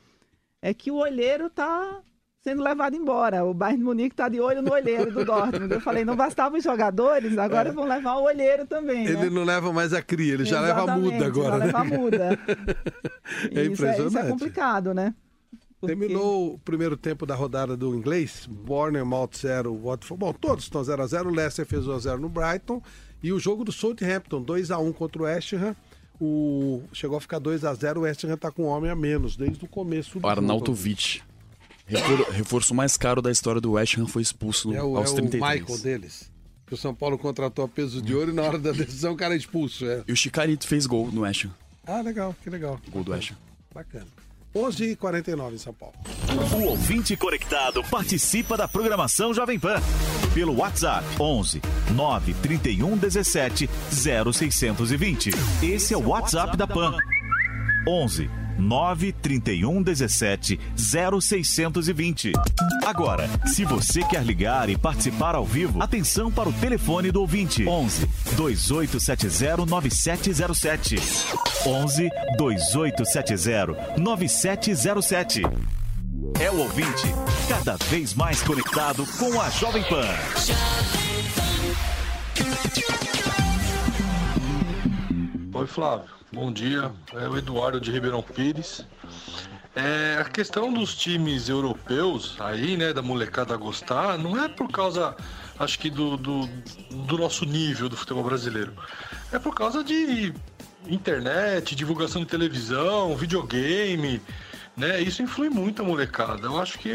é 0.61 0.73
que 0.73 0.91
o 0.91 0.95
olheiro 0.95 1.49
tá 1.49 2.01
sendo 2.47 2.63
levado 2.63 2.95
embora. 2.95 3.43
O 3.43 3.53
Bayern 3.53 3.79
de 3.79 3.83
Munique 3.83 4.15
tá 4.15 4.29
de 4.29 4.39
olho 4.39 4.61
no 4.61 4.71
olheiro 4.71 5.11
do 5.11 5.25
Dortmund. 5.25 5.73
Eu 5.73 5.81
falei, 5.81 6.05
não 6.05 6.15
bastavam 6.15 6.57
os 6.57 6.63
jogadores, 6.63 7.37
agora 7.37 7.71
vão 7.71 7.85
levar 7.85 8.15
o 8.15 8.23
olheiro 8.23 8.65
também, 8.65 9.03
né? 9.03 9.11
É. 9.11 9.13
Ele 9.25 9.29
não 9.29 9.43
leva 9.43 9.73
mais 9.73 9.91
a 9.91 10.01
cria, 10.01 10.33
ele 10.33 10.45
já 10.45 10.61
leva 10.61 10.81
a 10.81 10.83
Exatamente, 10.83 11.13
muda 11.13 11.25
agora. 11.25 11.57
Já 11.57 11.65
leva 11.65 11.79
a 11.79 11.83
né? 11.83 11.97
muda. 11.97 12.39
É 13.51 13.63
isso, 13.63 13.85
é, 13.85 13.91
isso 13.91 14.01
impressionante. 14.01 14.17
é 14.17 14.29
complicado, 14.29 14.93
né? 14.93 15.13
Terminou 15.85 16.53
o 16.53 16.59
primeiro 16.59 16.97
tempo 16.97 17.25
da 17.25 17.35
rodada 17.35 17.77
do 17.77 17.93
inglês, 17.93 18.47
Bournemouth 18.49 19.29
0, 19.35 19.75
Watford. 19.77 20.19
Bom, 20.19 20.33
todos 20.33 20.63
estão 20.63 20.83
0 20.83 21.03
a 21.03 21.07
0 21.07 21.29
o 21.29 21.33
Leicester 21.33 21.65
fez 21.65 21.85
1 21.85 21.91
a 21.91 21.99
0 21.99 22.21
no 22.21 22.29
Brighton. 22.29 22.81
E 23.21 23.31
o 23.31 23.39
jogo 23.39 23.63
do 23.63 23.71
Southampton, 23.71 24.41
2 24.41 24.71
a 24.71 24.79
1 24.79 24.93
contra 24.93 25.21
o 25.21 25.25
West 25.25 25.53
Ham. 25.53 25.75
O... 26.19 26.81
Chegou 26.93 27.17
a 27.17 27.21
ficar 27.21 27.39
2 27.39 27.63
a 27.63 27.73
0 27.73 27.99
o 27.99 28.03
West 28.03 28.23
Ham 28.23 28.37
tá 28.37 28.51
com 28.51 28.63
um 28.63 28.67
homem 28.67 28.89
a 28.89 28.95
menos, 28.95 29.35
desde 29.37 29.63
o 29.63 29.67
começo 29.67 30.19
do 30.19 30.25
O 30.25 30.29
Arnautovic. 30.29 31.21
Refor- 31.85 32.29
reforço 32.31 32.73
mais 32.75 32.97
caro 32.97 33.21
da 33.21 33.31
história 33.31 33.61
do 33.61 33.73
West 33.73 33.97
Ham 33.97 34.07
foi 34.07 34.21
expulso 34.21 34.73
É 34.73 34.83
o, 34.83 34.97
aos 34.97 35.09
é 35.09 35.13
o 35.13 35.15
33. 35.15 35.61
Michael 35.61 35.79
deles. 35.79 36.31
Que 36.65 36.73
o 36.73 36.77
São 36.77 36.93
Paulo 36.93 37.17
contratou 37.17 37.63
a 37.63 37.67
peso 37.67 38.01
de 38.01 38.13
ouro 38.13 38.31
e 38.31 38.33
na 38.33 38.41
hora 38.41 38.57
da 38.59 38.71
decisão 38.73 39.13
o 39.13 39.15
cara 39.17 39.33
é 39.33 39.37
expulso. 39.37 39.85
É. 39.85 40.03
E 40.07 40.11
o 40.11 40.15
Chicarito 40.17 40.67
fez 40.67 40.85
gol 40.85 41.09
no 41.11 41.21
West 41.21 41.45
Ham. 41.45 41.51
Ah, 41.85 42.01
legal, 42.01 42.35
que 42.43 42.49
legal. 42.49 42.79
Gol 42.89 43.03
do 43.05 43.11
West 43.11 43.31
Ham. 43.31 43.37
Bacana. 43.73 44.07
11h49 44.57 45.53
em 45.53 45.57
São 45.57 45.73
Paulo. 45.73 45.95
O 46.53 46.69
ouvinte 46.69 47.15
conectado 47.15 47.83
participa 47.83 48.57
da 48.57 48.67
programação 48.67 49.33
Jovem 49.33 49.59
Pan 49.59 49.81
pelo 50.33 50.57
WhatsApp 50.57 51.05
11 51.19 51.61
931 51.93 52.97
17 52.97 53.69
0620. 53.91 55.31
Esse 55.61 55.93
é 55.93 55.97
o 55.97 56.07
WhatsApp 56.07 56.57
da 56.57 56.67
Pan. 56.67 56.93
11 57.87 58.46
931 58.57 59.81
17 59.81 60.59
0620. 60.75 62.31
Agora, 62.85 63.29
se 63.45 63.65
você 63.65 64.01
quer 64.03 64.23
ligar 64.23 64.69
e 64.69 64.77
participar 64.77 65.35
ao 65.35 65.45
vivo, 65.45 65.81
atenção 65.81 66.31
para 66.31 66.49
o 66.49 66.53
telefone 66.53 67.11
do 67.11 67.21
ouvinte 67.21 67.67
11 67.67 68.07
2870 68.35 69.65
9707. 69.65 70.95
11 71.65 72.09
2870 72.37 73.97
9707. 73.97 75.41
É 76.39 76.51
o 76.51 76.59
ouvinte 76.59 77.07
cada 77.49 77.77
vez 77.89 78.13
mais 78.13 78.41
conectado 78.43 79.05
com 79.17 79.41
a 79.41 79.49
Jovem 79.49 79.83
Pan. 79.83 80.07
Oi, 85.57 85.65
Flávio. 85.65 86.07
Bom 86.31 86.53
dia. 86.53 86.91
É 87.15 87.27
o 87.27 87.35
Eduardo 87.35 87.81
de 87.81 87.89
Ribeirão 87.89 88.21
Pires. 88.21 88.85
É, 89.75 90.19
a 90.21 90.23
questão 90.23 90.71
dos 90.71 90.95
times 90.95 91.49
europeus 91.49 92.37
aí, 92.39 92.77
né, 92.77 92.93
da 92.93 93.01
molecada 93.01 93.57
gostar, 93.57 94.19
não 94.19 94.39
é 94.39 94.47
por 94.47 94.71
causa, 94.71 95.15
acho 95.57 95.79
que 95.79 95.89
do, 95.89 96.15
do, 96.15 96.47
do 97.07 97.17
nosso 97.17 97.43
nível 97.43 97.89
do 97.89 97.97
futebol 97.97 98.23
brasileiro. 98.23 98.71
É 99.31 99.39
por 99.39 99.55
causa 99.55 99.83
de 99.83 100.31
internet, 100.87 101.73
divulgação 101.73 102.21
de 102.21 102.27
televisão, 102.27 103.17
videogame, 103.17 104.21
né? 104.75 105.01
Isso 105.01 105.23
influi 105.23 105.49
muito 105.49 105.81
a 105.81 105.85
molecada. 105.85 106.45
Eu 106.45 106.61
acho 106.61 106.77
que 106.77 106.89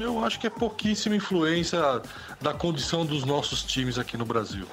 eu 0.00 0.24
acho 0.24 0.40
que 0.40 0.46
é 0.46 0.50
pouquíssima 0.50 1.14
influência 1.14 2.00
da 2.40 2.54
condição 2.54 3.04
dos 3.04 3.24
nossos 3.24 3.62
times 3.62 3.98
aqui 3.98 4.16
no 4.16 4.24
Brasil. 4.24 4.66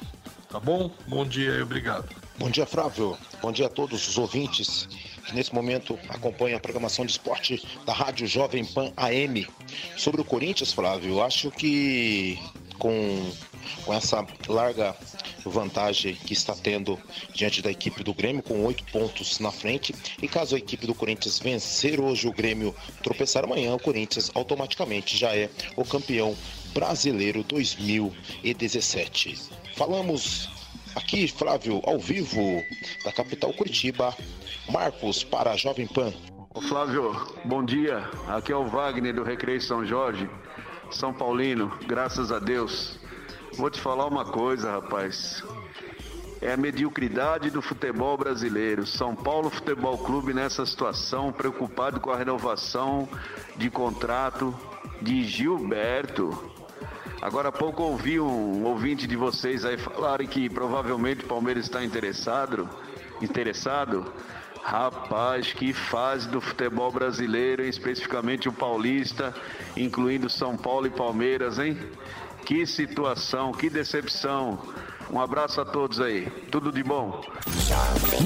Tá 0.50 0.62
bom? 0.62 0.90
Bom 1.06 1.26
dia 1.26 1.56
e 1.56 1.62
obrigado. 1.62 2.23
Bom 2.40 2.50
dia, 2.50 2.66
Flávio. 2.66 3.16
Bom 3.44 3.52
dia 3.52 3.68
a 3.68 3.70
todos 3.70 4.08
os 4.08 4.18
ouvintes 4.18 4.88
que 5.26 5.36
nesse 5.36 5.54
momento 5.54 6.00
acompanham 6.10 6.58
a 6.58 6.60
programação 6.60 7.06
de 7.06 7.12
esporte 7.12 7.64
da 7.86 7.94
Rádio 7.94 8.26
Jovem 8.26 8.66
Pan 8.66 8.92
AM. 8.98 9.48
Sobre 9.96 10.20
o 10.20 10.26
Corinthians, 10.26 10.74
Flávio, 10.74 11.22
acho 11.22 11.52
que 11.52 12.40
com, 12.80 13.32
com 13.86 13.94
essa 13.94 14.26
larga 14.48 14.96
vantagem 15.46 16.16
que 16.16 16.34
está 16.34 16.56
tendo 16.56 17.00
diante 17.34 17.62
da 17.62 17.70
equipe 17.70 18.04
do 18.04 18.16
Grêmio, 18.16 18.42
com 18.42 18.66
oito 18.66 18.84
pontos 18.86 19.38
na 19.40 19.52
frente, 19.52 19.94
e 20.20 20.28
caso 20.28 20.56
a 20.56 20.58
equipe 20.58 20.88
do 20.88 20.96
Corinthians 20.96 21.38
vencer 21.38 22.02
hoje 22.02 22.28
o 22.28 22.34
Grêmio 22.34 22.76
tropeçar 23.04 23.44
amanhã, 23.44 23.76
o 23.76 23.80
Corinthians 23.80 24.32
automaticamente 24.34 25.16
já 25.16 25.36
é 25.36 25.52
o 25.76 25.86
campeão 25.86 26.36
brasileiro 26.74 27.44
2017. 27.44 29.38
Falamos 29.76 30.63
aqui, 30.96 31.28
Flávio, 31.28 31.82
ao 31.86 32.00
vivo 32.00 32.64
da 33.04 33.12
capital 33.12 33.54
Curitiba. 33.54 34.16
Marcos 34.70 35.24
para 35.24 35.52
a 35.52 35.58
Jovem 35.58 35.88
Pan. 35.88 36.14
Ô 36.54 36.62
Flávio, 36.62 37.16
bom 37.46 37.64
dia. 37.64 38.10
Aqui 38.28 38.52
é 38.52 38.56
o 38.56 38.66
Wagner 38.68 39.14
do 39.14 39.24
Recreio 39.24 39.62
São 39.62 39.86
Jorge, 39.86 40.30
São 40.92 41.14
Paulino, 41.14 41.78
graças 41.86 42.32
a 42.32 42.40
Deus. 42.40 43.00
Vou 43.58 43.70
te 43.70 43.80
falar 43.80 44.08
uma 44.08 44.26
coisa, 44.26 44.72
rapaz. 44.72 45.44
É 46.42 46.54
a 46.54 46.58
mediocridade 46.58 47.50
do 47.50 47.62
futebol 47.62 48.18
brasileiro. 48.18 48.86
São 48.86 49.16
Paulo 49.16 49.50
Futebol 49.50 49.98
Clube 49.98 50.34
nessa 50.34 50.66
situação, 50.66 51.32
preocupado 51.32 52.00
com 52.00 52.12
a 52.12 52.18
renovação 52.18 53.08
de 53.56 53.70
contrato 53.70 54.54
de 55.02 55.24
Gilberto. 55.24 56.53
Agora 57.24 57.48
há 57.48 57.52
pouco 57.54 57.84
ouvi 57.84 58.20
um 58.20 58.66
ouvinte 58.66 59.08
de 59.08 59.16
vocês 59.16 59.64
aí 59.64 59.78
falarem 59.78 60.28
que 60.28 60.50
provavelmente 60.50 61.24
o 61.24 61.28
Palmeiras 61.28 61.64
está 61.64 61.82
interessado. 61.82 62.68
Interessado. 63.22 64.12
Rapaz, 64.62 65.54
que 65.54 65.72
fase 65.72 66.28
do 66.28 66.42
futebol 66.42 66.92
brasileiro, 66.92 67.64
especificamente 67.64 68.50
o 68.50 68.52
paulista, 68.52 69.34
incluindo 69.78 70.30
São 70.30 70.58
Paulo 70.58 70.86
e 70.86 70.90
Palmeiras, 70.90 71.60
hein? 71.60 71.78
Que 72.46 72.68
situação, 72.68 73.54
que 73.54 73.70
decepção. 73.70 74.60
Um 75.10 75.22
abraço 75.22 75.62
a 75.62 75.66
todos 75.66 76.02
aí. 76.02 76.26
Tudo 76.52 76.74
de 76.74 76.84
bom. 76.84 77.24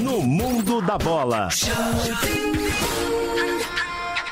No 0.01 0.23
mundo 0.23 0.81
da 0.81 0.97
bola. 0.97 1.49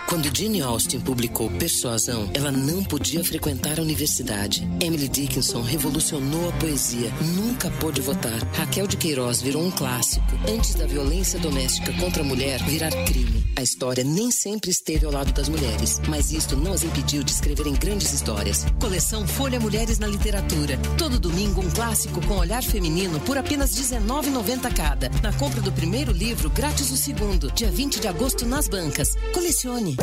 Quando 0.08 0.30
Jane 0.36 0.62
Austen 0.62 1.00
publicou 1.00 1.50
Persuasão, 1.50 2.30
ela 2.34 2.52
não 2.52 2.84
podia 2.84 3.24
frequentar 3.24 3.80
a 3.80 3.82
universidade. 3.82 4.68
Emily 4.80 5.08
Dickinson 5.08 5.62
revolucionou 5.62 6.48
a 6.50 6.52
poesia, 6.54 7.12
nunca 7.36 7.72
pôde 7.72 8.02
votar. 8.02 8.44
Raquel 8.54 8.86
de 8.86 8.98
Queiroz 8.98 9.42
virou 9.42 9.64
um 9.64 9.72
clássico. 9.72 10.28
Antes 10.48 10.76
da 10.76 10.86
violência 10.86 11.40
doméstica 11.40 11.92
contra 11.94 12.22
a 12.22 12.26
mulher 12.26 12.62
virar 12.64 12.92
crime. 13.06 13.44
A 13.58 13.64
história 13.64 14.04
nem 14.04 14.30
sempre 14.32 14.70
esteve 14.70 15.06
ao 15.06 15.12
lado 15.12 15.34
das 15.34 15.50
mulheres, 15.50 16.00
mas 16.08 16.32
isto 16.32 16.56
não 16.56 16.74
as 16.74 16.84
impediu 16.84 17.24
de 17.24 17.32
escreverem 17.32 17.74
grandes 17.74 18.14
histórias. 18.14 18.66
Coleção 18.80 19.26
Folha 19.26 19.60
Mulheres 19.60 19.98
na 19.98 20.08
Literatura. 20.08 20.78
Todo 20.98 21.20
domingo 21.20 21.62
um 21.62 21.72
clássico 21.72 22.22
com 22.28 22.38
olhar 22.38 22.64
feminino 22.64 23.20
por 23.22 23.38
apenas 23.38 23.76
R$19,90 23.76 24.74
cada. 24.76 25.10
Na 25.24 25.34
compra 25.34 25.62
do 25.62 25.72
primeiro 25.72 26.12
livro, 26.12 26.50
grátis 26.50 26.92
o 26.92 26.98
segundo. 26.98 27.52
Dia 27.52 27.72
20 27.72 28.00
de 28.00 28.08
agosto 28.08 28.46
nas 28.46 28.68
bancas. 28.68 29.16
Colecione. 29.34 29.96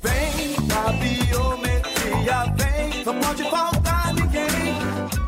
Vem 0.00 0.56
a 0.76 0.92
biometria, 0.92 2.54
vem, 2.56 3.04
não 3.04 3.18
pode 3.20 3.42
faltar 3.50 4.14
ninguém. 4.14 4.50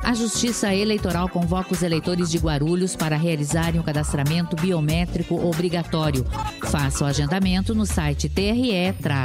A 0.02 0.14
Justiça 0.14 0.74
Eleitoral 0.74 1.28
convoca 1.28 1.72
os 1.72 1.82
eleitores 1.82 2.30
de 2.30 2.36
Guarulhos 2.38 2.94
para 2.94 3.16
realizarem 3.16 3.80
o 3.80 3.84
cadastramento 3.84 4.56
biométrico 4.56 5.34
obrigatório. 5.46 6.26
Faça 6.70 7.04
o 7.04 7.06
agendamento 7.06 7.74
no 7.74 7.86
site 7.86 8.28
tre-sp.jus.br. 8.28 9.22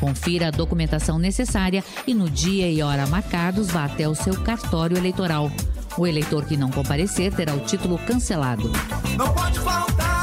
Confira 0.00 0.48
a 0.48 0.50
documentação 0.50 1.18
necessária 1.18 1.84
e 2.06 2.14
no 2.14 2.28
dia 2.28 2.68
e 2.70 2.82
hora 2.82 3.06
marcados 3.06 3.68
vá 3.68 3.84
até 3.84 4.08
o 4.08 4.14
seu 4.14 4.40
cartório 4.40 4.96
eleitoral. 4.96 5.50
O 5.96 6.06
eleitor 6.06 6.44
que 6.44 6.56
não 6.56 6.70
comparecer 6.70 7.32
terá 7.32 7.54
o 7.54 7.60
título 7.60 7.98
cancelado. 7.98 8.70
Não 9.16 9.32
pode 9.32 9.60
faltar. 9.60 10.17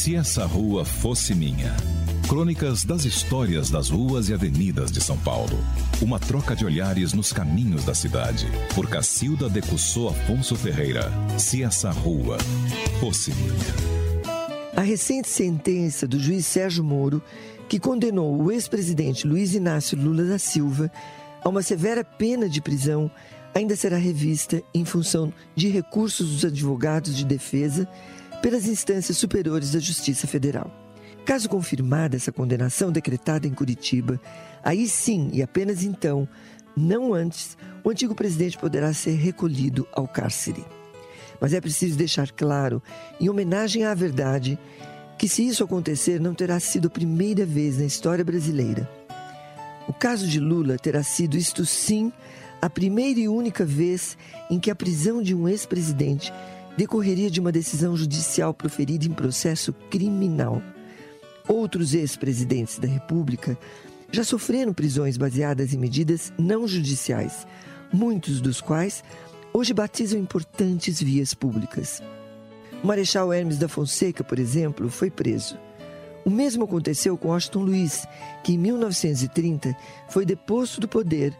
Se 0.00 0.16
essa 0.16 0.46
rua 0.46 0.82
fosse 0.82 1.34
minha. 1.34 1.76
Crônicas 2.26 2.84
das 2.84 3.04
histórias 3.04 3.68
das 3.68 3.90
ruas 3.90 4.30
e 4.30 4.32
avenidas 4.32 4.90
de 4.90 4.98
São 4.98 5.18
Paulo. 5.18 5.62
Uma 6.00 6.18
troca 6.18 6.56
de 6.56 6.64
olhares 6.64 7.12
nos 7.12 7.34
caminhos 7.34 7.84
da 7.84 7.92
cidade. 7.92 8.46
Por 8.74 8.88
Cacilda 8.88 9.46
Decussou 9.46 10.08
Afonso 10.08 10.56
Ferreira. 10.56 11.12
Se 11.38 11.62
essa 11.62 11.90
rua 11.90 12.38
fosse 12.98 13.30
minha. 13.34 14.72
A 14.74 14.80
recente 14.80 15.28
sentença 15.28 16.08
do 16.08 16.18
juiz 16.18 16.46
Sérgio 16.46 16.82
Moro, 16.82 17.22
que 17.68 17.78
condenou 17.78 18.40
o 18.40 18.50
ex-presidente 18.50 19.26
Luiz 19.26 19.52
Inácio 19.52 19.98
Lula 20.00 20.24
da 20.24 20.38
Silva 20.38 20.90
a 21.44 21.48
uma 21.50 21.60
severa 21.60 22.02
pena 22.02 22.48
de 22.48 22.62
prisão, 22.62 23.10
ainda 23.54 23.76
será 23.76 23.98
revista 23.98 24.62
em 24.72 24.86
função 24.86 25.30
de 25.54 25.68
recursos 25.68 26.30
dos 26.30 26.44
advogados 26.46 27.14
de 27.14 27.26
defesa 27.26 27.86
pelas 28.42 28.66
instâncias 28.66 29.18
superiores 29.18 29.72
da 29.72 29.78
Justiça 29.78 30.26
Federal. 30.26 30.70
Caso 31.24 31.48
confirmada 31.48 32.16
essa 32.16 32.32
condenação 32.32 32.90
decretada 32.90 33.46
em 33.46 33.52
Curitiba, 33.52 34.20
aí 34.64 34.88
sim 34.88 35.30
e 35.32 35.42
apenas 35.42 35.84
então, 35.84 36.28
não 36.76 37.12
antes, 37.12 37.56
o 37.84 37.90
antigo 37.90 38.14
presidente 38.14 38.58
poderá 38.58 38.92
ser 38.92 39.12
recolhido 39.12 39.86
ao 39.92 40.08
cárcere. 40.08 40.64
Mas 41.40 41.52
é 41.52 41.60
preciso 41.60 41.96
deixar 41.96 42.30
claro, 42.32 42.82
em 43.20 43.28
homenagem 43.28 43.84
à 43.84 43.94
verdade, 43.94 44.58
que 45.18 45.28
se 45.28 45.46
isso 45.46 45.62
acontecer 45.62 46.18
não 46.20 46.34
terá 46.34 46.58
sido 46.58 46.88
a 46.88 46.90
primeira 46.90 47.44
vez 47.44 47.78
na 47.78 47.84
história 47.84 48.24
brasileira. 48.24 48.90
O 49.86 49.92
caso 49.92 50.26
de 50.26 50.40
Lula 50.40 50.76
terá 50.78 51.02
sido, 51.02 51.36
isto 51.36 51.66
sim, 51.66 52.12
a 52.62 52.68
primeira 52.70 53.20
e 53.20 53.28
única 53.28 53.64
vez 53.64 54.16
em 54.50 54.58
que 54.58 54.70
a 54.70 54.74
prisão 54.74 55.22
de 55.22 55.34
um 55.34 55.48
ex-presidente 55.48 56.32
decorreria 56.76 57.30
de 57.30 57.40
uma 57.40 57.52
decisão 57.52 57.96
judicial 57.96 58.54
proferida 58.54 59.06
em 59.06 59.12
processo 59.12 59.72
criminal. 59.90 60.62
Outros 61.48 61.94
ex-presidentes 61.94 62.78
da 62.78 62.86
República 62.86 63.58
já 64.12 64.24
sofreram 64.24 64.72
prisões 64.72 65.16
baseadas 65.16 65.72
em 65.72 65.78
medidas 65.78 66.32
não 66.38 66.66
judiciais, 66.66 67.46
muitos 67.92 68.40
dos 68.40 68.60
quais 68.60 69.02
hoje 69.52 69.72
batizam 69.72 70.18
importantes 70.18 71.00
vias 71.02 71.34
públicas. 71.34 72.02
O 72.82 72.86
Marechal 72.86 73.32
Hermes 73.32 73.58
da 73.58 73.68
Fonseca, 73.68 74.24
por 74.24 74.38
exemplo, 74.38 74.88
foi 74.88 75.10
preso. 75.10 75.58
O 76.24 76.30
mesmo 76.30 76.64
aconteceu 76.64 77.16
com 77.16 77.28
Washington 77.28 77.62
Luiz, 77.62 78.06
que 78.42 78.52
em 78.54 78.58
1930 78.58 79.76
foi 80.08 80.24
deposto 80.24 80.80
do 80.80 80.88
poder 80.88 81.36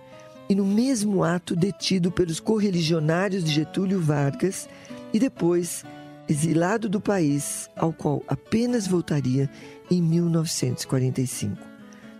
e, 0.49 0.55
no 0.55 0.65
mesmo 0.65 1.23
ato, 1.23 1.55
detido 1.55 2.11
pelos 2.11 2.41
correligionários 2.41 3.45
de 3.45 3.53
Getúlio 3.53 4.01
Vargas 4.01 4.69
e 5.13 5.19
depois 5.19 5.85
exilado 6.29 6.89
do 6.89 7.01
país, 7.01 7.69
ao 7.77 7.93
qual 7.93 8.23
apenas 8.29 8.87
voltaria 8.87 9.51
em 9.91 10.01
1945. 10.01 11.57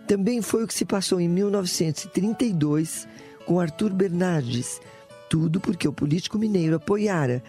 Também 0.07 0.41
foi 0.41 0.63
o 0.63 0.67
que 0.67 0.73
se 0.73 0.83
passou 0.83 1.21
em 1.21 1.29
1932 1.29 3.07
com 3.45 3.59
Arthur 3.59 3.93
Bernardes, 3.93 4.81
tudo 5.29 5.61
porque 5.61 5.87
o 5.87 5.93
político 5.93 6.37
mineiro 6.37 6.75
apoiara, 6.75 7.41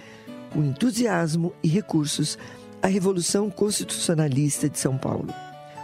com 0.53 0.63
entusiasmo 0.63 1.53
e 1.63 1.69
recursos, 1.69 2.39
a 2.81 2.87
Revolução 2.87 3.51
Constitucionalista 3.51 4.69
de 4.69 4.79
São 4.79 4.97
Paulo. 4.97 5.35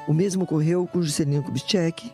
O 0.06 0.14
mesmo 0.14 0.44
ocorreu 0.44 0.86
com 0.86 1.02
Juscelino 1.02 1.42
Kubitschek, 1.42 2.12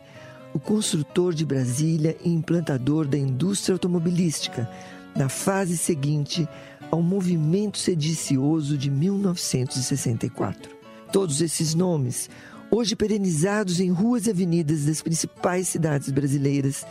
o 0.54 0.58
construtor 0.58 1.34
de 1.34 1.44
Brasília 1.44 2.16
e 2.24 2.30
implantador 2.30 3.06
da 3.06 3.18
indústria 3.18 3.74
automobilística, 3.74 4.70
na 5.14 5.28
fase 5.28 5.76
seguinte 5.76 6.48
ao 6.90 7.02
movimento 7.02 7.78
sedicioso 7.78 8.78
de 8.78 8.90
1964. 8.90 10.70
Todos 11.12 11.40
esses 11.40 11.74
nomes, 11.74 12.28
hoje 12.70 12.96
perenizados 12.96 13.80
em 13.80 13.90
ruas 13.90 14.26
e 14.26 14.30
avenidas 14.30 14.84
das 14.84 15.02
principais 15.02 15.68
cidades 15.68 16.10
brasileiras, 16.10 16.86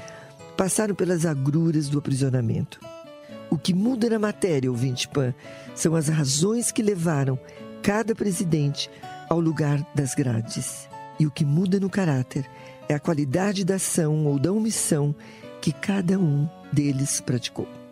passaram 0.55 0.95
pelas 0.95 1.25
agruras 1.25 1.89
do 1.89 1.99
aprisionamento. 1.99 2.79
O 3.49 3.57
que 3.57 3.73
muda 3.73 4.09
na 4.09 4.17
matéria, 4.17 4.71
ouvinte 4.71 5.07
Pan, 5.07 5.33
são 5.75 5.95
as 5.95 6.07
razões 6.07 6.71
que 6.71 6.81
levaram 6.81 7.37
cada 7.81 8.15
presidente 8.15 8.89
ao 9.29 9.39
lugar 9.39 9.85
das 9.93 10.15
grades. 10.15 10.89
E 11.19 11.27
o 11.27 11.31
que 11.31 11.45
muda 11.45 11.79
no 11.79 11.89
caráter 11.89 12.49
é 12.89 12.93
a 12.93 12.99
qualidade 12.99 13.63
da 13.63 13.75
ação 13.75 14.25
ou 14.25 14.39
da 14.39 14.51
omissão 14.51 15.13
que 15.61 15.71
cada 15.71 16.17
um 16.17 16.47
deles 16.71 17.21
praticou. 17.21 17.82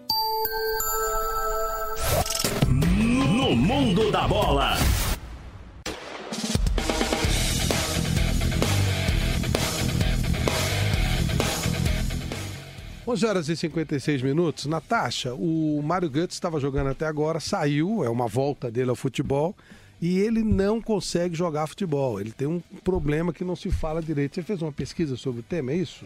11 13.11 13.25
horas 13.25 13.49
e 13.49 13.57
56 13.57 14.21
minutos. 14.21 14.65
Natasha, 14.67 15.33
o 15.33 15.81
Mário 15.83 16.09
Götze 16.09 16.33
estava 16.35 16.61
jogando 16.61 16.91
até 16.91 17.05
agora, 17.05 17.41
saiu, 17.41 18.05
é 18.05 18.09
uma 18.09 18.25
volta 18.25 18.71
dele 18.71 18.89
ao 18.89 18.95
futebol, 18.95 19.53
e 20.01 20.17
ele 20.19 20.41
não 20.41 20.81
consegue 20.81 21.35
jogar 21.35 21.67
futebol. 21.67 22.21
Ele 22.21 22.31
tem 22.31 22.47
um 22.47 22.61
problema 22.85 23.33
que 23.33 23.43
não 23.43 23.53
se 23.53 23.69
fala 23.69 24.01
direito. 24.01 24.35
Você 24.35 24.43
fez 24.43 24.61
uma 24.61 24.71
pesquisa 24.71 25.17
sobre 25.17 25.41
o 25.41 25.43
tema, 25.43 25.73
é 25.73 25.75
isso? 25.75 26.05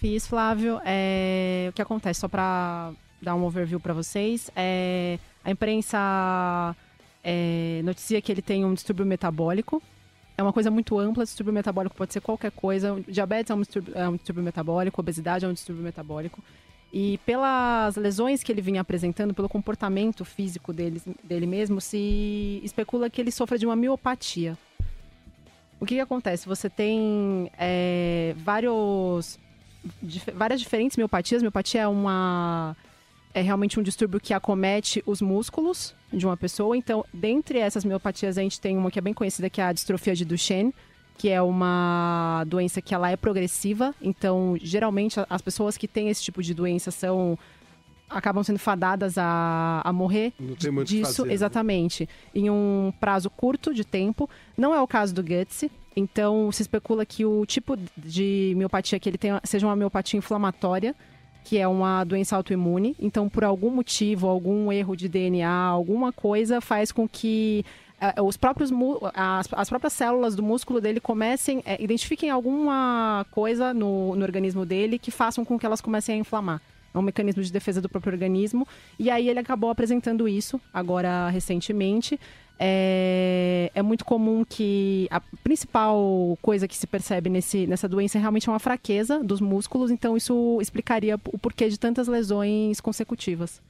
Fiz, 0.00 0.26
Flávio. 0.26 0.80
É... 0.82 1.66
O 1.68 1.74
que 1.74 1.82
acontece, 1.82 2.20
só 2.20 2.28
para 2.28 2.90
dar 3.20 3.34
um 3.34 3.44
overview 3.44 3.78
para 3.78 3.92
vocês, 3.92 4.50
é... 4.56 5.18
a 5.44 5.50
imprensa 5.50 6.74
é... 7.22 7.82
noticia 7.84 8.22
que 8.22 8.32
ele 8.32 8.40
tem 8.40 8.64
um 8.64 8.72
distúrbio 8.72 9.04
metabólico, 9.04 9.82
é 10.38 10.42
uma 10.42 10.52
coisa 10.52 10.70
muito 10.70 10.98
ampla, 10.98 11.24
distúrbio 11.24 11.52
metabólico 11.52 11.96
pode 11.96 12.12
ser 12.12 12.20
qualquer 12.20 12.50
coisa. 12.50 13.02
Diabetes 13.08 13.50
é 13.50 13.54
um 13.54 13.60
distúrbio, 13.60 13.94
é 13.96 14.08
um 14.08 14.16
distúrbio 14.16 14.44
metabólico, 14.44 15.00
obesidade 15.00 15.44
é 15.44 15.48
um 15.48 15.52
distúrbio 15.52 15.82
metabólico. 15.82 16.42
E 16.92 17.18
pelas 17.24 17.96
lesões 17.96 18.42
que 18.42 18.52
ele 18.52 18.60
vinha 18.60 18.80
apresentando, 18.80 19.34
pelo 19.34 19.48
comportamento 19.48 20.24
físico 20.24 20.72
dele, 20.72 21.00
dele 21.24 21.46
mesmo, 21.46 21.80
se 21.80 22.60
especula 22.62 23.08
que 23.08 23.20
ele 23.20 23.30
sofra 23.30 23.58
de 23.58 23.66
uma 23.66 23.74
miopatia. 23.74 24.56
O 25.80 25.86
que, 25.86 25.94
que 25.94 26.00
acontece? 26.00 26.46
Você 26.46 26.70
tem 26.70 27.50
é, 27.58 28.34
vários, 28.38 29.38
dif 30.02 30.30
várias 30.32 30.60
diferentes 30.60 30.96
miopatias. 30.96 31.42
Miopatia 31.42 31.82
é 31.82 31.88
uma 31.88 32.76
é 33.36 33.42
realmente 33.42 33.78
um 33.78 33.82
distúrbio 33.82 34.18
que 34.18 34.32
acomete 34.32 35.02
os 35.04 35.20
músculos 35.20 35.94
de 36.10 36.24
uma 36.24 36.38
pessoa. 36.38 36.74
Então, 36.74 37.04
dentre 37.12 37.58
essas 37.58 37.84
miopatias, 37.84 38.38
a 38.38 38.40
gente 38.40 38.58
tem 38.58 38.78
uma 38.78 38.90
que 38.90 38.98
é 38.98 39.02
bem 39.02 39.12
conhecida, 39.12 39.50
que 39.50 39.60
é 39.60 39.64
a 39.64 39.72
distrofia 39.74 40.14
de 40.14 40.24
Duchenne, 40.24 40.74
que 41.18 41.28
é 41.28 41.42
uma 41.42 42.44
doença 42.46 42.80
que 42.80 42.94
ela 42.94 43.10
é 43.10 43.16
progressiva. 43.16 43.94
Então, 44.00 44.56
geralmente, 44.62 45.20
as 45.28 45.42
pessoas 45.42 45.76
que 45.76 45.86
têm 45.86 46.08
esse 46.08 46.22
tipo 46.22 46.42
de 46.42 46.54
doença 46.54 46.90
são 46.90 47.38
acabam 48.08 48.42
sendo 48.42 48.58
fadadas 48.58 49.18
a, 49.18 49.82
a 49.84 49.92
morrer 49.92 50.32
Não 50.38 50.54
tem 50.54 50.70
muito 50.70 50.88
disso, 50.88 51.16
fazer, 51.16 51.28
né? 51.28 51.34
exatamente, 51.34 52.08
em 52.32 52.48
um 52.48 52.90
prazo 52.98 53.28
curto 53.28 53.74
de 53.74 53.84
tempo. 53.84 54.30
Não 54.56 54.74
é 54.74 54.80
o 54.80 54.86
caso 54.86 55.14
do 55.14 55.22
Guts. 55.22 55.64
Então, 55.94 56.50
se 56.52 56.62
especula 56.62 57.04
que 57.04 57.26
o 57.26 57.44
tipo 57.44 57.76
de 57.96 58.54
miopatia 58.56 58.98
que 58.98 59.10
ele 59.10 59.18
tem 59.18 59.32
seja 59.44 59.66
uma 59.66 59.76
miopatia 59.76 60.16
inflamatória, 60.16 60.94
que 61.46 61.58
é 61.58 61.68
uma 61.68 62.02
doença 62.02 62.34
autoimune. 62.34 62.96
Então, 62.98 63.28
por 63.28 63.44
algum 63.44 63.70
motivo, 63.70 64.26
algum 64.26 64.72
erro 64.72 64.96
de 64.96 65.08
DNA, 65.08 65.48
alguma 65.48 66.12
coisa 66.12 66.60
faz 66.60 66.90
com 66.90 67.08
que 67.08 67.64
eh, 68.00 68.20
os 68.20 68.36
próprios 68.36 68.72
as, 69.14 69.46
as 69.52 69.68
próprias 69.68 69.92
células 69.92 70.34
do 70.34 70.42
músculo 70.42 70.80
dele 70.80 70.98
comecem, 70.98 71.62
eh, 71.64 71.80
identifiquem 71.80 72.30
alguma 72.30 73.24
coisa 73.30 73.72
no, 73.72 74.16
no 74.16 74.24
organismo 74.24 74.66
dele 74.66 74.98
que 74.98 75.12
façam 75.12 75.44
com 75.44 75.56
que 75.56 75.64
elas 75.64 75.80
comecem 75.80 76.16
a 76.16 76.18
inflamar. 76.18 76.60
É 76.92 76.98
um 76.98 77.02
mecanismo 77.02 77.40
de 77.40 77.52
defesa 77.52 77.80
do 77.80 77.88
próprio 77.88 78.12
organismo. 78.12 78.66
E 78.98 79.08
aí 79.08 79.28
ele 79.28 79.38
acabou 79.38 79.70
apresentando 79.70 80.26
isso 80.26 80.60
agora 80.74 81.28
recentemente. 81.28 82.18
É, 82.58 83.70
é 83.74 83.82
muito 83.82 84.04
comum 84.04 84.44
que 84.44 85.06
a 85.10 85.20
principal 85.42 86.38
coisa 86.40 86.66
que 86.66 86.76
se 86.76 86.86
percebe 86.86 87.28
nesse, 87.28 87.66
nessa 87.66 87.88
doença 87.88 88.16
é 88.16 88.20
realmente 88.20 88.48
uma 88.48 88.58
fraqueza 88.58 89.22
dos 89.22 89.40
músculos, 89.40 89.90
então 89.90 90.16
isso 90.16 90.58
explicaria 90.60 91.16
o 91.26 91.38
porquê 91.38 91.68
de 91.68 91.78
tantas 91.78 92.08
lesões 92.08 92.80
consecutivas. 92.80 93.60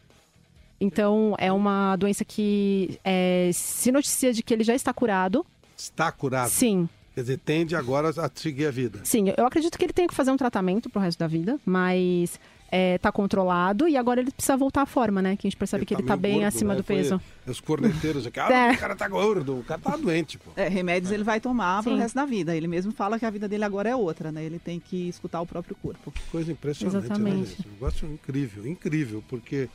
Então, 0.80 1.34
é 1.38 1.50
uma 1.50 1.96
doença 1.96 2.24
que 2.24 2.98
é, 3.02 3.50
se 3.52 3.90
noticia 3.90 4.32
de 4.32 4.42
que 4.42 4.52
ele 4.52 4.62
já 4.62 4.74
está 4.74 4.92
curado. 4.92 5.44
Está 5.76 6.12
curado? 6.12 6.50
Sim. 6.50 6.88
Quer 7.14 7.22
dizer, 7.22 7.38
tende 7.38 7.74
agora 7.74 8.10
a 8.10 8.30
seguir 8.34 8.66
a 8.66 8.70
vida. 8.70 9.00
Sim, 9.02 9.32
eu 9.36 9.46
acredito 9.46 9.78
que 9.78 9.84
ele 9.86 9.92
tenha 9.92 10.06
que 10.06 10.14
fazer 10.14 10.30
um 10.30 10.36
tratamento 10.36 10.90
pro 10.90 11.00
resto 11.00 11.18
da 11.18 11.26
vida, 11.26 11.58
mas 11.64 12.38
é, 12.70 12.98
tá 12.98 13.12
controlado 13.12 13.86
e 13.88 13.96
agora 13.96 14.20
ele 14.20 14.30
precisa 14.30 14.56
voltar 14.56 14.82
à 14.82 14.86
forma, 14.86 15.22
né? 15.22 15.36
Que 15.36 15.46
a 15.46 15.50
gente 15.50 15.58
percebe 15.58 15.84
que 15.86 15.94
ele 15.94 16.02
tá 16.02 16.16
meio 16.16 16.22
bem 16.22 16.32
gordo, 16.34 16.46
acima 16.46 16.74
né? 16.74 16.80
do 16.80 16.84
Foi 16.84 16.96
peso. 16.96 17.20
Os 17.46 17.60
corneteiros 17.60 18.26
aqui, 18.26 18.38
ah, 18.40 18.52
É. 18.52 18.72
o 18.72 18.78
cara 18.78 18.96
tá 18.96 19.08
gordo, 19.08 19.60
o 19.60 19.64
cara 19.64 19.80
tá 19.80 19.96
doente, 19.96 20.38
pô. 20.38 20.50
É, 20.56 20.68
remédios 20.68 21.12
ele 21.12 21.24
vai 21.24 21.40
tomar 21.40 21.82
pro 21.82 21.92
Sim. 21.92 21.98
resto 21.98 22.14
da 22.14 22.24
vida. 22.24 22.56
Ele 22.56 22.66
mesmo 22.66 22.92
fala 22.92 23.18
que 23.18 23.24
a 23.26 23.30
vida 23.30 23.48
dele 23.48 23.64
agora 23.64 23.88
é 23.88 23.96
outra, 23.96 24.32
né? 24.32 24.44
Ele 24.44 24.58
tem 24.58 24.80
que 24.80 25.08
escutar 25.08 25.40
o 25.40 25.46
próprio 25.46 25.76
corpo. 25.76 26.12
Coisa 26.30 26.50
impressionante, 26.50 27.04
Exatamente. 27.04 27.36
né, 27.36 27.46
gente? 27.46 27.68
Um 27.68 27.72
negócio 27.72 28.08
incrível, 28.08 28.66
incrível, 28.66 29.24
porque 29.28 29.68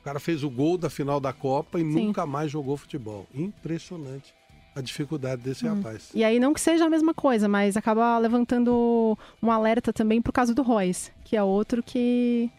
o 0.00 0.04
cara 0.04 0.20
fez 0.20 0.42
o 0.44 0.50
gol 0.50 0.76
da 0.76 0.90
final 0.90 1.18
da 1.20 1.32
Copa 1.32 1.80
e 1.80 1.84
nunca 1.84 2.26
mais 2.26 2.50
jogou 2.50 2.76
futebol. 2.76 3.26
Impressionante 3.34 4.34
a 4.74 4.80
dificuldade 4.80 5.42
desse 5.42 5.66
Hum. 5.66 5.76
rapaz. 5.76 6.10
E 6.14 6.24
aí, 6.24 6.38
não 6.40 6.52
que 6.52 6.60
seja 6.60 6.84
a 6.86 6.90
mesma 6.90 7.14
coisa, 7.14 7.48
mas 7.48 7.76
acaba 7.76 8.18
levantando 8.18 9.16
um 9.42 9.50
alerta 9.50 9.92
também 9.92 10.20
pro 10.20 10.32
caso 10.32 10.54
do 10.54 10.62
Royce, 10.62 11.10
que 11.24 11.36
é 11.36 11.42
outro 11.42 11.82
que 11.82 12.50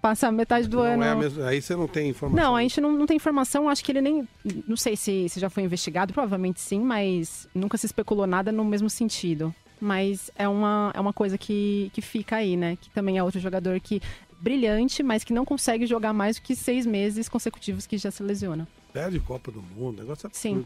passa 0.00 0.30
metade 0.32 0.68
do 0.68 0.76
Não 0.78 0.84
ano. 0.84 1.02
é 1.04 1.14
mesma, 1.14 1.46
aí 1.46 1.60
você 1.60 1.74
não 1.76 1.88
tem 1.88 2.08
informação. 2.10 2.44
Não, 2.50 2.56
a 2.56 2.62
gente 2.62 2.80
não, 2.80 2.92
não 2.92 3.06
tem 3.06 3.16
informação. 3.16 3.68
Acho 3.68 3.84
que 3.84 3.92
ele 3.92 4.00
nem. 4.00 4.28
Não 4.66 4.76
sei 4.76 4.96
se, 4.96 5.28
se 5.28 5.38
já 5.40 5.50
foi 5.50 5.62
investigado, 5.62 6.12
provavelmente 6.12 6.60
sim, 6.60 6.80
mas 6.80 7.48
nunca 7.54 7.76
se 7.76 7.86
especulou 7.86 8.26
nada 8.26 8.50
no 8.52 8.64
mesmo 8.64 8.88
sentido. 8.88 9.54
Mas 9.80 10.30
é 10.34 10.48
uma, 10.48 10.90
é 10.94 11.00
uma 11.00 11.12
coisa 11.12 11.38
que, 11.38 11.90
que 11.92 12.00
fica 12.02 12.36
aí, 12.36 12.56
né? 12.56 12.76
Que 12.80 12.90
também 12.90 13.18
é 13.18 13.22
outro 13.22 13.40
jogador 13.40 13.78
que. 13.80 14.00
Brilhante, 14.40 15.02
mas 15.02 15.24
que 15.24 15.32
não 15.32 15.44
consegue 15.44 15.84
jogar 15.84 16.12
mais 16.12 16.36
do 16.36 16.42
que 16.42 16.54
seis 16.54 16.86
meses 16.86 17.28
consecutivos 17.28 17.88
que 17.88 17.98
já 17.98 18.08
se 18.08 18.22
lesiona. 18.22 18.68
Perde 18.92 19.18
Copa 19.18 19.50
do 19.50 19.60
Mundo, 19.60 19.98
negócio 19.98 20.30
Sim. 20.32 20.64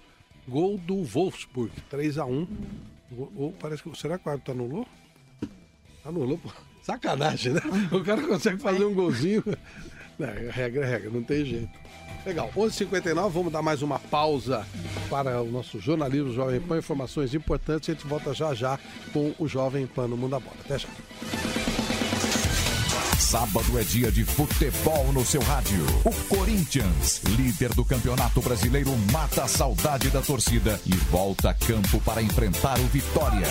Gol 0.49 0.79
do 0.79 1.03
Wolfsburg, 1.05 1.73
3x1. 1.91 2.47
Gol- 3.11 3.33
Ou 3.37 3.53
parece 3.53 3.83
que. 3.83 3.97
Será 3.99 4.19
que 4.19 4.27
o 4.29 4.31
árbitro 4.33 4.53
anulou? 4.53 4.87
Anulou, 6.05 6.39
pô. 6.39 6.51
Sacanagem, 6.83 7.53
né? 7.53 7.61
O 7.93 8.03
cara 8.03 8.21
consegue 8.27 8.59
fazer 8.61 8.85
um 8.85 8.93
golzinho. 8.95 9.43
Não, 10.19 10.27
regra 10.51 10.85
é 10.85 10.91
regra, 10.91 11.11
não 11.11 11.23
tem 11.23 11.45
jeito. 11.45 11.71
Legal, 12.27 12.51
11h59, 12.57 13.31
vamos 13.31 13.53
dar 13.53 13.63
mais 13.63 13.83
uma 13.83 13.99
pausa 13.99 14.67
para 15.09 15.41
o 15.43 15.51
nosso 15.51 15.79
jornalismo 15.81 16.33
Jovem 16.33 16.61
Pan, 16.61 16.79
informações 16.79 17.35
importantes. 17.35 17.89
A 17.89 17.93
gente 17.93 18.07
volta 18.07 18.35
já 18.35 18.53
já 18.55 18.79
com 19.13 19.33
o 19.39 19.47
Jovem 19.49 19.87
Pan 19.87 20.07
no 20.09 20.17
Mundo 20.17 20.33
da 20.33 20.41
Bola. 20.41 20.57
Até 20.65 20.79
já. 20.79 20.89
Sábado 23.23 23.79
é 23.79 23.83
dia 23.85 24.11
de 24.11 24.25
futebol 24.25 25.13
no 25.13 25.25
seu 25.25 25.41
rádio. 25.43 25.87
O 26.05 26.13
Corinthians, 26.35 27.23
líder 27.25 27.73
do 27.73 27.85
Campeonato 27.85 28.43
Brasileiro, 28.43 28.91
mata 29.13 29.45
a 29.45 29.49
saudade 29.49 30.11
da 30.11 30.21
torcida 30.21 30.79
e 30.85 30.93
volta 31.11 31.51
a 31.51 31.55
campo 31.55 32.01
para 32.01 32.21
enfrentar 32.21 32.79
o 32.81 32.87
Vitória. 32.89 33.47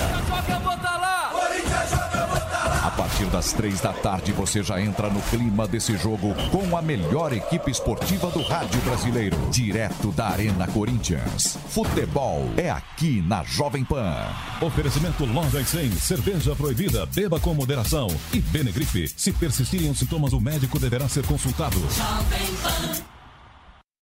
A 2.81 2.89
partir 2.89 3.25
das 3.25 3.53
três 3.53 3.79
da 3.79 3.93
tarde 3.93 4.31
você 4.31 4.63
já 4.63 4.81
entra 4.81 5.07
no 5.07 5.21
clima 5.21 5.67
desse 5.67 5.95
jogo 5.97 6.33
com 6.49 6.75
a 6.75 6.81
melhor 6.81 7.31
equipe 7.31 7.69
esportiva 7.69 8.31
do 8.31 8.41
rádio 8.41 8.81
brasileiro, 8.81 9.37
direto 9.51 10.11
da 10.11 10.29
Arena 10.29 10.65
Corinthians. 10.65 11.59
Futebol 11.67 12.49
é 12.57 12.71
aqui 12.71 13.21
na 13.21 13.43
Jovem 13.43 13.85
Pan. 13.85 14.25
Oferecimento 14.59 15.25
Longa 15.25 15.61
e 15.61 15.65
100, 15.65 15.91
cerveja 15.91 16.55
proibida, 16.55 17.05
beba 17.05 17.39
com 17.39 17.53
moderação. 17.53 18.07
E 18.33 18.39
Benegrife, 18.39 19.07
se 19.15 19.31
persistirem 19.31 19.91
os 19.91 19.99
sintomas, 19.99 20.33
o 20.33 20.41
médico 20.41 20.79
deverá 20.79 21.07
ser 21.07 21.23
consultado. 21.27 21.77
Jovem 21.77 22.47
Pan. 22.63 23.10